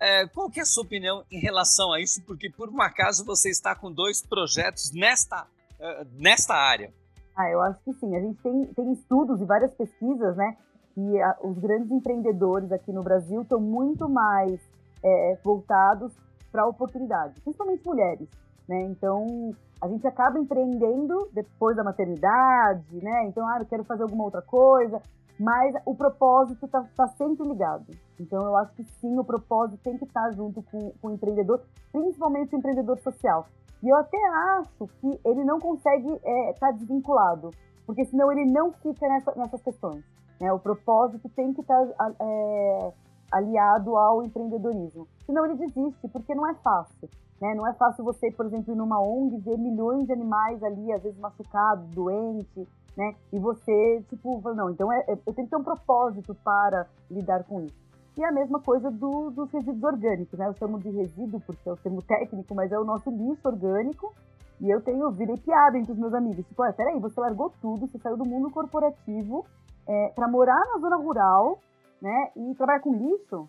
É, 0.00 0.26
qual 0.28 0.50
que 0.50 0.60
é 0.60 0.62
a 0.62 0.66
sua 0.66 0.84
opinião 0.84 1.24
em 1.30 1.40
relação 1.40 1.92
a 1.92 2.00
isso? 2.00 2.22
Porque, 2.22 2.50
por 2.50 2.68
um 2.68 2.80
acaso, 2.80 3.24
você 3.24 3.50
está 3.50 3.74
com 3.74 3.90
dois 3.90 4.22
projetos 4.22 4.92
nesta, 4.92 5.44
uh, 5.44 6.06
nesta 6.12 6.54
área. 6.54 6.92
Ah, 7.38 7.48
eu 7.48 7.62
acho 7.62 7.78
que 7.84 7.92
sim. 7.92 8.16
A 8.16 8.20
gente 8.20 8.42
tem, 8.42 8.64
tem 8.74 8.92
estudos 8.92 9.40
e 9.40 9.44
várias 9.44 9.72
pesquisas, 9.72 10.36
né? 10.36 10.56
Que 10.92 11.22
a, 11.22 11.36
os 11.44 11.56
grandes 11.56 11.88
empreendedores 11.92 12.72
aqui 12.72 12.92
no 12.92 13.04
Brasil 13.04 13.42
estão 13.42 13.60
muito 13.60 14.08
mais 14.08 14.60
é, 15.04 15.38
voltados 15.44 16.12
para 16.50 16.62
a 16.62 16.66
oportunidade, 16.66 17.40
principalmente 17.42 17.86
mulheres, 17.86 18.28
né? 18.68 18.82
Então, 18.86 19.54
a 19.80 19.86
gente 19.86 20.04
acaba 20.04 20.40
empreendendo 20.40 21.28
depois 21.32 21.76
da 21.76 21.84
maternidade, 21.84 22.96
né? 23.00 23.26
Então, 23.26 23.46
ah, 23.46 23.58
eu 23.60 23.66
quero 23.66 23.84
fazer 23.84 24.02
alguma 24.02 24.24
outra 24.24 24.42
coisa, 24.42 25.00
mas 25.38 25.76
o 25.86 25.94
propósito 25.94 26.66
está 26.66 26.84
tá 26.96 27.06
sempre 27.06 27.46
ligado. 27.46 27.86
Então, 28.18 28.44
eu 28.44 28.56
acho 28.56 28.74
que 28.74 28.82
sim, 29.00 29.16
o 29.16 29.22
propósito 29.22 29.78
tem 29.84 29.96
que 29.96 30.04
estar 30.04 30.24
tá 30.24 30.32
junto 30.32 30.60
com, 30.62 30.90
com 31.00 31.08
o 31.08 31.12
empreendedor, 31.12 31.62
principalmente 31.92 32.52
o 32.52 32.58
empreendedor 32.58 32.98
social. 32.98 33.46
E 33.82 33.88
eu 33.88 33.96
até 33.96 34.18
acho 34.58 34.88
que 35.00 35.20
ele 35.24 35.44
não 35.44 35.60
consegue 35.60 36.08
estar 36.08 36.30
é, 36.30 36.52
tá 36.54 36.70
desvinculado, 36.72 37.50
porque 37.86 38.04
senão 38.04 38.30
ele 38.32 38.44
não 38.50 38.72
fica 38.72 39.08
nessa, 39.08 39.32
nessas 39.36 39.62
questões. 39.62 40.04
Né? 40.40 40.52
O 40.52 40.58
propósito 40.58 41.28
tem 41.30 41.52
que 41.52 41.60
estar 41.60 41.86
tá, 41.86 42.12
é, 42.20 42.92
aliado 43.30 43.96
ao 43.96 44.22
empreendedorismo. 44.22 45.06
Senão 45.24 45.44
ele 45.44 45.54
desiste, 45.54 46.08
porque 46.08 46.34
não 46.34 46.48
é 46.48 46.54
fácil. 46.54 47.08
Né? 47.40 47.54
Não 47.54 47.66
é 47.66 47.72
fácil 47.74 48.04
você, 48.04 48.30
por 48.30 48.46
exemplo, 48.46 48.72
ir 48.72 48.76
numa 48.76 49.00
ONG 49.00 49.38
ver 49.38 49.58
milhões 49.58 50.06
de 50.06 50.12
animais 50.12 50.62
ali, 50.62 50.92
às 50.92 51.02
vezes 51.02 51.18
machucados, 51.18 51.88
doentes, 51.90 52.66
né? 52.96 53.14
E 53.32 53.38
você, 53.38 54.02
tipo, 54.08 54.42
não, 54.54 54.70
então 54.70 54.92
é, 54.92 55.04
é, 55.06 55.12
eu 55.12 55.32
tenho 55.32 55.46
que 55.46 55.50
ter 55.50 55.56
um 55.56 55.62
propósito 55.62 56.34
para 56.42 56.84
lidar 57.08 57.44
com 57.44 57.60
isso. 57.60 57.87
E 58.18 58.24
a 58.24 58.32
mesma 58.32 58.58
coisa 58.58 58.90
do, 58.90 59.30
dos 59.30 59.48
resíduos 59.52 59.84
orgânicos, 59.84 60.36
né? 60.36 60.48
Eu 60.48 60.54
chamo 60.54 60.80
de 60.80 60.90
resíduo 60.90 61.40
porque 61.46 61.68
é 61.68 61.72
o 61.72 61.76
termo 61.76 62.02
técnico, 62.02 62.52
mas 62.52 62.72
é 62.72 62.76
o 62.76 62.84
nosso 62.84 63.08
lixo 63.10 63.46
orgânico. 63.46 64.12
E 64.60 64.68
eu 64.68 64.80
tenho, 64.80 65.08
virei 65.12 65.36
piada 65.36 65.78
entre 65.78 65.92
os 65.92 65.98
meus 65.98 66.12
amigos. 66.12 66.44
Tipo, 66.44 66.64
peraí, 66.72 66.98
você 66.98 67.20
largou 67.20 67.52
tudo, 67.62 67.86
você 67.86 67.96
saiu 67.98 68.16
do 68.16 68.24
mundo 68.24 68.50
corporativo 68.50 69.46
é, 69.86 70.08
para 70.16 70.26
morar 70.26 70.66
na 70.66 70.80
zona 70.80 70.96
rural, 70.96 71.60
né? 72.02 72.32
E 72.34 72.56
trabalhar 72.56 72.80
com 72.80 72.92
lixo? 72.92 73.48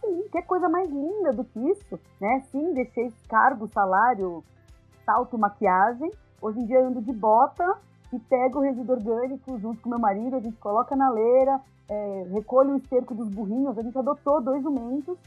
Sim, 0.00 0.28
que 0.30 0.40
coisa 0.42 0.68
mais 0.68 0.88
linda 0.88 1.32
do 1.32 1.42
que 1.42 1.58
isso, 1.68 1.98
né? 2.20 2.44
Sim, 2.52 2.74
deixei 2.74 3.12
cargo, 3.28 3.66
salário, 3.66 4.44
salto, 5.04 5.36
maquiagem. 5.36 6.12
Hoje 6.40 6.60
em 6.60 6.66
dia 6.66 6.78
eu 6.78 6.86
ando 6.86 7.02
de 7.02 7.12
bota 7.12 7.76
e 8.12 8.18
pego 8.18 8.58
o 8.58 8.62
resíduo 8.62 8.96
orgânico 8.96 9.58
junto 9.58 9.80
com 9.82 9.90
meu 9.90 9.98
marido, 9.98 10.36
a 10.36 10.40
gente 10.40 10.56
coloca 10.58 10.94
na 10.94 11.10
leira, 11.10 11.60
é, 11.88 12.26
recolhe 12.32 12.70
o 12.70 12.76
esterco 12.76 13.14
dos 13.14 13.28
burrinhos. 13.28 13.76
A 13.78 13.82
gente 13.82 13.98
adotou 13.98 14.40
dois 14.40 14.62
jumentos 14.62 15.18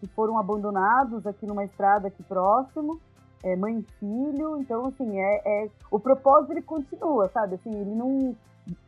que 0.00 0.06
foram 0.08 0.38
abandonados 0.38 1.26
aqui 1.26 1.46
numa 1.46 1.64
estrada 1.64 2.08
aqui 2.08 2.22
próximo, 2.22 3.00
é, 3.42 3.56
mãe 3.56 3.78
e 3.78 3.92
filho. 3.98 4.58
Então, 4.58 4.86
assim, 4.86 5.18
é, 5.20 5.42
é, 5.44 5.68
o 5.90 5.98
propósito 5.98 6.52
ele 6.52 6.62
continua, 6.62 7.28
sabe? 7.28 7.56
Assim, 7.56 7.70
ele 7.70 7.94
não, 7.94 8.36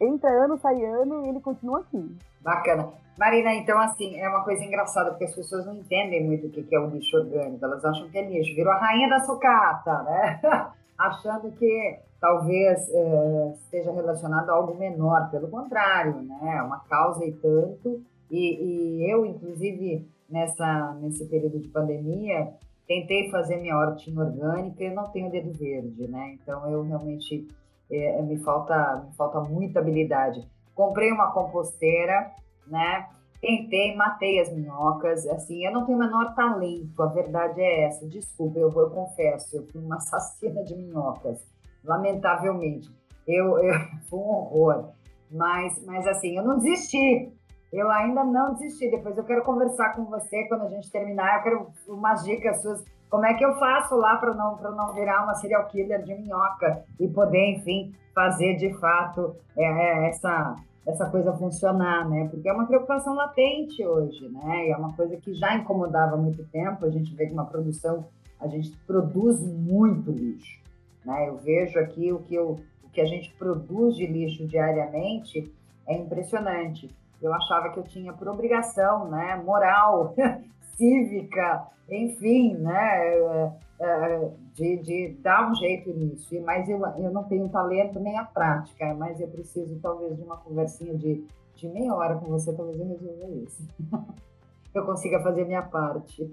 entra 0.01 0.31
ano, 0.45 0.59
sai 0.59 0.85
ano 0.85 1.27
e 1.27 1.29
ele 1.29 1.41
continua 1.41 1.81
aqui. 1.81 2.17
Bacana. 2.41 2.89
Marina, 3.19 3.53
então, 3.53 3.79
assim, 3.81 4.19
é 4.19 4.29
uma 4.29 4.43
coisa 4.45 4.65
engraçada, 4.65 5.11
porque 5.11 5.25
as 5.25 5.35
pessoas 5.35 5.67
não 5.67 5.75
entendem 5.75 6.25
muito 6.25 6.47
o 6.47 6.51
que 6.51 6.75
é 6.75 6.81
o 6.81 6.89
lixo 6.89 7.17
orgânico. 7.17 7.65
Elas 7.65 7.85
acham 7.85 8.09
que 8.09 8.17
é 8.17 8.27
lixo. 8.27 8.55
Virou 8.55 8.73
a 8.73 8.79
rainha 8.79 9.09
da 9.11 9.21
sucata, 9.21 10.03
né? 10.05 10.41
Achando 11.01 11.51
que 11.53 11.99
talvez 12.21 12.89
é, 12.91 13.53
esteja 13.55 13.91
relacionado 13.93 14.51
a 14.51 14.53
algo 14.53 14.77
menor. 14.79 15.31
Pelo 15.31 15.49
contrário, 15.49 16.21
né? 16.23 16.57
É 16.59 16.63
uma 16.63 16.81
causa 16.81 17.25
e 17.25 17.33
tanto. 17.33 18.03
E, 18.31 19.01
e 19.01 19.11
eu, 19.11 19.25
inclusive, 19.25 20.07
nessa, 20.29 20.95
nesse 21.01 21.27
período 21.27 21.59
de 21.59 21.69
pandemia, 21.69 22.53
tentei 22.87 23.31
fazer 23.31 23.57
minha 23.57 23.77
hortinha 23.77 24.21
orgânica 24.21 24.85
e 24.85 24.95
não 24.95 25.09
tenho 25.09 25.31
dedo 25.31 25.53
verde, 25.53 26.07
né? 26.09 26.37
Então, 26.41 26.71
eu 26.71 26.83
realmente... 26.83 27.49
É, 27.93 28.23
me, 28.23 28.39
falta, 28.39 29.05
me 29.05 29.17
falta 29.17 29.41
muita 29.41 29.81
habilidade. 29.81 30.49
Comprei 30.77 31.11
uma 31.11 31.33
composteira, 31.33 32.31
né? 32.69 33.09
Tentei, 33.41 33.97
matei 33.97 34.41
as 34.41 34.53
minhocas. 34.53 35.27
Assim, 35.29 35.65
eu 35.65 35.73
não 35.73 35.87
tenho 35.87 35.97
o 35.97 36.01
menor 36.01 36.35
talento, 36.35 37.03
a 37.03 37.07
verdade 37.07 37.61
é 37.61 37.85
essa. 37.85 38.07
Desculpa, 38.07 38.59
eu, 38.59 38.71
eu 38.71 38.91
confesso, 38.91 39.57
eu 39.57 39.67
fui 39.69 39.81
uma 39.81 39.97
assassina 40.03 40.63
de 40.65 40.77
minhocas, 40.77 41.41
lamentavelmente. 41.85 42.91
Eu, 43.27 43.59
eu 43.59 43.75
um 44.13 44.17
horror. 44.17 44.91
Mas, 45.31 45.85
mas 45.87 46.07
assim, 46.07 46.37
eu 46.37 46.45
não 46.45 46.59
desisti. 46.59 47.33
Eu 47.73 47.91
ainda 47.91 48.25
não 48.25 48.55
desisti. 48.55 48.91
Depois 48.91 49.17
eu 49.17 49.25
quero 49.25 49.45
conversar 49.45 49.95
com 49.95 50.05
você 50.05 50.45
quando 50.45 50.63
a 50.63 50.69
gente 50.69 50.91
terminar. 50.91 51.37
Eu 51.37 51.43
quero 51.43 51.67
umas 51.89 52.25
dicas 52.25 52.61
suas. 52.61 52.85
Como 53.09 53.25
é 53.25 53.35
que 53.35 53.45
eu 53.45 53.55
faço 53.59 53.97
lá 53.97 54.17
para 54.17 54.35
não, 54.35 54.57
não 54.57 54.93
virar 54.93 55.25
uma 55.25 55.35
serial 55.35 55.67
killer 55.67 56.03
de 56.03 56.15
minhoca 56.15 56.85
e 56.99 57.09
poder, 57.09 57.57
enfim, 57.57 57.93
fazer 58.15 58.57
de 58.57 58.73
fato 58.79 59.35
é, 59.57 59.65
é, 59.65 60.09
essa, 60.09 60.55
essa 60.87 61.09
coisa 61.09 61.33
funcionar, 61.33 62.09
né? 62.09 62.29
Porque 62.31 62.49
é 62.49 62.53
uma 62.53 62.67
preocupação 62.67 63.15
latente 63.15 63.85
hoje, 63.85 64.29
né? 64.29 64.69
E 64.69 64.71
é 64.71 64.77
uma 64.77 64.93
coisa 64.95 65.17
que 65.17 65.35
já 65.35 65.55
incomodava 65.55 66.15
há 66.15 66.19
muito 66.19 66.45
tempo. 66.47 66.85
A 66.85 66.91
gente 66.91 67.15
vê 67.15 67.27
que 67.27 67.33
uma 67.33 67.45
produção, 67.45 68.07
a 68.41 68.47
gente 68.49 68.71
produz 68.87 69.41
muito 69.41 70.11
lixo, 70.11 70.59
né? 71.05 71.29
Eu 71.29 71.37
vejo 71.37 71.79
aqui 71.79 72.13
o 72.13 72.21
que, 72.21 72.35
eu, 72.35 72.59
o 72.83 72.89
que 72.91 73.01
a 73.01 73.07
gente 73.07 73.33
produz 73.35 73.97
de 73.97 74.07
lixo 74.07 74.47
diariamente 74.47 75.53
é 75.87 75.97
impressionante. 75.97 76.89
Eu 77.21 77.35
achava 77.35 77.69
que 77.71 77.79
eu 77.79 77.83
tinha 77.83 78.13
por 78.13 78.29
obrigação, 78.29 79.09
né, 79.11 79.37
moral, 79.45 80.15
cívica, 80.81 81.67
enfim, 81.91 82.55
né, 82.55 83.07
é, 83.07 83.53
é, 83.81 84.31
de, 84.55 84.77
de 84.79 85.09
dar 85.21 85.51
um 85.51 85.55
jeito 85.55 85.91
nisso. 85.91 86.41
Mas 86.43 86.67
eu, 86.69 86.81
eu 86.97 87.11
não 87.11 87.25
tenho 87.25 87.49
talento 87.51 88.01
nem 88.01 88.19
a 88.19 88.25
prática, 88.25 88.95
mas 88.95 89.21
eu 89.21 89.29
preciso 89.29 89.79
talvez 89.81 90.17
de 90.17 90.23
uma 90.23 90.39
conversinha 90.39 90.95
de, 90.97 91.27
de 91.55 91.69
meia 91.69 91.95
hora 91.95 92.17
com 92.17 92.27
você, 92.27 92.53
talvez 92.55 92.81
eu 92.81 92.87
resolva 92.87 93.29
isso. 93.35 93.69
eu 94.75 94.87
consiga 94.87 95.21
fazer 95.21 95.45
minha 95.45 95.63
parte. 95.63 96.33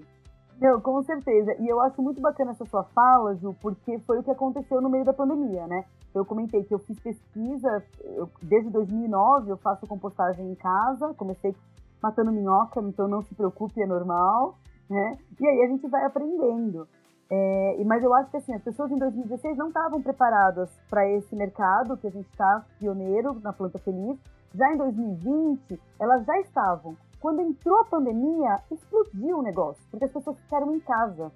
Não, 0.58 0.80
com 0.80 1.00
certeza. 1.02 1.54
E 1.60 1.68
eu 1.68 1.80
acho 1.80 2.00
muito 2.02 2.20
bacana 2.20 2.50
essa 2.50 2.64
sua 2.64 2.82
fala, 2.82 3.36
Ju, 3.36 3.54
porque 3.60 3.98
foi 4.00 4.18
o 4.18 4.22
que 4.22 4.30
aconteceu 4.30 4.80
no 4.80 4.88
meio 4.88 5.04
da 5.04 5.12
pandemia, 5.12 5.66
né? 5.66 5.84
Eu 6.12 6.24
comentei 6.24 6.64
que 6.64 6.74
eu 6.74 6.80
fiz 6.80 6.98
pesquisa, 6.98 7.84
eu, 8.02 8.28
desde 8.42 8.70
2009 8.70 9.50
eu 9.50 9.56
faço 9.58 9.86
compostagem 9.86 10.50
em 10.50 10.54
casa, 10.56 11.14
comecei 11.14 11.54
matando 12.02 12.32
minhoca, 12.32 12.80
então 12.80 13.08
não 13.08 13.22
se 13.22 13.34
preocupe, 13.34 13.82
é 13.82 13.86
normal, 13.86 14.56
né? 14.88 15.18
E 15.40 15.46
aí 15.46 15.62
a 15.62 15.68
gente 15.68 15.86
vai 15.88 16.04
aprendendo. 16.04 16.88
É, 17.30 17.82
mas 17.84 18.02
eu 18.02 18.14
acho 18.14 18.30
que 18.30 18.38
assim, 18.38 18.54
as 18.54 18.62
pessoas 18.62 18.90
em 18.90 18.96
2016 18.96 19.56
não 19.56 19.68
estavam 19.68 20.00
preparadas 20.00 20.70
para 20.88 21.06
esse 21.10 21.36
mercado 21.36 21.96
que 21.96 22.06
a 22.06 22.10
gente 22.10 22.28
está 22.30 22.64
pioneiro 22.78 23.38
na 23.40 23.52
Planta 23.52 23.78
Feliz. 23.78 24.18
Já 24.54 24.72
em 24.72 24.78
2020, 24.78 25.78
elas 26.00 26.24
já 26.24 26.40
estavam. 26.40 26.96
Quando 27.20 27.42
entrou 27.42 27.80
a 27.80 27.84
pandemia, 27.84 28.60
explodiu 28.70 29.38
o 29.38 29.42
negócio, 29.42 29.82
porque 29.90 30.06
as 30.06 30.12
pessoas 30.12 30.38
ficaram 30.38 30.74
em 30.74 30.80
casa. 30.80 31.30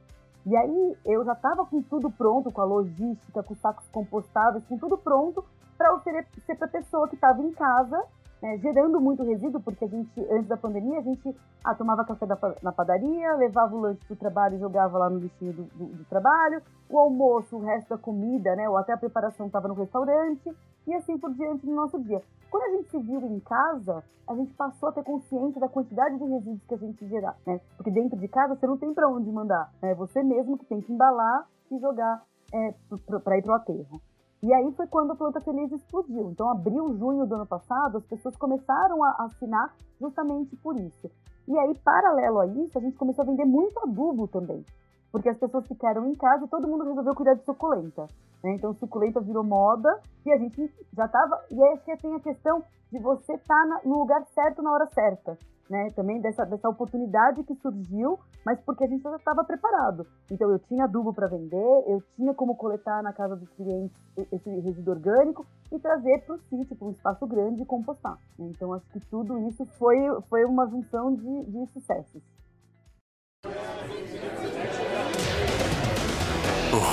E 0.46 0.56
aí 0.56 0.96
eu 1.04 1.24
já 1.24 1.34
estava 1.34 1.66
com 1.66 1.82
tudo 1.82 2.10
pronto, 2.10 2.50
com 2.50 2.60
a 2.60 2.64
logística, 2.64 3.42
com 3.42 3.52
os 3.52 3.60
sacos 3.60 3.86
compostáveis, 3.88 4.64
com 4.66 4.78
tudo 4.78 4.96
pronto 4.96 5.44
para 5.76 5.94
oferecer 5.94 6.56
para 6.56 6.66
a 6.66 6.70
pessoa 6.70 7.08
que 7.08 7.16
estava 7.16 7.42
em 7.42 7.52
casa 7.52 8.02
né, 8.42 8.58
gerando 8.58 9.00
muito 9.00 9.22
resíduo, 9.22 9.60
porque 9.60 9.84
a 9.84 9.88
gente, 9.88 10.20
antes 10.28 10.48
da 10.48 10.56
pandemia, 10.56 10.98
a 10.98 11.02
gente 11.02 11.34
ah, 11.62 11.74
tomava 11.76 12.04
café 12.04 12.26
da, 12.26 12.36
na 12.60 12.72
padaria, 12.72 13.36
levava 13.36 13.74
o 13.74 13.80
lanche 13.80 14.04
para 14.04 14.14
o 14.14 14.16
trabalho 14.16 14.56
e 14.56 14.58
jogava 14.58 14.98
lá 14.98 15.08
no 15.08 15.20
lixinho 15.20 15.52
do, 15.52 15.62
do, 15.62 15.84
do, 15.86 16.04
trabalho, 16.06 16.60
o 16.90 16.98
almoço, 16.98 17.56
o 17.56 17.60
resto 17.60 17.90
da 17.90 17.98
comida, 17.98 18.56
né, 18.56 18.68
ou 18.68 18.76
até 18.76 18.92
a 18.92 18.98
preparação 18.98 19.46
estava 19.46 19.68
no 19.68 19.74
restaurante, 19.74 20.52
e 20.84 20.92
assim 20.92 21.16
por 21.16 21.32
diante 21.32 21.64
no 21.64 21.76
nosso 21.76 22.02
dia. 22.02 22.20
Quando 22.50 22.64
a 22.64 22.76
gente 22.76 22.90
se 22.90 22.98
vira 22.98 23.24
em 23.24 23.38
casa, 23.38 24.02
a 24.26 24.34
gente 24.34 24.52
passou 24.54 24.88
a 24.88 24.92
ter 24.92 25.04
consciência 25.04 25.60
da 25.60 25.68
quantidade 25.68 26.18
de 26.18 26.24
resíduos 26.24 26.64
que 26.66 26.74
a 26.74 26.78
gente 26.78 27.06
gerar, 27.06 27.36
né? 27.46 27.60
Porque 27.76 27.92
dentro 27.92 28.18
de 28.18 28.26
casa 28.26 28.56
você 28.56 28.66
não 28.66 28.76
tem 28.76 28.92
para 28.92 29.08
onde 29.08 29.30
mandar, 29.30 29.72
é 29.80 29.86
né? 29.86 29.94
você 29.94 30.20
mesmo 30.22 30.58
que 30.58 30.66
tem 30.66 30.80
que 30.80 30.92
embalar 30.92 31.46
e 31.70 31.78
jogar 31.78 32.22
é, 32.52 32.74
para 33.22 33.38
ir 33.38 33.42
para 33.42 33.52
o 33.52 33.54
aterro. 33.54 34.00
E 34.42 34.52
aí 34.52 34.72
foi 34.72 34.88
quando 34.88 35.12
a 35.12 35.14
Planta 35.14 35.40
Feliz 35.40 35.70
explodiu. 35.70 36.30
Então, 36.30 36.50
abril, 36.50 36.96
junho 36.98 37.24
do 37.24 37.36
ano 37.36 37.46
passado, 37.46 37.98
as 37.98 38.04
pessoas 38.04 38.36
começaram 38.36 39.02
a 39.04 39.24
assinar 39.24 39.72
justamente 40.00 40.56
por 40.56 40.76
isso. 40.76 41.08
E 41.46 41.56
aí, 41.56 41.78
paralelo 41.78 42.40
a 42.40 42.46
isso, 42.46 42.76
a 42.76 42.80
gente 42.80 42.96
começou 42.96 43.22
a 43.22 43.26
vender 43.26 43.44
muito 43.44 43.78
adubo 43.78 44.26
também. 44.26 44.64
Porque 45.12 45.28
as 45.28 45.38
pessoas 45.38 45.64
ficaram 45.68 46.08
em 46.08 46.14
casa 46.16 46.44
e 46.44 46.48
todo 46.48 46.66
mundo 46.66 46.84
resolveu 46.84 47.14
cuidar 47.14 47.34
de 47.34 47.44
suculenta. 47.44 48.08
Né? 48.42 48.54
Então, 48.54 48.74
suculenta 48.74 49.20
virou 49.20 49.44
moda 49.44 50.00
e 50.26 50.32
a 50.32 50.38
gente 50.38 50.74
já 50.92 51.06
estava. 51.06 51.40
E 51.48 51.62
aí, 51.62 51.74
acho 51.74 51.84
que 51.84 51.96
tem 51.98 52.14
a 52.16 52.20
questão 52.20 52.64
de 52.90 52.98
você 52.98 53.34
estar 53.34 53.68
tá 53.68 53.80
no 53.84 53.98
lugar 53.98 54.26
certo 54.34 54.60
na 54.60 54.72
hora 54.72 54.86
certa 54.86 55.38
né, 55.72 55.88
também 55.96 56.20
dessa, 56.20 56.44
dessa 56.44 56.68
oportunidade 56.68 57.42
que 57.44 57.54
surgiu, 57.54 58.20
mas 58.44 58.60
porque 58.60 58.84
a 58.84 58.86
gente 58.86 59.02
já 59.02 59.16
estava 59.16 59.42
preparado. 59.42 60.06
Então 60.30 60.50
eu 60.50 60.58
tinha 60.58 60.84
adubo 60.84 61.14
para 61.14 61.28
vender, 61.28 61.84
eu 61.86 62.02
tinha 62.14 62.34
como 62.34 62.54
coletar 62.54 63.02
na 63.02 63.10
casa 63.10 63.34
dos 63.34 63.48
clientes 63.52 63.96
esse 64.30 64.50
resíduo 64.50 64.92
orgânico 64.92 65.46
e 65.72 65.78
trazer 65.78 66.26
para 66.26 66.34
o 66.34 66.38
sítio, 66.50 66.76
para 66.76 66.88
um 66.88 66.90
espaço 66.90 67.26
grande 67.26 67.62
e 67.62 67.64
compostar. 67.64 68.18
Então 68.38 68.74
acho 68.74 68.84
que 68.90 69.00
tudo 69.06 69.48
isso 69.48 69.64
foi, 69.78 69.96
foi 70.28 70.44
uma 70.44 70.66
junção 70.68 71.14
de, 71.14 71.44
de 71.46 71.66
sucessos. 71.72 72.22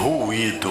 Ruído. 0.01 0.69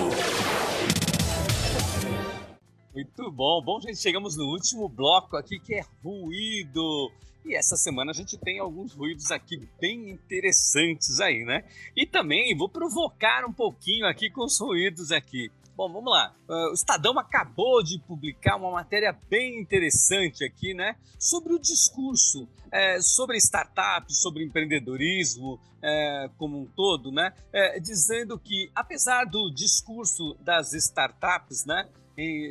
Muito 2.95 3.31
bom. 3.31 3.63
Bom, 3.63 3.81
gente, 3.81 3.99
chegamos 3.99 4.35
no 4.37 4.45
último 4.47 4.89
bloco 4.89 5.37
aqui 5.37 5.61
que 5.61 5.75
é 5.75 5.85
ruído. 6.03 7.13
E 7.49 7.55
essa 7.55 7.79
semana 7.79 8.11
a 8.11 8.15
gente 8.15 8.37
tem 8.37 8.59
alguns 8.59 8.93
ruídos 8.93 9.31
aqui 9.31 9.67
bem 9.81 10.11
interessantes 10.11 11.19
aí, 11.19 11.47
né? 11.47 11.65
E 11.97 12.05
também 12.05 12.55
vou 12.55 12.69
provocar 12.69 13.43
um 13.47 13.53
pouquinho 13.55 14.07
aqui 14.07 14.29
com 14.29 14.45
os 14.45 14.61
ruídos 14.61 15.11
aqui. 15.11 15.51
Bom, 15.75 15.91
vamos 15.91 16.13
lá. 16.13 16.35
Uh, 16.47 16.71
o 16.71 16.75
Estadão 16.75 17.19
acabou 17.19 17.83
de 17.83 17.99
publicar 18.01 18.57
uma 18.57 18.71
matéria 18.71 19.19
bem 19.31 19.59
interessante 19.59 20.45
aqui, 20.45 20.75
né? 20.75 20.95
Sobre 21.19 21.55
o 21.55 21.59
discurso, 21.59 22.47
é, 22.71 23.01
sobre 23.01 23.39
startups, 23.39 24.21
sobre 24.21 24.45
empreendedorismo 24.45 25.59
é, 25.83 26.29
como 26.37 26.61
um 26.61 26.67
todo, 26.67 27.11
né? 27.11 27.33
É, 27.51 27.81
dizendo 27.81 28.39
que, 28.39 28.71
apesar 28.75 29.25
do 29.25 29.51
discurso 29.51 30.37
das 30.41 30.75
startups, 30.75 31.65
né? 31.65 31.89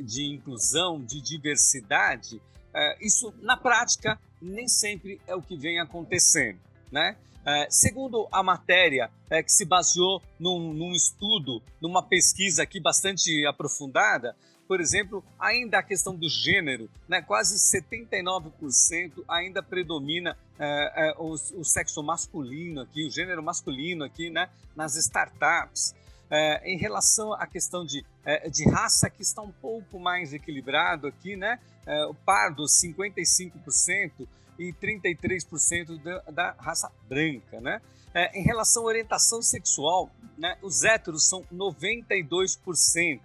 De 0.06 0.26
inclusão, 0.34 1.00
de 1.00 1.22
diversidade, 1.22 2.42
é, 2.74 3.06
isso 3.06 3.34
na 3.42 3.58
prática 3.58 4.20
nem 4.42 4.68
sempre 4.68 5.20
é 5.28 5.36
o 5.36 5.42
que 5.42 5.56
vem 5.56 5.80
acontecendo, 5.80 6.60
né? 6.92 7.16
É, 7.46 7.66
segundo 7.70 8.28
a 8.30 8.44
matéria, 8.44 9.10
é, 9.30 9.42
que 9.42 9.52
se 9.52 9.64
baseou 9.64 10.22
num, 10.38 10.74
num, 10.74 10.92
estudo, 10.92 11.64
numa 11.80 12.04
pesquisa 12.04 12.64
aqui 12.64 12.78
bastante 12.78 13.46
aprofundada, 13.46 14.36
por 14.68 14.82
exemplo, 14.82 15.24
ainda 15.40 15.80
a 15.80 15.84
questão 15.84 16.14
do 16.14 16.28
gênero, 16.28 16.90
né, 17.08 17.22
quase 17.22 17.56
79% 17.56 19.24
ainda 19.30 19.64
predomina 19.64 20.38
é, 20.60 21.10
é, 21.10 21.16
o, 21.18 21.32
o, 21.32 21.64
sexo 21.64 22.04
masculino 22.04 22.82
aqui, 22.82 23.08
o 23.08 23.10
gênero 23.10 23.42
masculino 23.42 24.04
aqui, 24.04 24.30
né, 24.30 24.50
nas 24.76 24.98
startups. 24.98 25.96
É, 26.30 26.70
em 26.70 26.78
relação 26.78 27.32
à 27.32 27.48
questão 27.48 27.86
de, 27.86 28.06
é, 28.26 28.50
de 28.50 28.70
raça, 28.70 29.10
que 29.10 29.22
está 29.22 29.42
um 29.42 29.54
pouco 29.54 29.98
mais 29.98 30.34
equilibrado 30.34 31.08
aqui, 31.08 31.38
né? 31.38 31.58
É, 31.88 32.06
o 32.06 32.14
pardo, 32.14 32.64
55%, 32.64 34.28
e 34.60 34.74
33% 34.74 36.02
da, 36.02 36.20
da, 36.32 36.52
raça 36.58 36.92
branca, 37.08 37.62
né? 37.62 37.82
É, 38.14 38.40
em 38.40 38.44
relação 38.44 38.84
à 38.84 38.86
orientação 38.88 39.42
sexual, 39.42 40.10
né, 40.38 40.58
os 40.62 40.84
héteros 40.84 41.28
são 41.28 41.44
92%. 41.54 43.20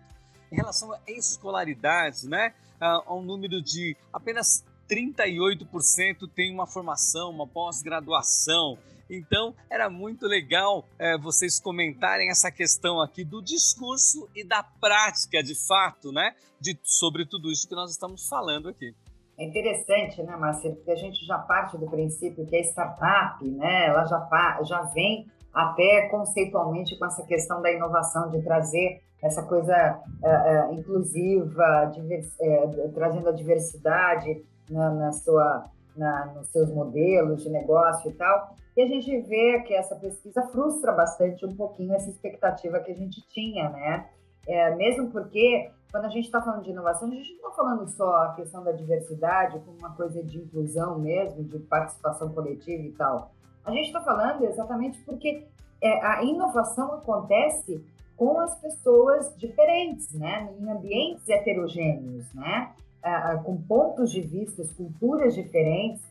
Em 0.50 0.56
relação 0.56 0.92
à 0.92 1.00
escolaridade, 1.08 2.28
né, 2.28 2.52
há 2.78 3.14
um 3.14 3.22
número 3.22 3.62
de 3.62 3.96
apenas 4.12 4.62
38% 4.88 6.28
tem 6.34 6.52
uma 6.52 6.66
formação, 6.66 7.30
uma 7.30 7.46
pós-graduação. 7.46 8.76
Então, 9.14 9.54
era 9.70 9.90
muito 9.90 10.26
legal 10.26 10.86
é, 10.98 11.18
vocês 11.18 11.60
comentarem 11.60 12.30
essa 12.30 12.50
questão 12.50 12.98
aqui 12.98 13.22
do 13.22 13.42
discurso 13.42 14.26
e 14.34 14.42
da 14.42 14.62
prática, 14.62 15.42
de 15.42 15.54
fato, 15.66 16.10
né? 16.10 16.34
De, 16.58 16.78
sobre 16.82 17.26
tudo 17.26 17.50
isso 17.50 17.68
que 17.68 17.74
nós 17.74 17.90
estamos 17.90 18.26
falando 18.26 18.70
aqui. 18.70 18.94
É 19.38 19.44
interessante, 19.44 20.22
né, 20.22 20.34
Márcia? 20.36 20.70
Porque 20.70 20.90
a 20.90 20.96
gente 20.96 21.26
já 21.26 21.36
parte 21.36 21.76
do 21.76 21.86
princípio 21.86 22.46
que 22.46 22.56
a 22.56 22.60
startup, 22.60 23.44
né, 23.44 23.86
ela 23.88 24.04
já, 24.06 24.58
já 24.62 24.82
vem 24.94 25.26
até 25.52 26.08
conceitualmente 26.08 26.98
com 26.98 27.04
essa 27.04 27.22
questão 27.24 27.60
da 27.60 27.70
inovação, 27.70 28.30
de 28.30 28.42
trazer 28.42 29.02
essa 29.22 29.42
coisa 29.42 30.00
uh, 30.22 30.70
uh, 30.70 30.74
inclusiva, 30.74 31.90
divers, 31.94 32.26
uh, 32.40 32.92
trazendo 32.94 33.28
a 33.28 33.32
diversidade 33.32 34.42
na, 34.70 34.90
na 34.90 35.12
sua, 35.12 35.64
na, 35.96 36.26
nos 36.34 36.48
seus 36.48 36.72
modelos 36.72 37.42
de 37.42 37.50
negócio 37.50 38.10
e 38.10 38.14
tal. 38.14 38.56
E 38.76 38.82
a 38.82 38.86
gente 38.86 39.20
vê 39.22 39.60
que 39.60 39.74
essa 39.74 39.94
pesquisa 39.96 40.42
frustra 40.48 40.92
bastante 40.92 41.44
um 41.44 41.54
pouquinho 41.54 41.94
essa 41.94 42.08
expectativa 42.08 42.80
que 42.80 42.90
a 42.90 42.94
gente 42.94 43.20
tinha, 43.28 43.68
né? 43.68 44.06
É, 44.46 44.74
mesmo 44.74 45.10
porque, 45.10 45.70
quando 45.90 46.06
a 46.06 46.08
gente 46.08 46.24
está 46.24 46.40
falando 46.40 46.64
de 46.64 46.70
inovação, 46.70 47.08
a 47.08 47.14
gente 47.14 47.30
não 47.40 47.50
está 47.50 47.50
falando 47.50 47.86
só 47.88 48.16
a 48.24 48.34
questão 48.34 48.64
da 48.64 48.72
diversidade 48.72 49.60
como 49.60 49.78
uma 49.78 49.94
coisa 49.94 50.22
de 50.22 50.38
inclusão 50.38 50.98
mesmo, 50.98 51.44
de 51.44 51.58
participação 51.60 52.32
coletiva 52.32 52.82
e 52.82 52.92
tal. 52.92 53.30
A 53.64 53.70
gente 53.70 53.86
está 53.86 54.00
falando 54.00 54.44
exatamente 54.44 54.98
porque 55.04 55.46
é, 55.80 56.04
a 56.04 56.24
inovação 56.24 56.94
acontece 56.94 57.84
com 58.16 58.40
as 58.40 58.58
pessoas 58.58 59.36
diferentes, 59.36 60.12
né? 60.14 60.48
Em 60.58 60.70
ambientes 60.70 61.28
heterogêneos, 61.28 62.32
né? 62.32 62.72
É, 63.04 63.36
com 63.44 63.60
pontos 63.62 64.10
de 64.10 64.20
vista, 64.20 64.62
culturas 64.76 65.34
diferentes, 65.34 66.02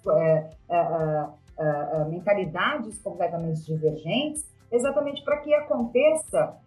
é, 1.62 2.05
mentalidades 2.05 2.99
completamente 3.01 3.66
divergentes, 3.66 4.45
exatamente 4.72 5.24
para 5.24 5.38
que 5.38 5.53
aconteça 5.53 6.57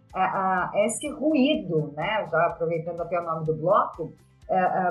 esse 0.85 1.09
ruído, 1.09 1.91
né? 1.93 2.25
Já 2.31 2.45
aproveitando 2.45 3.01
até 3.01 3.19
o 3.19 3.23
nome 3.25 3.45
do 3.45 3.53
bloco, 3.53 4.13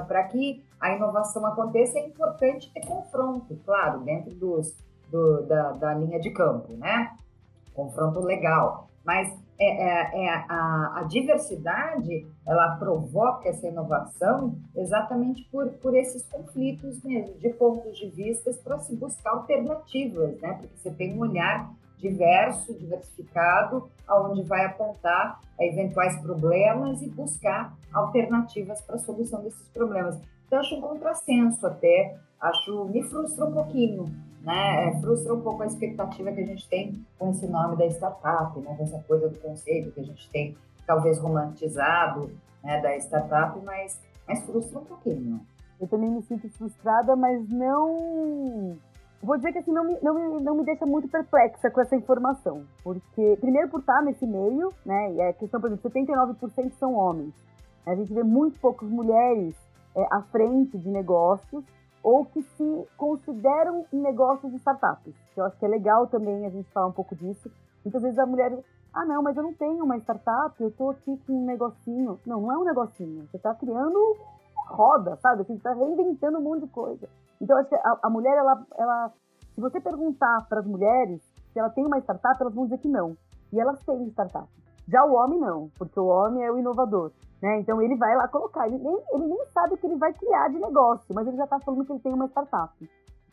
para 0.07 0.25
que 0.25 0.63
a 0.79 0.93
inovação 0.93 1.47
aconteça, 1.47 1.99
é 1.99 2.07
importante 2.07 2.71
ter 2.75 2.85
confronto, 2.85 3.59
claro, 3.65 4.01
dentro 4.01 4.35
dos, 4.35 4.77
do, 5.11 5.47
da, 5.47 5.73
da 5.73 5.95
linha 5.95 6.21
de 6.21 6.31
campo, 6.31 6.75
né? 6.75 7.17
Confronto 7.73 8.21
legal. 8.21 8.91
Mas 9.03 9.33
é, 9.59 9.67
é, 9.67 10.25
é 10.25 10.29
a, 10.49 10.93
a, 10.97 11.03
diversidade 11.05 12.27
ela 12.47 12.77
provoca 12.77 13.49
essa 13.49 13.69
inovação 13.69 14.57
exatamente 14.75 15.45
por, 15.51 15.69
por 15.75 15.97
esses 15.97 16.25
conflitos 16.25 17.03
mesmo, 17.05 17.35
de 17.39 17.51
pontos 17.51 17.97
de 17.97 18.09
vista 18.09 18.53
para 18.65 18.79
se 18.81 18.97
buscar 18.97 19.31
alternativas, 19.31 20.41
né? 20.41 20.55
Porque 20.61 20.77
você 20.77 20.91
tem 20.91 21.17
um 21.17 21.21
olhar 21.21 21.71
diverso, 21.99 22.75
diversificado, 22.75 23.89
aonde 24.07 24.43
vai 24.43 24.67
apontar 24.67 25.41
eventuais 25.59 26.21
problemas 26.21 27.01
e 27.01 27.09
buscar 27.09 27.75
alternativas 27.93 28.81
para 28.83 28.97
a 28.97 28.99
solução 28.99 29.43
desses 29.43 29.69
problemas. 29.69 30.19
Então, 30.47 30.59
acho 30.59 30.75
um 30.77 30.81
contrassenso 30.81 31.67
até, 31.67 32.17
acho, 32.41 32.85
me 32.87 33.03
frustra 33.05 33.45
um 33.47 33.53
pouquinho, 33.53 34.15
né? 34.45 34.89
É, 34.89 35.01
frustra 35.01 35.35
um 35.35 35.41
pouco 35.41 35.63
a 35.63 35.67
expectativa 35.67 36.31
que 36.31 36.41
a 36.41 36.47
gente 36.47 36.69
tem 36.69 37.05
com 37.19 37.31
esse 37.31 37.47
nome 37.47 37.77
da 37.77 37.87
startup, 37.87 38.59
né? 38.61 38.77
Essa 38.79 38.99
coisa 39.09 39.29
do 39.29 39.39
conceito 39.39 39.91
que 39.93 40.01
a 40.01 40.05
gente 40.05 40.31
tem 40.31 40.57
talvez 40.87 41.19
romantizado 41.19 42.31
né, 42.63 42.81
da 42.81 42.95
startup, 42.99 43.59
mas, 43.65 43.99
mas 44.29 44.45
frustra 44.45 44.79
um 44.79 44.85
pouquinho. 44.85 45.41
Eu 45.81 45.89
também 45.89 46.11
me 46.11 46.23
sinto 46.23 46.49
frustrada, 46.51 47.17
mas 47.17 47.49
não. 47.49 48.77
Vou 49.23 49.37
dizer 49.37 49.53
que 49.53 49.59
assim, 49.59 49.73
não 49.73 49.85
me, 49.85 49.99
não, 50.03 50.15
me, 50.15 50.45
não 50.45 50.55
me 50.57 50.65
deixa 50.65 50.85
muito 50.85 51.09
perplexa 51.09 51.71
com 51.71 51.81
essa 51.81 51.97
informação. 51.97 52.65
Porque, 52.83 53.39
primeiro, 53.41 53.71
por 53.71 53.81
estar 53.81 54.03
nesse 54.03 54.27
meio, 54.27 54.73
né? 54.85 55.13
E 55.15 55.23
a 55.23 55.33
questão, 55.33 55.59
por 55.61 55.69
exemplo, 55.69 55.91
79% 55.91 56.73
são 56.73 56.95
homens. 56.95 57.35
A 57.87 57.95
gente 57.95 58.13
vê 58.13 58.23
muito 58.23 58.61
poucas 58.61 58.89
mulheres 58.89 59.55
é, 59.97 60.07
à 60.11 60.21
frente 60.23 60.77
de 60.77 60.89
negócios 60.91 61.65
ou 62.05 62.27
que 62.27 62.43
se 62.43 62.89
consideram 62.99 63.87
negócios 63.91 64.53
de 64.53 64.59
startups. 64.59 65.15
Eu 65.35 65.47
acho 65.47 65.59
que 65.59 65.65
é 65.65 65.69
legal 65.69 66.07
também 66.07 66.45
a 66.45 66.51
gente 66.51 66.71
falar 66.71 66.89
um 66.89 66.93
pouco 66.93 67.17
disso. 67.17 67.51
Muitas 67.83 68.03
vezes 68.03 68.19
a 68.19 68.27
mulher, 68.27 68.63
ah, 68.93 69.07
não, 69.07 69.23
mas 69.23 69.35
eu 69.37 69.43
não 69.43 69.55
tenho 69.55 69.83
uma 69.83 69.97
startup, 69.97 70.55
eu 70.63 70.69
estou 70.69 70.91
aqui 70.91 71.17
com 71.27 71.33
um 71.33 71.47
negocinho. 71.47 72.21
Não, 72.27 72.43
não 72.43 72.53
é 72.53 72.59
um 72.59 72.65
negocinho. 72.65 73.27
Você 73.27 73.39
está 73.39 73.55
criando 73.55 73.99
roda, 74.69 75.17
sabe? 75.17 75.45
Você 75.45 75.55
está 75.55 75.73
reinventando 75.73 76.39
um 76.39 76.43
monte 76.43 76.65
de 76.65 76.69
coisa. 76.69 77.09
Então, 77.41 77.57
acho 77.57 77.71
que 77.71 77.75
a, 77.75 77.99
a 78.03 78.11
mulher, 78.11 78.37
ela, 78.37 78.67
ela, 78.77 79.13
se 79.55 79.61
você 79.61 79.81
perguntar 79.81 80.47
para 80.47 80.61
as 80.61 80.67
mulheres 80.67 81.23
se 81.55 81.59
ela 81.59 81.71
tem 81.71 81.87
uma 81.87 81.99
startup, 82.01 82.37
elas 82.39 82.55
vão 82.55 82.65
dizer 82.65 82.79
que 82.79 82.89
não. 82.89 83.17
E 83.51 83.59
elas 83.59 83.83
têm 83.85 84.09
startup. 84.09 84.49
Já 84.87 85.05
o 85.05 85.15
homem 85.15 85.41
não, 85.41 85.71
porque 85.79 85.99
o 85.99 86.07
homem 86.07 86.45
é 86.45 86.53
o 86.53 86.59
inovador. 86.59 87.13
Né? 87.45 87.61
Então 87.61 87.83
ele 87.83 87.95
vai 87.97 88.17
lá 88.17 88.27
colocar, 88.27 88.67
ele 88.67 88.79
nem, 88.79 88.99
ele 89.13 89.27
nem 89.27 89.47
sabe 89.53 89.75
o 89.75 89.77
que 89.77 89.87
ele 89.87 89.97
vai 89.97 90.15
criar 90.15 90.49
de 90.49 90.59
negócio, 90.59 91.15
mas 91.15 91.27
ele 91.27 91.37
já 91.37 91.45
está 91.45 91.61
falando 91.61 91.85
que 91.85 91.93
ele 91.93 92.01
tem 92.01 92.15
uma 92.15 92.27
startup. 92.29 92.73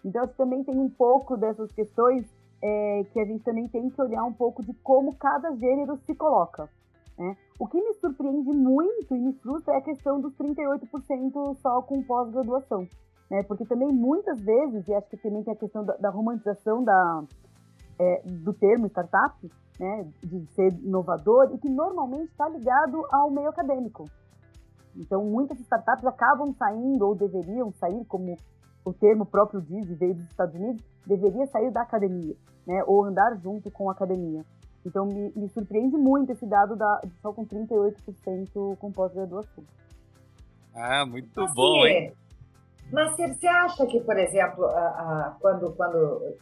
Então 0.04 0.22
acho 0.22 0.34
que 0.34 0.38
também 0.38 0.66
tem 0.66 0.78
um 0.78 0.90
pouco 0.90 1.38
dessas 1.38 1.72
questões 1.72 2.26
é, 2.62 3.06
que 3.14 3.22
a 3.22 3.24
gente 3.24 3.42
também 3.42 3.70
tem 3.70 3.90
que 3.90 4.02
olhar 4.02 4.26
um 4.26 4.34
pouco 4.34 4.62
de 4.66 4.74
como 4.84 5.16
cada 5.16 5.56
gênero 5.56 5.96
se 6.06 6.14
coloca. 6.14 6.70
Né? 7.18 7.38
O 7.58 7.66
que 7.66 7.82
me 7.82 7.94
surpreende 7.94 8.52
muito 8.52 9.16
e 9.16 9.18
me 9.18 9.32
frustra 9.32 9.76
é 9.76 9.78
a 9.78 9.82
questão 9.82 10.20
dos 10.20 10.34
38% 10.34 11.56
só 11.62 11.82
com 11.82 12.04
pós-graduação. 12.04 12.86
Né? 13.30 13.44
Porque 13.44 13.64
também 13.64 13.94
muitas 13.94 14.42
vezes, 14.42 14.90
e 14.90 14.94
acho 14.94 15.10
que 15.10 15.16
também 15.16 15.42
tem 15.42 15.54
a 15.54 15.56
questão 15.56 15.86
da, 15.86 15.96
da 15.96 16.10
romantização 16.10 16.84
da, 16.84 17.24
é, 17.98 18.24
do 18.26 18.52
termo 18.52 18.88
startup, 18.88 19.34
né, 19.82 20.08
de 20.24 20.46
ser 20.54 20.72
inovador 20.84 21.50
e 21.56 21.58
que 21.58 21.68
normalmente 21.68 22.30
está 22.30 22.48
ligado 22.48 23.04
ao 23.12 23.32
meio 23.32 23.50
acadêmico. 23.50 24.06
Então, 24.96 25.26
muitas 25.26 25.60
startups 25.60 26.06
acabam 26.06 26.54
saindo 26.54 27.08
ou 27.08 27.16
deveriam 27.16 27.72
sair, 27.72 28.06
como 28.06 28.38
o 28.86 28.94
termo 28.94 29.26
próprio 29.26 29.60
diz 29.60 29.90
e 29.90 29.96
veio 29.96 30.14
dos 30.14 30.26
Estados 30.26 30.54
Unidos, 30.54 30.84
deveria 31.06 31.48
sair 31.48 31.72
da 31.72 31.82
academia, 31.82 32.36
né, 32.68 32.84
ou 32.86 33.04
andar 33.04 33.36
junto 33.38 33.72
com 33.72 33.90
a 33.90 33.94
academia. 33.94 34.46
Então, 34.86 35.06
me, 35.06 35.32
me 35.36 35.50
surpreende 35.50 35.98
muito 35.98 36.32
esse 36.32 36.46
dado 36.46 36.76
da, 36.76 37.02
só 37.20 37.34
com 37.34 37.44
38% 37.44 38.78
com 38.78 38.92
pós-graduação. 38.92 39.64
Ah, 40.76 41.06
muito 41.08 41.44
bom, 41.56 41.86
hein? 41.88 42.14
Mas 42.92 43.16
você 43.16 43.48
acha 43.48 43.86
que, 43.88 44.00
por 44.02 44.18
exemplo, 44.18 44.66
a, 44.66 44.88
a, 44.88 45.38
quando, 45.40 45.72
quando 45.76 46.36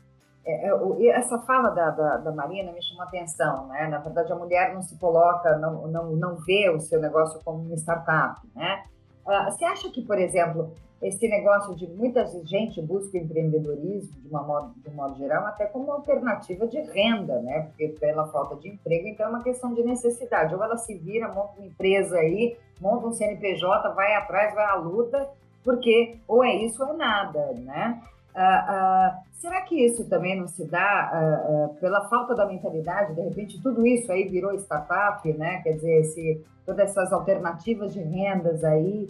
essa 0.46 1.38
fala 1.40 1.70
da, 1.70 1.90
da, 1.92 2.18
da, 2.18 2.32
Marina 2.32 2.72
me 2.72 2.82
chamou 2.82 3.04
a 3.04 3.06
atenção, 3.06 3.68
né? 3.68 3.88
Na 3.88 4.00
verdade, 4.00 4.32
a 4.32 4.36
mulher 4.36 4.74
não 4.74 4.82
se 4.82 4.98
coloca, 4.98 5.58
não, 5.58 5.88
não, 5.88 6.12
não 6.16 6.36
vê 6.38 6.70
o 6.70 6.80
seu 6.80 7.00
negócio 7.00 7.40
como 7.44 7.60
uma 7.60 7.76
startup, 7.76 8.40
né? 8.56 8.84
Uh, 9.26 9.52
você 9.52 9.66
acha 9.66 9.90
que, 9.90 10.02
por 10.02 10.18
exemplo, 10.18 10.74
esse 11.02 11.28
negócio 11.30 11.76
de 11.76 11.88
muita 11.88 12.26
gente 12.46 12.82
busca 12.82 13.18
o 13.18 13.22
empreendedorismo, 13.22 14.20
de, 14.22 14.28
uma 14.28 14.44
modo, 14.44 14.74
de 14.76 14.90
um 14.90 14.94
modo 14.94 15.18
geral, 15.18 15.46
até 15.46 15.66
como 15.66 15.92
alternativa 15.92 16.68
de 16.68 16.80
renda, 16.82 17.42
né? 17.42 17.62
Porque 17.68 17.90
pela 18.00 18.28
falta 18.28 18.56
de 18.56 18.70
emprego, 18.70 19.08
então 19.08 19.28
é 19.28 19.30
uma 19.30 19.44
questão 19.44 19.74
de 19.74 19.84
necessidade. 19.84 20.54
Ou 20.54 20.64
ela 20.64 20.78
se 20.78 20.98
vira, 20.98 21.28
monta 21.30 21.54
uma 21.58 21.68
empresa 21.68 22.18
aí, 22.18 22.58
monta 22.82 23.08
um 23.08 23.14
CNPJ, 23.14 23.94
vai 23.94 24.14
atrás, 24.16 24.54
vai 24.54 24.66
à 24.66 24.76
luta, 24.76 25.30
porque 25.64 26.18
ou 26.28 26.44
é 26.44 26.54
isso 26.56 26.84
ou 26.84 26.94
é 26.94 26.98
nada, 26.98 27.54
né? 27.54 28.02
Uh, 28.36 28.40
uh, 28.40 29.24
será 29.34 29.62
que 29.62 29.76
isso 29.84 30.08
também 30.08 30.40
não 30.40 30.48
se 30.48 30.66
dá 30.66 31.12
uh, 31.12 31.74
pela 31.76 32.08
falta 32.08 32.36
da 32.36 32.46
mentalidade? 32.46 33.16
De 33.16 33.22
repente, 33.22 33.62
tudo 33.62 33.86
isso 33.86 34.12
aí 34.12 34.28
virou 34.28 34.54
startup, 34.56 35.32
né? 35.34 35.62
Quer 35.62 35.74
dizer, 35.74 36.04
se 36.06 36.46
todas 36.66 36.90
essas 36.90 37.12
alternativas 37.12 37.94
de 37.94 38.02
rendas 38.02 38.64
aí 38.64 39.10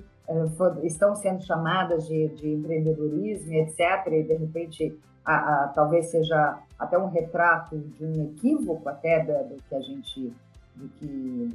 for, 0.56 0.84
estão 0.86 1.16
sendo 1.16 1.44
chamadas 1.44 2.08
de, 2.08 2.30
de, 2.30 2.54
empreendedorismo, 2.54 3.54
etc. 3.54 3.80
E 4.08 4.24
de 4.24 4.36
repente, 4.36 4.98
talvez 5.74 6.12
seja 6.12 6.60
até 6.78 6.98
um 6.98 7.08
retrato 7.08 7.78
de 7.78 8.06
um 8.06 8.26
equívoco 8.26 8.88
até 8.88 9.24
do, 9.24 9.50
do 9.50 9.64
que 9.64 9.76
a 9.76 9.82
gente 9.82 10.34
do 10.80 10.90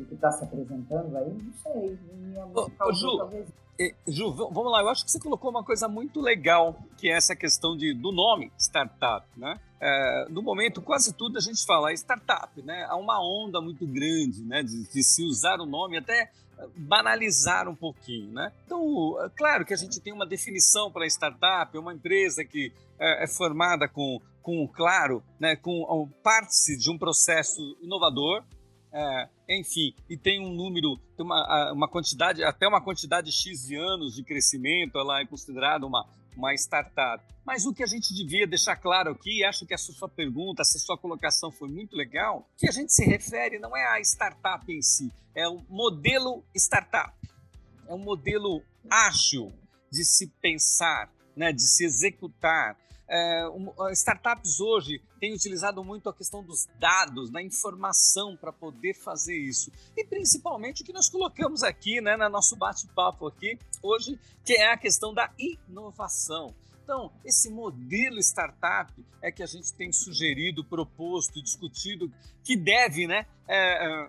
que 0.05 0.15
está 0.15 0.31
se 0.31 0.45
apresentando 0.45 1.17
aí, 1.17 1.33
não 1.33 1.53
sei. 1.63 1.99
Minha, 2.13 2.47
ô, 2.47 2.71
ô, 2.81 2.93
Ju, 2.93 3.17
talvez... 3.17 3.49
Ju, 4.07 4.33
vamos 4.33 4.71
lá, 4.71 4.83
eu 4.83 4.89
acho 4.89 5.05
que 5.05 5.11
você 5.11 5.19
colocou 5.19 5.51
uma 5.51 5.65
coisa 5.65 5.89
muito 5.89 6.21
legal, 6.21 6.77
que 6.99 7.09
é 7.09 7.17
essa 7.17 7.35
questão 7.35 7.77
de, 7.77 7.95
do 7.95 8.13
nome 8.13 8.53
startup, 8.59 9.27
né? 9.37 9.59
É, 9.81 10.27
no 10.29 10.43
momento, 10.43 10.81
quase 10.81 11.13
tudo 11.13 11.39
a 11.39 11.41
gente 11.41 11.65
fala 11.65 11.93
startup, 11.93 12.63
né? 12.63 12.87
Há 12.89 12.97
uma 12.97 13.19
onda 13.21 13.61
muito 13.61 13.87
grande, 13.87 14.43
né? 14.43 14.63
De, 14.63 14.89
de 14.89 15.03
se 15.03 15.25
usar 15.25 15.59
o 15.61 15.67
nome, 15.67 15.97
até 15.97 16.31
banalizar 16.77 17.69
um 17.69 17.75
pouquinho, 17.75 18.33
né? 18.33 18.53
Então, 18.65 19.17
é 19.23 19.29
claro 19.31 19.65
que 19.65 19.75
a 19.75 19.77
gente 19.77 20.01
tem 20.01 20.13
uma 20.13 20.27
definição 20.27 20.91
para 20.91 21.07
startup, 21.07 21.77
é 21.77 21.81
uma 21.81 21.93
empresa 21.93 22.45
que 22.45 22.73
é, 22.99 23.25
é 23.25 23.27
formada 23.27 23.89
com, 23.89 24.21
com 24.43 24.67
claro, 24.69 25.23
né, 25.39 25.57
com 25.57 26.09
parte 26.23 26.77
de 26.77 26.91
um 26.91 26.99
processo 26.99 27.77
inovador, 27.83 28.45
é, 28.95 29.29
enfim, 29.49 29.93
e 30.09 30.17
tem 30.17 30.41
um 30.41 30.53
número, 30.55 30.97
tem 31.17 31.27
uma, 31.27 31.73
uma 31.73 31.89
quantidade, 31.89 32.45
até 32.45 32.69
uma 32.69 32.81
quantidade 32.81 33.33
X 33.33 33.67
de 33.67 33.75
anos 33.75 34.15
de 34.15 34.23
crescimento, 34.23 34.97
ela 34.97 35.21
é 35.21 35.27
considerada 35.27 35.85
uma, 35.85 36.09
uma 36.37 36.55
startup. 36.55 37.25
Mas 37.45 37.67
o 37.67 37.75
que 37.75 37.83
a 37.83 37.87
gente 37.87 38.15
devia 38.15 38.47
deixar 38.47 38.77
claro 38.77 39.11
aqui, 39.11 39.43
acho 39.43 39.67
que 39.67 39.75
a 39.75 39.79
sua 39.79 40.09
pergunta, 40.09 40.63
essa 40.63 40.79
sua 40.79 40.97
colocação 40.97 41.51
foi 41.51 41.69
muito 41.69 41.97
legal, 41.97 42.49
que 42.57 42.69
a 42.69 42.73
gente 42.73 42.93
se 42.93 43.05
refere 43.05 43.59
não 43.59 43.77
é 43.77 43.85
a 43.97 44.01
startup 44.01 44.65
em 44.73 44.81
si, 44.81 45.13
é 45.35 45.49
o 45.49 45.61
modelo 45.69 46.45
startup. 46.55 47.13
É 47.89 47.93
um 47.93 47.99
modelo 47.99 48.63
ágil 48.89 49.53
de 49.91 50.05
se 50.05 50.29
pensar, 50.41 51.13
né, 51.37 51.53
de 51.53 51.63
se 51.63 51.85
executar, 51.85 52.79
é, 53.09 53.49
um, 53.49 53.73
startups 53.91 54.61
hoje 54.61 55.01
têm 55.21 55.35
utilizado 55.35 55.83
muito 55.85 56.09
a 56.09 56.15
questão 56.15 56.43
dos 56.43 56.67
dados, 56.79 57.31
da 57.31 57.43
informação 57.43 58.37
para 58.37 58.53
poder 58.53 58.95
fazer 58.95 59.37
isso. 59.37 59.71
E 59.97 60.05
principalmente 60.05 60.83
o 60.83 60.85
que 60.85 60.93
nós 60.93 61.09
colocamos 61.09 61.63
aqui, 61.63 62.01
né, 62.01 62.17
no 62.17 62.29
nosso 62.29 62.57
bate-papo 62.57 63.27
aqui 63.27 63.59
hoje, 63.83 64.19
que 64.45 64.55
é 64.55 64.73
a 64.73 64.79
questão 64.79 65.13
da 65.13 65.31
inovação. 65.39 66.55
Então, 66.83 67.11
esse 67.25 67.51
modelo 67.51 68.19
startup 68.19 68.93
é 69.23 69.33
que 69.33 69.43
a 69.43 69.47
gente 69.47 69.73
tem 69.73 69.91
sugerido, 69.91 70.63
proposto, 70.63 71.43
discutido, 71.43 72.13
que 72.43 72.57
deve 72.57 73.07
né, 73.07 73.27
é, 73.49 73.87
é, 73.87 74.09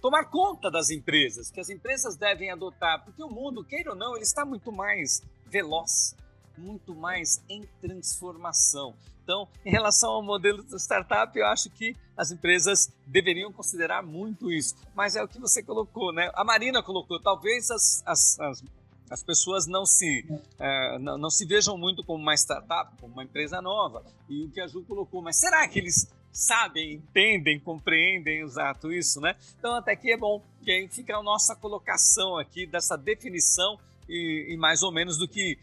tomar 0.00 0.26
conta 0.26 0.70
das 0.70 0.90
empresas, 0.90 1.50
que 1.50 1.58
as 1.58 1.68
empresas 1.68 2.16
devem 2.16 2.50
adotar, 2.50 3.04
porque 3.04 3.22
o 3.22 3.28
mundo, 3.28 3.64
queira 3.64 3.90
ou 3.90 3.96
não, 3.96 4.14
ele 4.14 4.22
está 4.22 4.44
muito 4.44 4.70
mais 4.70 5.22
veloz 5.46 6.14
muito 6.58 6.94
mais 6.94 7.42
em 7.48 7.62
transformação. 7.80 8.94
Então, 9.22 9.48
em 9.64 9.70
relação 9.70 10.10
ao 10.10 10.22
modelo 10.22 10.62
de 10.62 10.76
startup, 10.76 11.36
eu 11.36 11.46
acho 11.46 11.68
que 11.70 11.96
as 12.16 12.30
empresas 12.30 12.92
deveriam 13.04 13.52
considerar 13.52 14.00
muito 14.00 14.52
isso. 14.52 14.76
Mas 14.94 15.16
é 15.16 15.22
o 15.22 15.26
que 15.26 15.40
você 15.40 15.62
colocou, 15.62 16.12
né? 16.12 16.30
A 16.34 16.44
Marina 16.44 16.80
colocou, 16.82 17.20
talvez 17.20 17.68
as, 17.70 18.02
as, 18.06 18.38
as, 18.38 18.64
as 19.10 19.22
pessoas 19.24 19.66
não 19.66 19.84
se, 19.84 20.24
é, 20.60 20.98
não, 21.00 21.18
não, 21.18 21.28
se 21.28 21.44
vejam 21.44 21.76
muito 21.76 22.04
como 22.04 22.22
uma 22.22 22.34
startup, 22.34 22.96
como 23.00 23.14
uma 23.14 23.24
empresa 23.24 23.60
nova. 23.60 24.04
E 24.28 24.44
o 24.44 24.50
que 24.50 24.60
a 24.60 24.66
Ju 24.68 24.84
colocou, 24.84 25.20
mas 25.20 25.40
será 25.40 25.66
que 25.66 25.80
eles 25.80 26.08
sabem, 26.36 26.92
entendem, 26.92 27.58
compreendem 27.58 28.42
exato 28.42 28.92
isso, 28.92 29.20
né? 29.20 29.34
Então, 29.58 29.74
até 29.74 29.96
que 29.96 30.12
é 30.12 30.16
bom 30.16 30.42
que 30.62 30.70
aí 30.70 30.86
fica 30.86 31.16
a 31.16 31.22
nossa 31.22 31.56
colocação 31.56 32.38
aqui 32.38 32.66
dessa 32.66 32.96
definição 32.96 33.78
e, 34.08 34.48
e 34.50 34.56
mais 34.56 34.82
ou 34.82 34.92
menos 34.92 35.16
do 35.18 35.26
que 35.26 35.58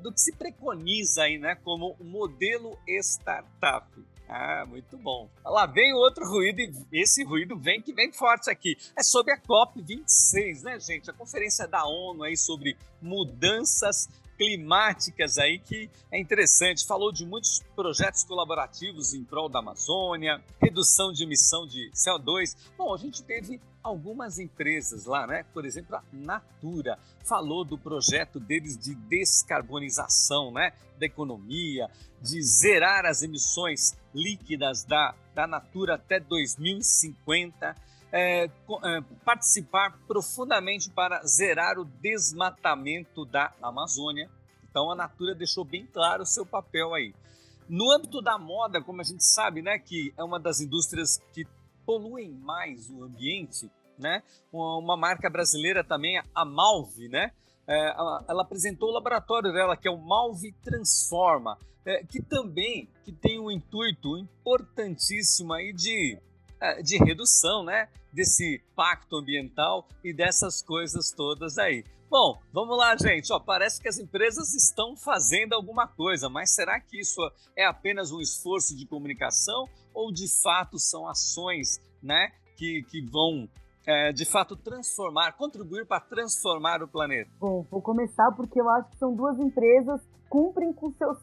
do 0.00 0.12
que 0.12 0.20
se 0.20 0.32
preconiza 0.32 1.22
aí, 1.22 1.38
né, 1.38 1.54
como 1.56 1.96
modelo 2.00 2.78
startup. 2.88 3.86
Ah, 4.28 4.64
muito 4.66 4.98
bom. 4.98 5.30
Lá 5.44 5.66
vem 5.66 5.94
outro 5.94 6.28
ruído, 6.28 6.60
e 6.60 7.00
esse 7.00 7.22
ruído 7.22 7.56
vem 7.56 7.80
que 7.80 7.92
vem 7.92 8.12
forte 8.12 8.50
aqui. 8.50 8.76
É 8.96 9.02
sobre 9.02 9.32
a 9.32 9.40
COP26, 9.40 10.62
né, 10.62 10.80
gente? 10.80 11.08
A 11.08 11.12
conferência 11.12 11.68
da 11.68 11.86
ONU 11.86 12.24
aí 12.24 12.36
sobre 12.36 12.76
mudanças 13.00 14.08
climáticas 14.36 15.38
aí 15.38 15.58
que 15.58 15.88
é 16.10 16.20
interessante. 16.20 16.86
Falou 16.86 17.12
de 17.12 17.24
muitos 17.24 17.62
projetos 17.74 18.24
colaborativos 18.24 19.14
em 19.14 19.24
prol 19.24 19.48
da 19.48 19.60
Amazônia, 19.60 20.42
redução 20.60 21.12
de 21.12 21.22
emissão 21.22 21.66
de 21.66 21.90
CO2. 21.92 22.56
Bom, 22.76 22.94
a 22.94 22.98
gente 22.98 23.22
teve 23.22 23.60
algumas 23.86 24.38
empresas 24.38 25.04
lá, 25.04 25.26
né? 25.26 25.44
Por 25.54 25.64
exemplo, 25.64 25.96
a 25.96 26.02
Natura 26.12 26.98
falou 27.24 27.64
do 27.64 27.78
projeto 27.78 28.40
deles 28.40 28.76
de 28.76 28.94
descarbonização, 28.94 30.50
né? 30.50 30.72
Da 30.98 31.06
economia, 31.06 31.88
de 32.20 32.42
zerar 32.42 33.06
as 33.06 33.22
emissões 33.22 33.96
líquidas 34.14 34.82
da, 34.84 35.14
da 35.34 35.46
Natura 35.46 35.94
até 35.94 36.18
2050 36.18 37.76
é, 38.12 38.44
é, 38.44 38.50
participar 39.24 39.98
profundamente 40.06 40.90
para 40.90 41.22
zerar 41.24 41.78
o 41.78 41.84
desmatamento 41.84 43.24
da 43.24 43.52
Amazônia. 43.62 44.28
Então 44.68 44.90
a 44.90 44.96
Natura 44.96 45.34
deixou 45.34 45.64
bem 45.64 45.86
claro 45.86 46.22
o 46.22 46.26
seu 46.26 46.44
papel 46.44 46.92
aí. 46.94 47.14
No 47.68 47.90
âmbito 47.92 48.22
da 48.22 48.38
moda, 48.38 48.80
como 48.80 49.00
a 49.00 49.04
gente 49.04 49.24
sabe, 49.24 49.60
né, 49.60 49.78
que 49.78 50.12
é 50.16 50.24
uma 50.24 50.38
das 50.38 50.60
indústrias 50.60 51.20
que 51.32 51.46
poluem 51.86 52.32
mais 52.32 52.90
o 52.90 53.04
ambiente, 53.04 53.70
né? 53.98 54.22
Uma 54.52 54.96
marca 54.96 55.30
brasileira 55.30 55.84
também, 55.84 56.20
a 56.34 56.44
Malve, 56.44 57.08
né? 57.08 57.30
É, 57.66 57.88
ela 58.28 58.42
apresentou 58.42 58.90
o 58.90 58.92
laboratório 58.92 59.52
dela, 59.52 59.76
que 59.76 59.88
é 59.88 59.90
o 59.90 59.96
Malve 59.96 60.52
Transforma, 60.62 61.58
é, 61.84 62.04
que 62.04 62.20
também 62.20 62.88
que 63.04 63.12
tem 63.12 63.40
um 63.40 63.50
intuito 63.50 64.18
importantíssimo 64.18 65.52
aí 65.52 65.72
de 65.72 66.18
é, 66.60 66.82
de 66.82 66.98
redução, 66.98 67.64
né? 67.64 67.88
Desse 68.12 68.62
pacto 68.74 69.16
ambiental 69.16 69.86
e 70.02 70.12
dessas 70.12 70.62
coisas 70.62 71.10
todas 71.10 71.58
aí. 71.58 71.84
Bom, 72.08 72.40
vamos 72.52 72.78
lá, 72.78 72.96
gente. 72.96 73.32
Ó, 73.32 73.40
parece 73.40 73.80
que 73.80 73.88
as 73.88 73.98
empresas 73.98 74.54
estão 74.54 74.96
fazendo 74.96 75.54
alguma 75.54 75.88
coisa, 75.88 76.28
mas 76.28 76.54
será 76.54 76.80
que 76.80 77.00
isso 77.00 77.20
é 77.56 77.66
apenas 77.66 78.12
um 78.12 78.20
esforço 78.20 78.76
de 78.76 78.86
comunicação 78.86 79.68
ou 79.96 80.12
de 80.12 80.26
fato 80.42 80.78
são 80.78 81.08
ações, 81.08 81.80
né, 82.02 82.30
que, 82.56 82.82
que 82.88 83.00
vão 83.00 83.48
é, 83.86 84.12
de 84.12 84.24
fato 84.24 84.54
transformar, 84.54 85.32
contribuir 85.32 85.86
para 85.86 86.00
transformar 86.00 86.82
o 86.82 86.88
planeta? 86.88 87.30
Bom, 87.40 87.64
vou 87.70 87.80
começar 87.80 88.30
porque 88.32 88.60
eu 88.60 88.68
acho 88.68 88.90
que 88.90 88.98
são 88.98 89.14
duas 89.14 89.38
empresas 89.38 90.00
que 90.02 90.28
cumprem 90.28 90.72
com 90.72 90.92
seus 90.92 91.18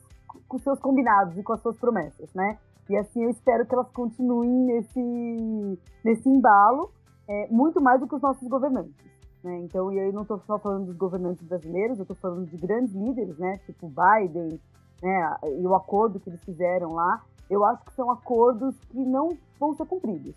com 0.48 0.58
seus 0.58 0.80
combinados 0.80 1.38
e 1.38 1.44
com 1.44 1.54
as 1.54 1.62
suas 1.62 1.78
promessas, 1.78 2.34
né? 2.34 2.58
E 2.90 2.98
assim 2.98 3.24
eu 3.24 3.30
espero 3.30 3.66
que 3.66 3.74
elas 3.74 3.90
continuem 3.92 4.50
nesse, 4.50 5.80
nesse 6.04 6.28
embalo, 6.28 6.92
é, 7.28 7.48
muito 7.50 7.80
mais 7.80 8.00
do 8.00 8.08
que 8.08 8.16
os 8.16 8.22
nossos 8.22 8.48
governantes. 8.48 8.96
Né? 9.44 9.60
Então, 9.60 9.92
e 9.92 10.00
aí 10.00 10.12
não 10.12 10.24
estou 10.24 10.40
só 10.48 10.58
falando 10.58 10.88
dos 10.88 10.98
governantes 10.98 11.46
brasileiros, 11.46 11.98
eu 11.98 12.04
estou 12.04 12.16
falando 12.16 12.50
de 12.50 12.58
grandes 12.58 12.94
líderes, 12.94 13.38
né? 13.38 13.60
tipo 13.66 13.88
Biden, 13.88 14.60
né? 15.02 15.38
e 15.60 15.68
o 15.68 15.76
acordo 15.76 16.20
que 16.20 16.30
eles 16.30 16.44
fizeram 16.44 16.94
lá. 16.94 17.24
Eu 17.50 17.64
acho 17.66 17.84
que 17.86 17.94
são 17.94 18.10
acordos 18.12 18.76
que 18.90 19.00
não 19.04 19.38
vão 19.60 19.74
ser 19.76 19.86
cumpridos, 19.86 20.36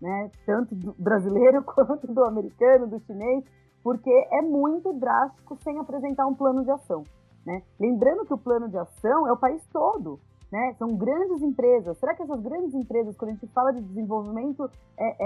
né? 0.00 0.30
tanto 0.46 0.74
do 0.74 0.94
brasileiro 0.98 1.62
quanto 1.64 2.06
do 2.06 2.24
americano, 2.24 2.86
do 2.86 2.98
chinês, 3.00 3.44
porque 3.82 4.10
é 4.32 4.40
muito 4.42 4.92
drástico 4.94 5.56
sem 5.62 5.78
apresentar 5.78 6.26
um 6.26 6.34
plano 6.34 6.64
de 6.64 6.70
ação. 6.70 7.04
Né? 7.44 7.62
Lembrando 7.78 8.24
que 8.24 8.32
o 8.32 8.38
plano 8.38 8.68
de 8.68 8.78
ação 8.78 9.28
é 9.28 9.32
o 9.32 9.36
país 9.36 9.66
todo 9.72 10.18
né? 10.54 10.72
São 10.78 10.94
grandes 10.94 11.42
empresas. 11.42 11.98
Será 11.98 12.14
que 12.14 12.22
essas 12.22 12.40
grandes 12.40 12.72
empresas, 12.74 13.16
quando 13.16 13.30
a 13.30 13.34
gente 13.34 13.48
fala 13.48 13.72
de 13.72 13.80
desenvolvimento 13.80 14.70
é, 14.96 15.16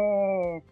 é 0.57 0.62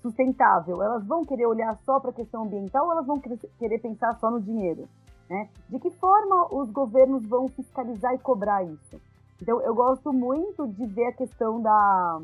sustentável, 0.00 0.82
elas 0.82 1.06
vão 1.06 1.22
querer 1.22 1.44
olhar 1.44 1.76
só 1.84 2.00
para 2.00 2.10
a 2.10 2.14
questão 2.14 2.44
ambiental 2.44 2.86
ou 2.86 2.92
elas 2.92 3.06
vão 3.06 3.20
querer 3.20 3.78
pensar 3.78 4.18
só 4.18 4.30
no 4.30 4.40
dinheiro? 4.40 4.88
Né? 5.28 5.50
De 5.68 5.78
que 5.78 5.90
forma 5.90 6.48
os 6.54 6.70
governos 6.70 7.26
vão 7.26 7.46
fiscalizar 7.48 8.14
e 8.14 8.18
cobrar 8.18 8.62
isso? 8.64 8.98
Então, 9.40 9.60
eu 9.62 9.74
gosto 9.74 10.12
muito 10.12 10.66
de 10.68 10.86
ver 10.86 11.06
a 11.06 11.12
questão 11.12 11.60
da, 11.60 12.20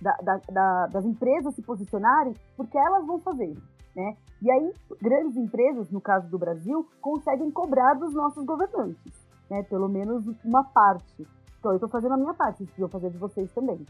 da, 0.00 0.16
da, 0.22 0.40
da, 0.50 0.86
das 0.86 1.04
empresas 1.04 1.54
se 1.54 1.62
posicionarem, 1.62 2.34
porque 2.56 2.78
elas 2.78 3.06
vão 3.06 3.20
fazer. 3.20 3.56
Né? 3.94 4.16
E 4.42 4.50
aí, 4.50 4.72
grandes 5.00 5.36
empresas, 5.36 5.90
no 5.90 6.00
caso 6.00 6.28
do 6.28 6.38
Brasil, 6.38 6.86
conseguem 7.00 7.50
cobrar 7.50 7.94
dos 7.94 8.12
nossos 8.12 8.44
governantes 8.44 9.26
né? 9.50 9.62
Pelo 9.64 9.88
menos 9.88 10.24
uma 10.44 10.64
parte. 10.64 11.26
Então, 11.58 11.72
eu 11.72 11.76
estou 11.76 11.88
fazendo 11.88 12.14
a 12.14 12.16
minha 12.16 12.34
parte, 12.34 12.58
vocês 12.58 12.68
precisam 12.68 12.88
fazer 12.88 13.10
de 13.10 13.18
vocês 13.18 13.52
também. 13.52 13.84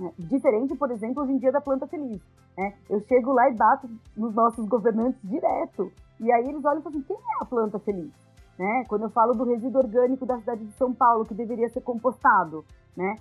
É, 0.00 0.10
diferente, 0.18 0.74
por 0.76 0.90
exemplo, 0.90 1.22
hoje 1.22 1.32
em 1.32 1.38
dia 1.38 1.52
da 1.52 1.60
planta 1.60 1.86
feliz. 1.86 2.20
Né? 2.56 2.74
Eu 2.88 3.00
chego 3.00 3.32
lá 3.32 3.48
e 3.50 3.54
bato 3.54 3.88
nos 4.16 4.34
nossos 4.34 4.66
governantes 4.66 5.20
direto. 5.22 5.92
E 6.20 6.30
aí 6.32 6.48
eles 6.48 6.64
olham 6.64 6.80
e 6.80 6.82
falam 6.82 6.98
assim, 6.98 7.02
quem 7.02 7.16
é 7.16 7.42
a 7.42 7.44
planta 7.44 7.78
feliz? 7.78 8.12
Né? 8.58 8.84
Quando 8.88 9.02
eu 9.02 9.10
falo 9.10 9.34
do 9.34 9.44
resíduo 9.44 9.80
orgânico 9.80 10.24
da 10.24 10.38
cidade 10.38 10.64
de 10.64 10.72
São 10.72 10.94
Paulo, 10.94 11.24
que 11.24 11.34
deveria 11.34 11.68
ser 11.68 11.80
compostado, 11.80 12.64
né? 12.96 13.16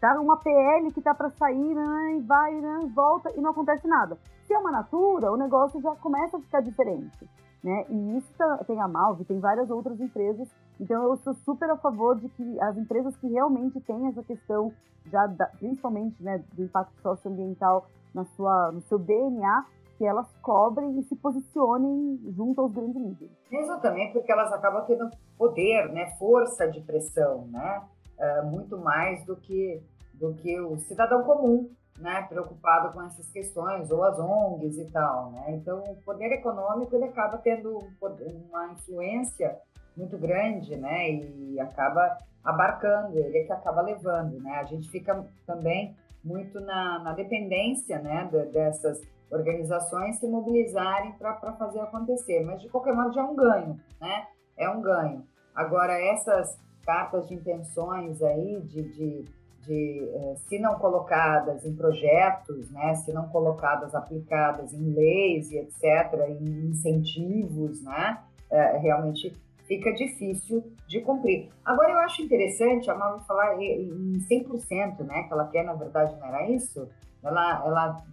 Tá 0.00 0.20
uma 0.20 0.36
PL 0.36 0.90
que 0.90 1.00
tá 1.00 1.14
para 1.14 1.30
sair, 1.30 1.74
né? 1.74 2.20
vai, 2.26 2.52
né? 2.60 2.90
volta 2.92 3.30
e 3.36 3.40
não 3.40 3.52
acontece 3.52 3.86
nada. 3.86 4.18
Se 4.44 4.52
é 4.52 4.58
uma 4.58 4.72
natura, 4.72 5.30
o 5.30 5.36
negócio 5.36 5.80
já 5.80 5.94
começa 5.94 6.36
a 6.36 6.40
ficar 6.40 6.60
diferente. 6.60 7.24
Né? 7.62 7.86
E 7.88 8.16
isso 8.16 8.26
tá, 8.36 8.58
tem 8.66 8.80
a 8.80 8.88
Malve, 8.88 9.24
tem 9.24 9.38
várias 9.38 9.70
outras 9.70 10.00
empresas. 10.00 10.48
Então 10.80 11.04
eu 11.04 11.16
sou 11.18 11.32
super 11.34 11.70
a 11.70 11.76
favor 11.76 12.18
de 12.18 12.28
que 12.30 12.60
as 12.60 12.76
empresas 12.76 13.16
que 13.16 13.28
realmente 13.28 13.80
têm 13.80 14.08
essa 14.08 14.24
questão, 14.24 14.72
já 15.06 15.28
da, 15.28 15.46
principalmente 15.46 16.20
né, 16.20 16.42
do 16.52 16.64
impacto 16.64 17.00
socioambiental 17.00 17.86
na 18.12 18.24
sua, 18.24 18.72
no 18.72 18.80
seu 18.80 18.98
DNA, 18.98 19.64
que 20.02 20.06
elas 20.06 20.26
cobrem 20.42 20.98
e 20.98 21.04
se 21.04 21.14
posicionem 21.14 22.18
junto 22.36 22.60
aos 22.60 22.72
grandes 22.72 23.00
líderes. 23.00 23.36
Mesmo 23.48 23.80
também 23.80 24.12
porque 24.12 24.32
elas 24.32 24.52
acabam 24.52 24.84
tendo 24.84 25.08
poder, 25.38 25.92
né, 25.92 26.16
força 26.18 26.68
de 26.68 26.80
pressão, 26.80 27.46
né, 27.46 27.82
uh, 28.18 28.44
muito 28.46 28.76
mais 28.76 29.24
do 29.24 29.36
que 29.36 29.80
do 30.14 30.34
que 30.34 30.60
o 30.60 30.76
cidadão 30.78 31.22
comum, 31.22 31.70
né, 31.98 32.22
preocupado 32.22 32.92
com 32.92 33.02
essas 33.02 33.28
questões, 33.30 33.90
ou 33.92 34.02
as 34.04 34.18
ONGs 34.18 34.78
e 34.78 34.90
tal, 34.90 35.30
né? 35.32 35.46
Então, 35.48 35.82
o 35.82 35.96
poder 36.04 36.30
econômico 36.32 36.94
ele 36.94 37.04
acaba 37.04 37.38
tendo 37.38 37.78
uma 38.00 38.72
influência 38.72 39.58
muito 39.96 40.16
grande, 40.16 40.76
né? 40.76 41.10
E 41.10 41.58
acaba 41.58 42.18
abarcando, 42.44 43.18
ele 43.18 43.38
é 43.38 43.44
que 43.44 43.52
acaba 43.52 43.82
levando, 43.82 44.38
né? 44.40 44.52
A 44.60 44.64
gente 44.64 44.88
fica 44.90 45.26
também 45.44 45.96
muito 46.24 46.60
na, 46.60 47.00
na 47.00 47.12
dependência, 47.14 47.98
né, 47.98 48.30
dessas 48.52 49.00
organizações 49.32 50.18
se 50.18 50.26
mobilizarem 50.28 51.12
para 51.12 51.34
fazer 51.54 51.80
acontecer. 51.80 52.44
Mas, 52.44 52.60
de 52.60 52.68
qualquer 52.68 52.94
modo, 52.94 53.12
já 53.12 53.22
é 53.22 53.24
um 53.24 53.34
ganho, 53.34 53.80
né? 54.00 54.26
É 54.56 54.68
um 54.68 54.80
ganho. 54.80 55.24
Agora, 55.54 55.92
essas 56.00 56.58
cartas 56.84 57.28
de 57.28 57.34
intenções 57.34 58.22
aí, 58.22 58.60
de, 58.60 58.82
de, 58.82 59.24
de 59.60 60.10
eh, 60.14 60.34
se 60.48 60.58
não 60.58 60.74
colocadas 60.78 61.64
em 61.64 61.74
projetos, 61.74 62.70
né, 62.70 62.94
se 62.96 63.12
não 63.12 63.28
colocadas, 63.28 63.94
aplicadas 63.94 64.72
em 64.72 64.92
leis 64.92 65.50
e 65.50 65.58
etc., 65.58 66.28
em 66.28 66.70
incentivos, 66.70 67.82
né, 67.82 68.18
é, 68.50 68.78
realmente 68.78 69.32
fica 69.66 69.92
difícil 69.92 70.64
de 70.86 71.00
cumprir. 71.00 71.48
Agora, 71.64 71.92
eu 71.92 71.98
acho 71.98 72.22
interessante 72.22 72.90
a 72.90 72.94
Mal 72.94 73.20
falar 73.20 73.60
em 73.62 74.18
100%, 74.28 75.00
né, 75.04 75.22
que 75.22 75.32
ela 75.32 75.46
quer, 75.48 75.64
na 75.64 75.74
verdade, 75.74 76.14
não 76.18 76.26
era 76.26 76.50
isso? 76.50 76.88
Ela, 77.22 77.62
ela 77.64 78.04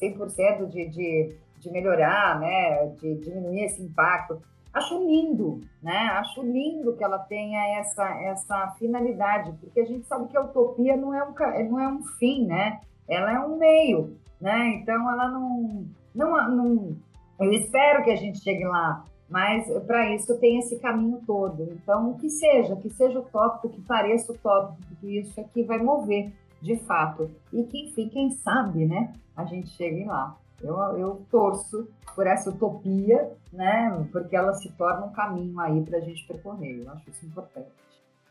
100% 0.00 0.68
de, 0.68 0.88
de, 0.88 1.36
de 1.58 1.70
melhorar, 1.70 2.38
né, 2.38 2.86
de 3.00 3.16
diminuir 3.16 3.64
esse 3.64 3.82
impacto. 3.82 4.40
Acho 4.72 4.98
lindo, 5.06 5.60
né? 5.82 6.08
Acho 6.14 6.42
lindo 6.42 6.96
que 6.96 7.04
ela 7.04 7.18
tenha 7.18 7.78
essa, 7.78 8.08
essa 8.22 8.74
finalidade, 8.78 9.52
porque 9.60 9.80
a 9.80 9.84
gente 9.84 10.06
sabe 10.06 10.28
que 10.28 10.36
a 10.36 10.40
utopia 10.40 10.96
não 10.96 11.12
é 11.12 11.22
um, 11.22 11.34
não 11.68 11.78
é 11.78 11.88
um 11.88 12.02
fim, 12.18 12.46
né? 12.46 12.80
Ela 13.06 13.32
é 13.32 13.38
um 13.40 13.58
meio, 13.58 14.16
né? 14.40 14.68
Então, 14.76 15.10
ela 15.10 15.28
não, 15.28 15.84
não, 16.14 16.50
não... 16.50 16.96
Eu 17.38 17.52
espero 17.52 18.02
que 18.02 18.10
a 18.10 18.16
gente 18.16 18.40
chegue 18.40 18.64
lá, 18.64 19.04
mas 19.28 19.66
para 19.86 20.14
isso 20.14 20.38
tem 20.38 20.58
esse 20.58 20.78
caminho 20.78 21.20
todo. 21.26 21.64
Então, 21.72 22.14
que 22.14 22.30
seja, 22.30 22.74
que 22.76 22.88
seja 22.88 23.18
utópico, 23.18 23.68
que 23.68 23.80
pareça 23.82 24.32
utópico, 24.32 24.78
porque 24.88 25.20
isso 25.20 25.38
aqui 25.38 25.62
vai 25.64 25.78
mover, 25.78 26.32
de 26.62 26.76
fato. 26.84 27.30
E 27.52 27.64
que, 27.64 27.88
enfim, 27.88 28.08
quem 28.08 28.30
sabe, 28.30 28.86
né? 28.86 29.12
A 29.36 29.44
gente 29.44 29.68
chegue 29.70 30.04
lá. 30.04 30.38
Eu, 30.62 30.76
eu 30.96 31.26
torço 31.30 31.88
por 32.14 32.26
essa 32.26 32.50
utopia, 32.50 33.32
né? 33.52 34.08
Porque 34.12 34.36
ela 34.36 34.54
se 34.54 34.70
torna 34.72 35.06
um 35.06 35.12
caminho 35.12 35.58
aí 35.58 35.82
para 35.82 35.98
a 35.98 36.00
gente 36.00 36.24
percorrer. 36.26 36.84
Eu 36.84 36.90
acho 36.92 37.10
isso 37.10 37.26
importante. 37.26 37.68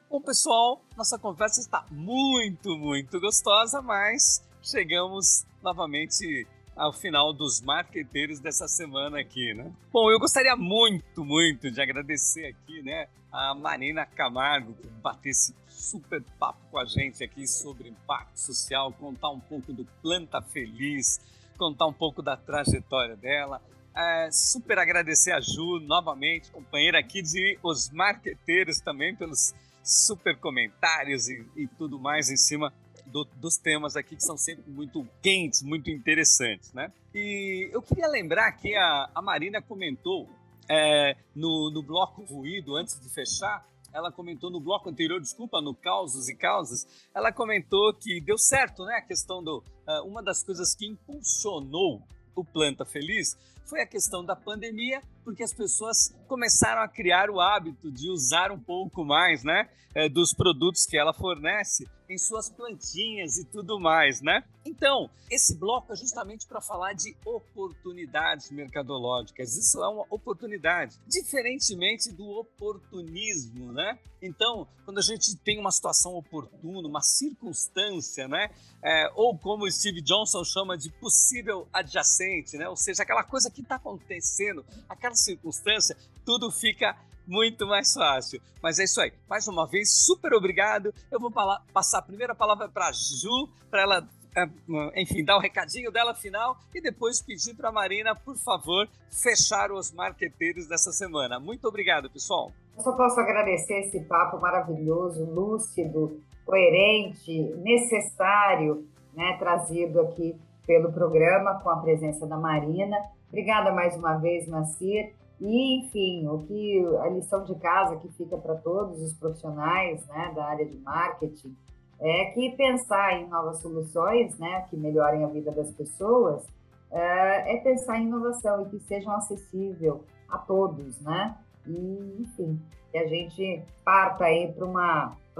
Bom, 0.09 0.21
pessoal, 0.21 0.81
nossa 0.97 1.19
conversa 1.19 1.59
está 1.59 1.85
muito, 1.91 2.77
muito 2.77 3.19
gostosa, 3.19 3.81
mas 3.81 4.41
chegamos 4.61 5.45
novamente 5.61 6.47
ao 6.75 6.93
final 6.93 7.33
dos 7.33 7.61
marqueteiros 7.61 8.39
dessa 8.39 8.67
semana 8.67 9.19
aqui, 9.19 9.53
né? 9.53 9.71
Bom, 9.91 10.09
eu 10.09 10.19
gostaria 10.19 10.55
muito, 10.55 11.23
muito 11.23 11.69
de 11.69 11.81
agradecer 11.81 12.45
aqui, 12.45 12.81
né, 12.81 13.07
a 13.31 13.53
Marina 13.53 14.05
Camargo 14.05 14.73
por 14.73 14.89
bater 15.01 15.29
esse 15.29 15.53
super 15.81 16.23
papo 16.39 16.59
com 16.69 16.77
a 16.77 16.85
gente 16.85 17.23
aqui 17.23 17.47
sobre 17.47 17.89
impacto 17.89 18.37
social, 18.37 18.93
contar 18.93 19.29
um 19.29 19.39
pouco 19.39 19.73
do 19.73 19.85
Planta 20.01 20.41
Feliz, 20.41 21.19
contar 21.57 21.87
um 21.87 21.93
pouco 21.93 22.21
da 22.21 22.37
trajetória 22.37 23.15
dela. 23.15 23.61
É, 23.95 24.29
super 24.31 24.77
agradecer 24.77 25.31
a 25.31 25.41
Ju 25.41 25.79
novamente, 25.81 26.51
companheira 26.51 26.99
aqui 26.99 27.21
de 27.21 27.57
Os 27.61 27.89
Marqueteiros 27.89 28.79
também, 28.79 29.15
pelos 29.15 29.53
super 29.83 30.37
comentários 30.37 31.27
e, 31.27 31.45
e 31.55 31.67
tudo 31.67 31.99
mais 31.99 32.29
em 32.29 32.37
cima 32.37 32.71
do, 33.07 33.25
dos 33.35 33.57
temas 33.57 33.95
aqui 33.95 34.15
que 34.15 34.23
são 34.23 34.37
sempre 34.37 34.69
muito 34.71 35.05
quentes, 35.21 35.61
muito 35.61 35.89
interessantes, 35.89 36.71
né? 36.73 36.91
E 37.13 37.69
eu 37.73 37.81
queria 37.81 38.07
lembrar 38.07 38.51
que 38.53 38.75
a, 38.75 39.09
a 39.13 39.21
Marina 39.21 39.61
comentou 39.61 40.29
é, 40.69 41.17
no, 41.35 41.69
no 41.69 41.83
bloco 41.83 42.23
Ruído, 42.23 42.75
antes 42.77 42.99
de 42.99 43.09
fechar, 43.09 43.65
ela 43.93 44.11
comentou 44.11 44.49
no 44.49 44.59
bloco 44.59 44.89
anterior, 44.89 45.19
desculpa, 45.19 45.61
no 45.61 45.75
Causos 45.75 46.29
e 46.29 46.35
Causas, 46.35 46.87
ela 47.13 47.31
comentou 47.31 47.93
que 47.93 48.21
deu 48.21 48.37
certo, 48.37 48.83
né? 48.85 48.95
A 48.95 49.01
questão 49.01 49.43
do. 49.43 49.59
Uh, 49.87 50.07
uma 50.07 50.21
das 50.23 50.43
coisas 50.43 50.73
que 50.75 50.87
impulsionou 50.87 52.01
o 52.35 52.45
Planta 52.45 52.85
Feliz 52.85 53.37
foi 53.65 53.81
a 53.81 53.87
questão 53.87 54.25
da 54.25 54.35
pandemia, 54.35 55.01
porque 55.23 55.43
as 55.43 55.53
pessoas 55.53 56.13
começaram 56.27 56.81
a 56.81 56.87
criar 56.87 57.29
o 57.29 57.39
hábito 57.39 57.91
de 57.91 58.09
usar 58.09 58.51
um 58.51 58.59
pouco 58.59 59.05
mais, 59.05 59.43
né, 59.43 59.69
eh, 59.95 60.09
dos 60.09 60.33
produtos 60.33 60.85
que 60.85 60.97
ela 60.97 61.13
fornece 61.13 61.87
em 62.11 62.17
suas 62.17 62.49
plantinhas 62.49 63.37
e 63.37 63.45
tudo 63.45 63.79
mais, 63.79 64.21
né? 64.21 64.43
Então, 64.65 65.09
esse 65.29 65.55
bloco 65.55 65.93
é 65.93 65.95
justamente 65.95 66.45
para 66.45 66.59
falar 66.61 66.93
de 66.93 67.15
oportunidades 67.25 68.51
mercadológicas. 68.51 69.55
Isso 69.55 69.81
é 69.81 69.87
uma 69.87 70.05
oportunidade, 70.09 70.99
diferentemente 71.07 72.11
do 72.11 72.27
oportunismo, 72.29 73.71
né? 73.71 73.97
Então, 74.21 74.67
quando 74.85 74.99
a 74.99 75.01
gente 75.01 75.35
tem 75.37 75.57
uma 75.57 75.71
situação 75.71 76.13
oportuna, 76.15 76.87
uma 76.87 77.01
circunstância, 77.01 78.27
né? 78.27 78.49
É, 78.83 79.09
ou 79.15 79.37
como 79.37 79.69
Steve 79.71 80.01
Johnson 80.01 80.43
chama 80.43 80.77
de 80.77 80.91
possível 80.91 81.67
adjacente, 81.71 82.57
né? 82.57 82.67
Ou 82.67 82.75
seja, 82.75 83.03
aquela 83.03 83.23
coisa 83.23 83.49
que 83.49 83.61
está 83.61 83.75
acontecendo, 83.75 84.65
aquela 84.87 85.15
circunstância, 85.15 85.97
tudo 86.25 86.51
fica 86.51 86.95
muito 87.27 87.65
mais 87.67 87.93
fácil. 87.93 88.41
Mas 88.61 88.79
é 88.79 88.83
isso 88.83 89.01
aí. 89.01 89.11
Mais 89.29 89.47
uma 89.47 89.65
vez, 89.67 89.91
super 89.91 90.33
obrigado. 90.33 90.93
Eu 91.11 91.19
vou 91.19 91.31
passar 91.73 91.99
a 91.99 92.01
primeira 92.01 92.35
palavra 92.35 92.69
para 92.69 92.91
Ju, 92.91 93.49
para 93.69 93.81
ela, 93.81 94.09
é, 94.35 95.01
enfim, 95.01 95.23
dar 95.23 95.35
o 95.35 95.39
um 95.39 95.41
recadinho 95.41 95.91
dela 95.91 96.13
final 96.13 96.57
e 96.73 96.81
depois 96.81 97.21
pedir 97.21 97.55
para 97.55 97.69
a 97.69 97.71
Marina, 97.71 98.15
por 98.15 98.37
favor, 98.37 98.87
fechar 99.09 99.71
os 99.71 99.91
marqueteiros 99.91 100.67
dessa 100.67 100.91
semana. 100.91 101.39
Muito 101.39 101.67
obrigado, 101.67 102.09
pessoal. 102.09 102.51
Eu 102.77 102.83
só 102.83 102.93
posso 102.93 103.19
agradecer 103.19 103.79
esse 103.81 103.99
papo 104.01 104.39
maravilhoso, 104.39 105.25
lúcido, 105.25 106.21
coerente, 106.45 107.41
necessário, 107.57 108.87
né, 109.13 109.35
trazido 109.37 110.01
aqui 110.01 110.35
pelo 110.65 110.91
programa 110.91 111.59
com 111.61 111.69
a 111.69 111.77
presença 111.77 112.25
da 112.25 112.37
Marina. 112.37 112.97
Obrigada 113.29 113.71
mais 113.71 113.95
uma 113.95 114.17
vez, 114.17 114.47
Macir. 114.47 115.13
E, 115.41 115.79
enfim, 115.79 116.27
o 116.27 116.37
que 116.43 116.85
a 117.01 117.09
lição 117.09 117.43
de 117.43 117.55
casa 117.55 117.97
que 117.97 118.07
fica 118.09 118.37
para 118.37 118.55
todos 118.55 119.01
os 119.01 119.13
profissionais 119.13 120.05
né, 120.07 120.31
da 120.35 120.45
área 120.45 120.65
de 120.65 120.77
marketing 120.77 121.57
é 121.99 122.25
que 122.25 122.51
pensar 122.51 123.19
em 123.19 123.27
novas 123.27 123.59
soluções 123.59 124.37
né, 124.37 124.65
que 124.69 124.77
melhorem 124.77 125.23
a 125.23 125.27
vida 125.27 125.51
das 125.51 125.71
pessoas 125.71 126.45
é, 126.91 127.55
é 127.55 127.57
pensar 127.61 127.97
em 127.97 128.05
inovação 128.05 128.61
e 128.61 128.65
que 128.69 128.79
sejam 128.81 129.13
acessíveis 129.13 129.95
a 130.29 130.37
todos, 130.37 131.01
né? 131.01 131.35
E, 131.65 132.17
enfim, 132.19 132.59
que 132.91 132.97
a 132.97 133.07
gente 133.07 133.63
parta 133.83 134.25
aí 134.25 134.51
para 134.51 134.65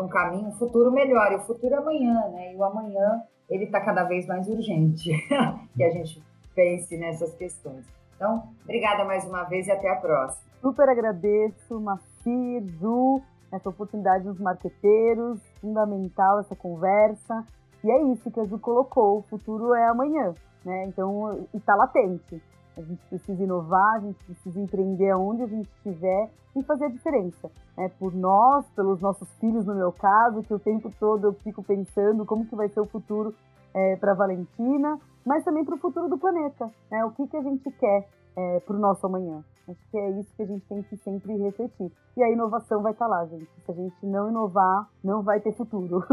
um 0.04 0.08
caminho, 0.08 0.48
um 0.48 0.54
futuro 0.54 0.92
melhor. 0.92 1.32
E 1.32 1.36
o 1.36 1.42
futuro 1.42 1.74
é 1.74 1.78
amanhã, 1.78 2.28
né? 2.30 2.54
E 2.54 2.56
o 2.56 2.64
amanhã, 2.64 3.22
ele 3.50 3.66
está 3.66 3.82
cada 3.82 4.04
vez 4.04 4.26
mais 4.26 4.48
urgente 4.48 5.12
que 5.76 5.84
a 5.84 5.90
gente 5.90 6.22
pense 6.56 6.98
nessas 6.98 7.34
questões. 7.36 7.86
Então, 8.22 8.44
obrigada 8.64 9.04
mais 9.04 9.26
uma 9.26 9.46
vez 9.46 9.66
e 9.66 9.72
até 9.72 9.90
a 9.90 9.96
próxima. 9.96 10.44
Super 10.62 10.88
agradeço, 10.88 11.82
Macir, 11.82 12.64
Ju, 12.80 13.20
essa 13.52 13.68
oportunidade 13.68 14.26
dos 14.26 14.40
marqueteiros, 14.40 15.42
fundamental 15.60 16.40
essa 16.40 16.56
conversa. 16.56 17.44
E 17.84 17.90
é 17.90 18.04
isso 18.12 18.30
que 18.30 18.40
a 18.40 18.46
Ju 18.46 18.60
colocou, 18.60 19.18
o 19.18 19.22
futuro 19.24 19.74
é 19.74 19.88
amanhã, 19.88 20.36
né? 20.64 20.86
Então, 20.86 21.48
está 21.52 21.74
latente. 21.74 22.40
A 22.78 22.82
gente 22.82 23.04
precisa 23.08 23.44
inovar, 23.44 23.96
a 23.96 24.00
gente 24.02 24.24
precisa 24.24 24.60
empreender 24.62 25.16
onde 25.16 25.42
a 25.42 25.48
gente 25.48 25.72
estiver 25.78 26.30
e 26.56 26.62
fazer 26.62 26.86
a 26.86 26.90
diferença. 26.90 27.50
Né? 27.76 27.90
Por 27.98 28.14
nós, 28.14 28.70
pelos 28.76 29.02
nossos 29.02 29.28
filhos, 29.40 29.66
no 29.66 29.74
meu 29.74 29.92
caso, 29.92 30.44
que 30.44 30.54
o 30.54 30.60
tempo 30.60 30.92
todo 31.00 31.26
eu 31.26 31.34
fico 31.34 31.64
pensando 31.64 32.24
como 32.24 32.46
que 32.46 32.56
vai 32.56 32.70
ser 32.70 32.82
o 32.82 32.86
futuro 32.86 33.34
é, 33.74 33.96
para 33.96 34.14
Valentina, 34.14 35.00
mas 35.26 35.44
também 35.44 35.64
para 35.66 35.76
o 35.76 35.80
futuro 35.80 36.10
do 36.10 36.18
planeta. 36.18 36.72
Né? 36.90 37.04
O 37.06 37.12
que, 37.12 37.28
que 37.28 37.38
a 37.38 37.42
gente 37.42 37.70
quer 37.72 38.08
é, 38.36 38.60
para 38.62 38.76
o 38.76 38.80
nosso 38.80 39.06
amanhã? 39.06 39.44
Acho 39.68 39.80
que 39.90 39.98
é 39.98 40.10
isso 40.20 40.30
que 40.36 40.42
a 40.42 40.46
gente 40.46 40.66
tem 40.66 40.84
que 40.84 40.98
sempre 40.98 41.38
refletir. 41.38 41.92
E 42.18 42.24
a 42.24 42.30
inovação 42.30 42.82
vai 42.82 42.92
estar 42.92 43.06
tá 43.06 43.12
lá, 43.12 43.26
gente. 43.26 43.48
Se 43.66 43.72
a 43.72 43.76
gente 43.76 44.06
não 44.06 44.30
inovar, 44.30 44.90
não 45.04 45.22
vai 45.22 45.40
ter 45.40 45.54
futuro. 45.54 46.04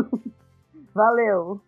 Valeu! 0.94 1.60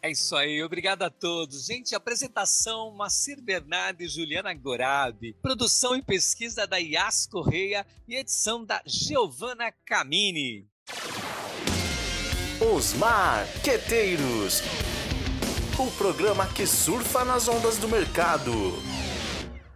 É 0.00 0.10
isso 0.12 0.36
aí, 0.36 0.62
obrigado 0.62 1.02
a 1.02 1.10
todos. 1.10 1.66
Gente, 1.66 1.94
apresentação 1.94 2.92
Macir 2.92 3.42
Bernardo 3.42 4.00
e 4.00 4.08
Juliana 4.08 4.54
Gorabi, 4.54 5.34
produção 5.42 5.96
e 5.96 6.02
pesquisa 6.02 6.68
da 6.68 6.76
Yas 6.76 7.26
Correia 7.26 7.84
e 8.06 8.14
edição 8.14 8.64
da 8.64 8.80
Giovana 8.86 9.72
Camini. 9.84 10.68
Os 12.74 12.94
Marqueteiros 12.94 14.62
o 15.86 15.90
programa 15.92 16.46
que 16.46 16.66
surfa 16.66 17.24
nas 17.24 17.48
ondas 17.48 17.76
do 17.76 17.88
mercado. 17.88 18.52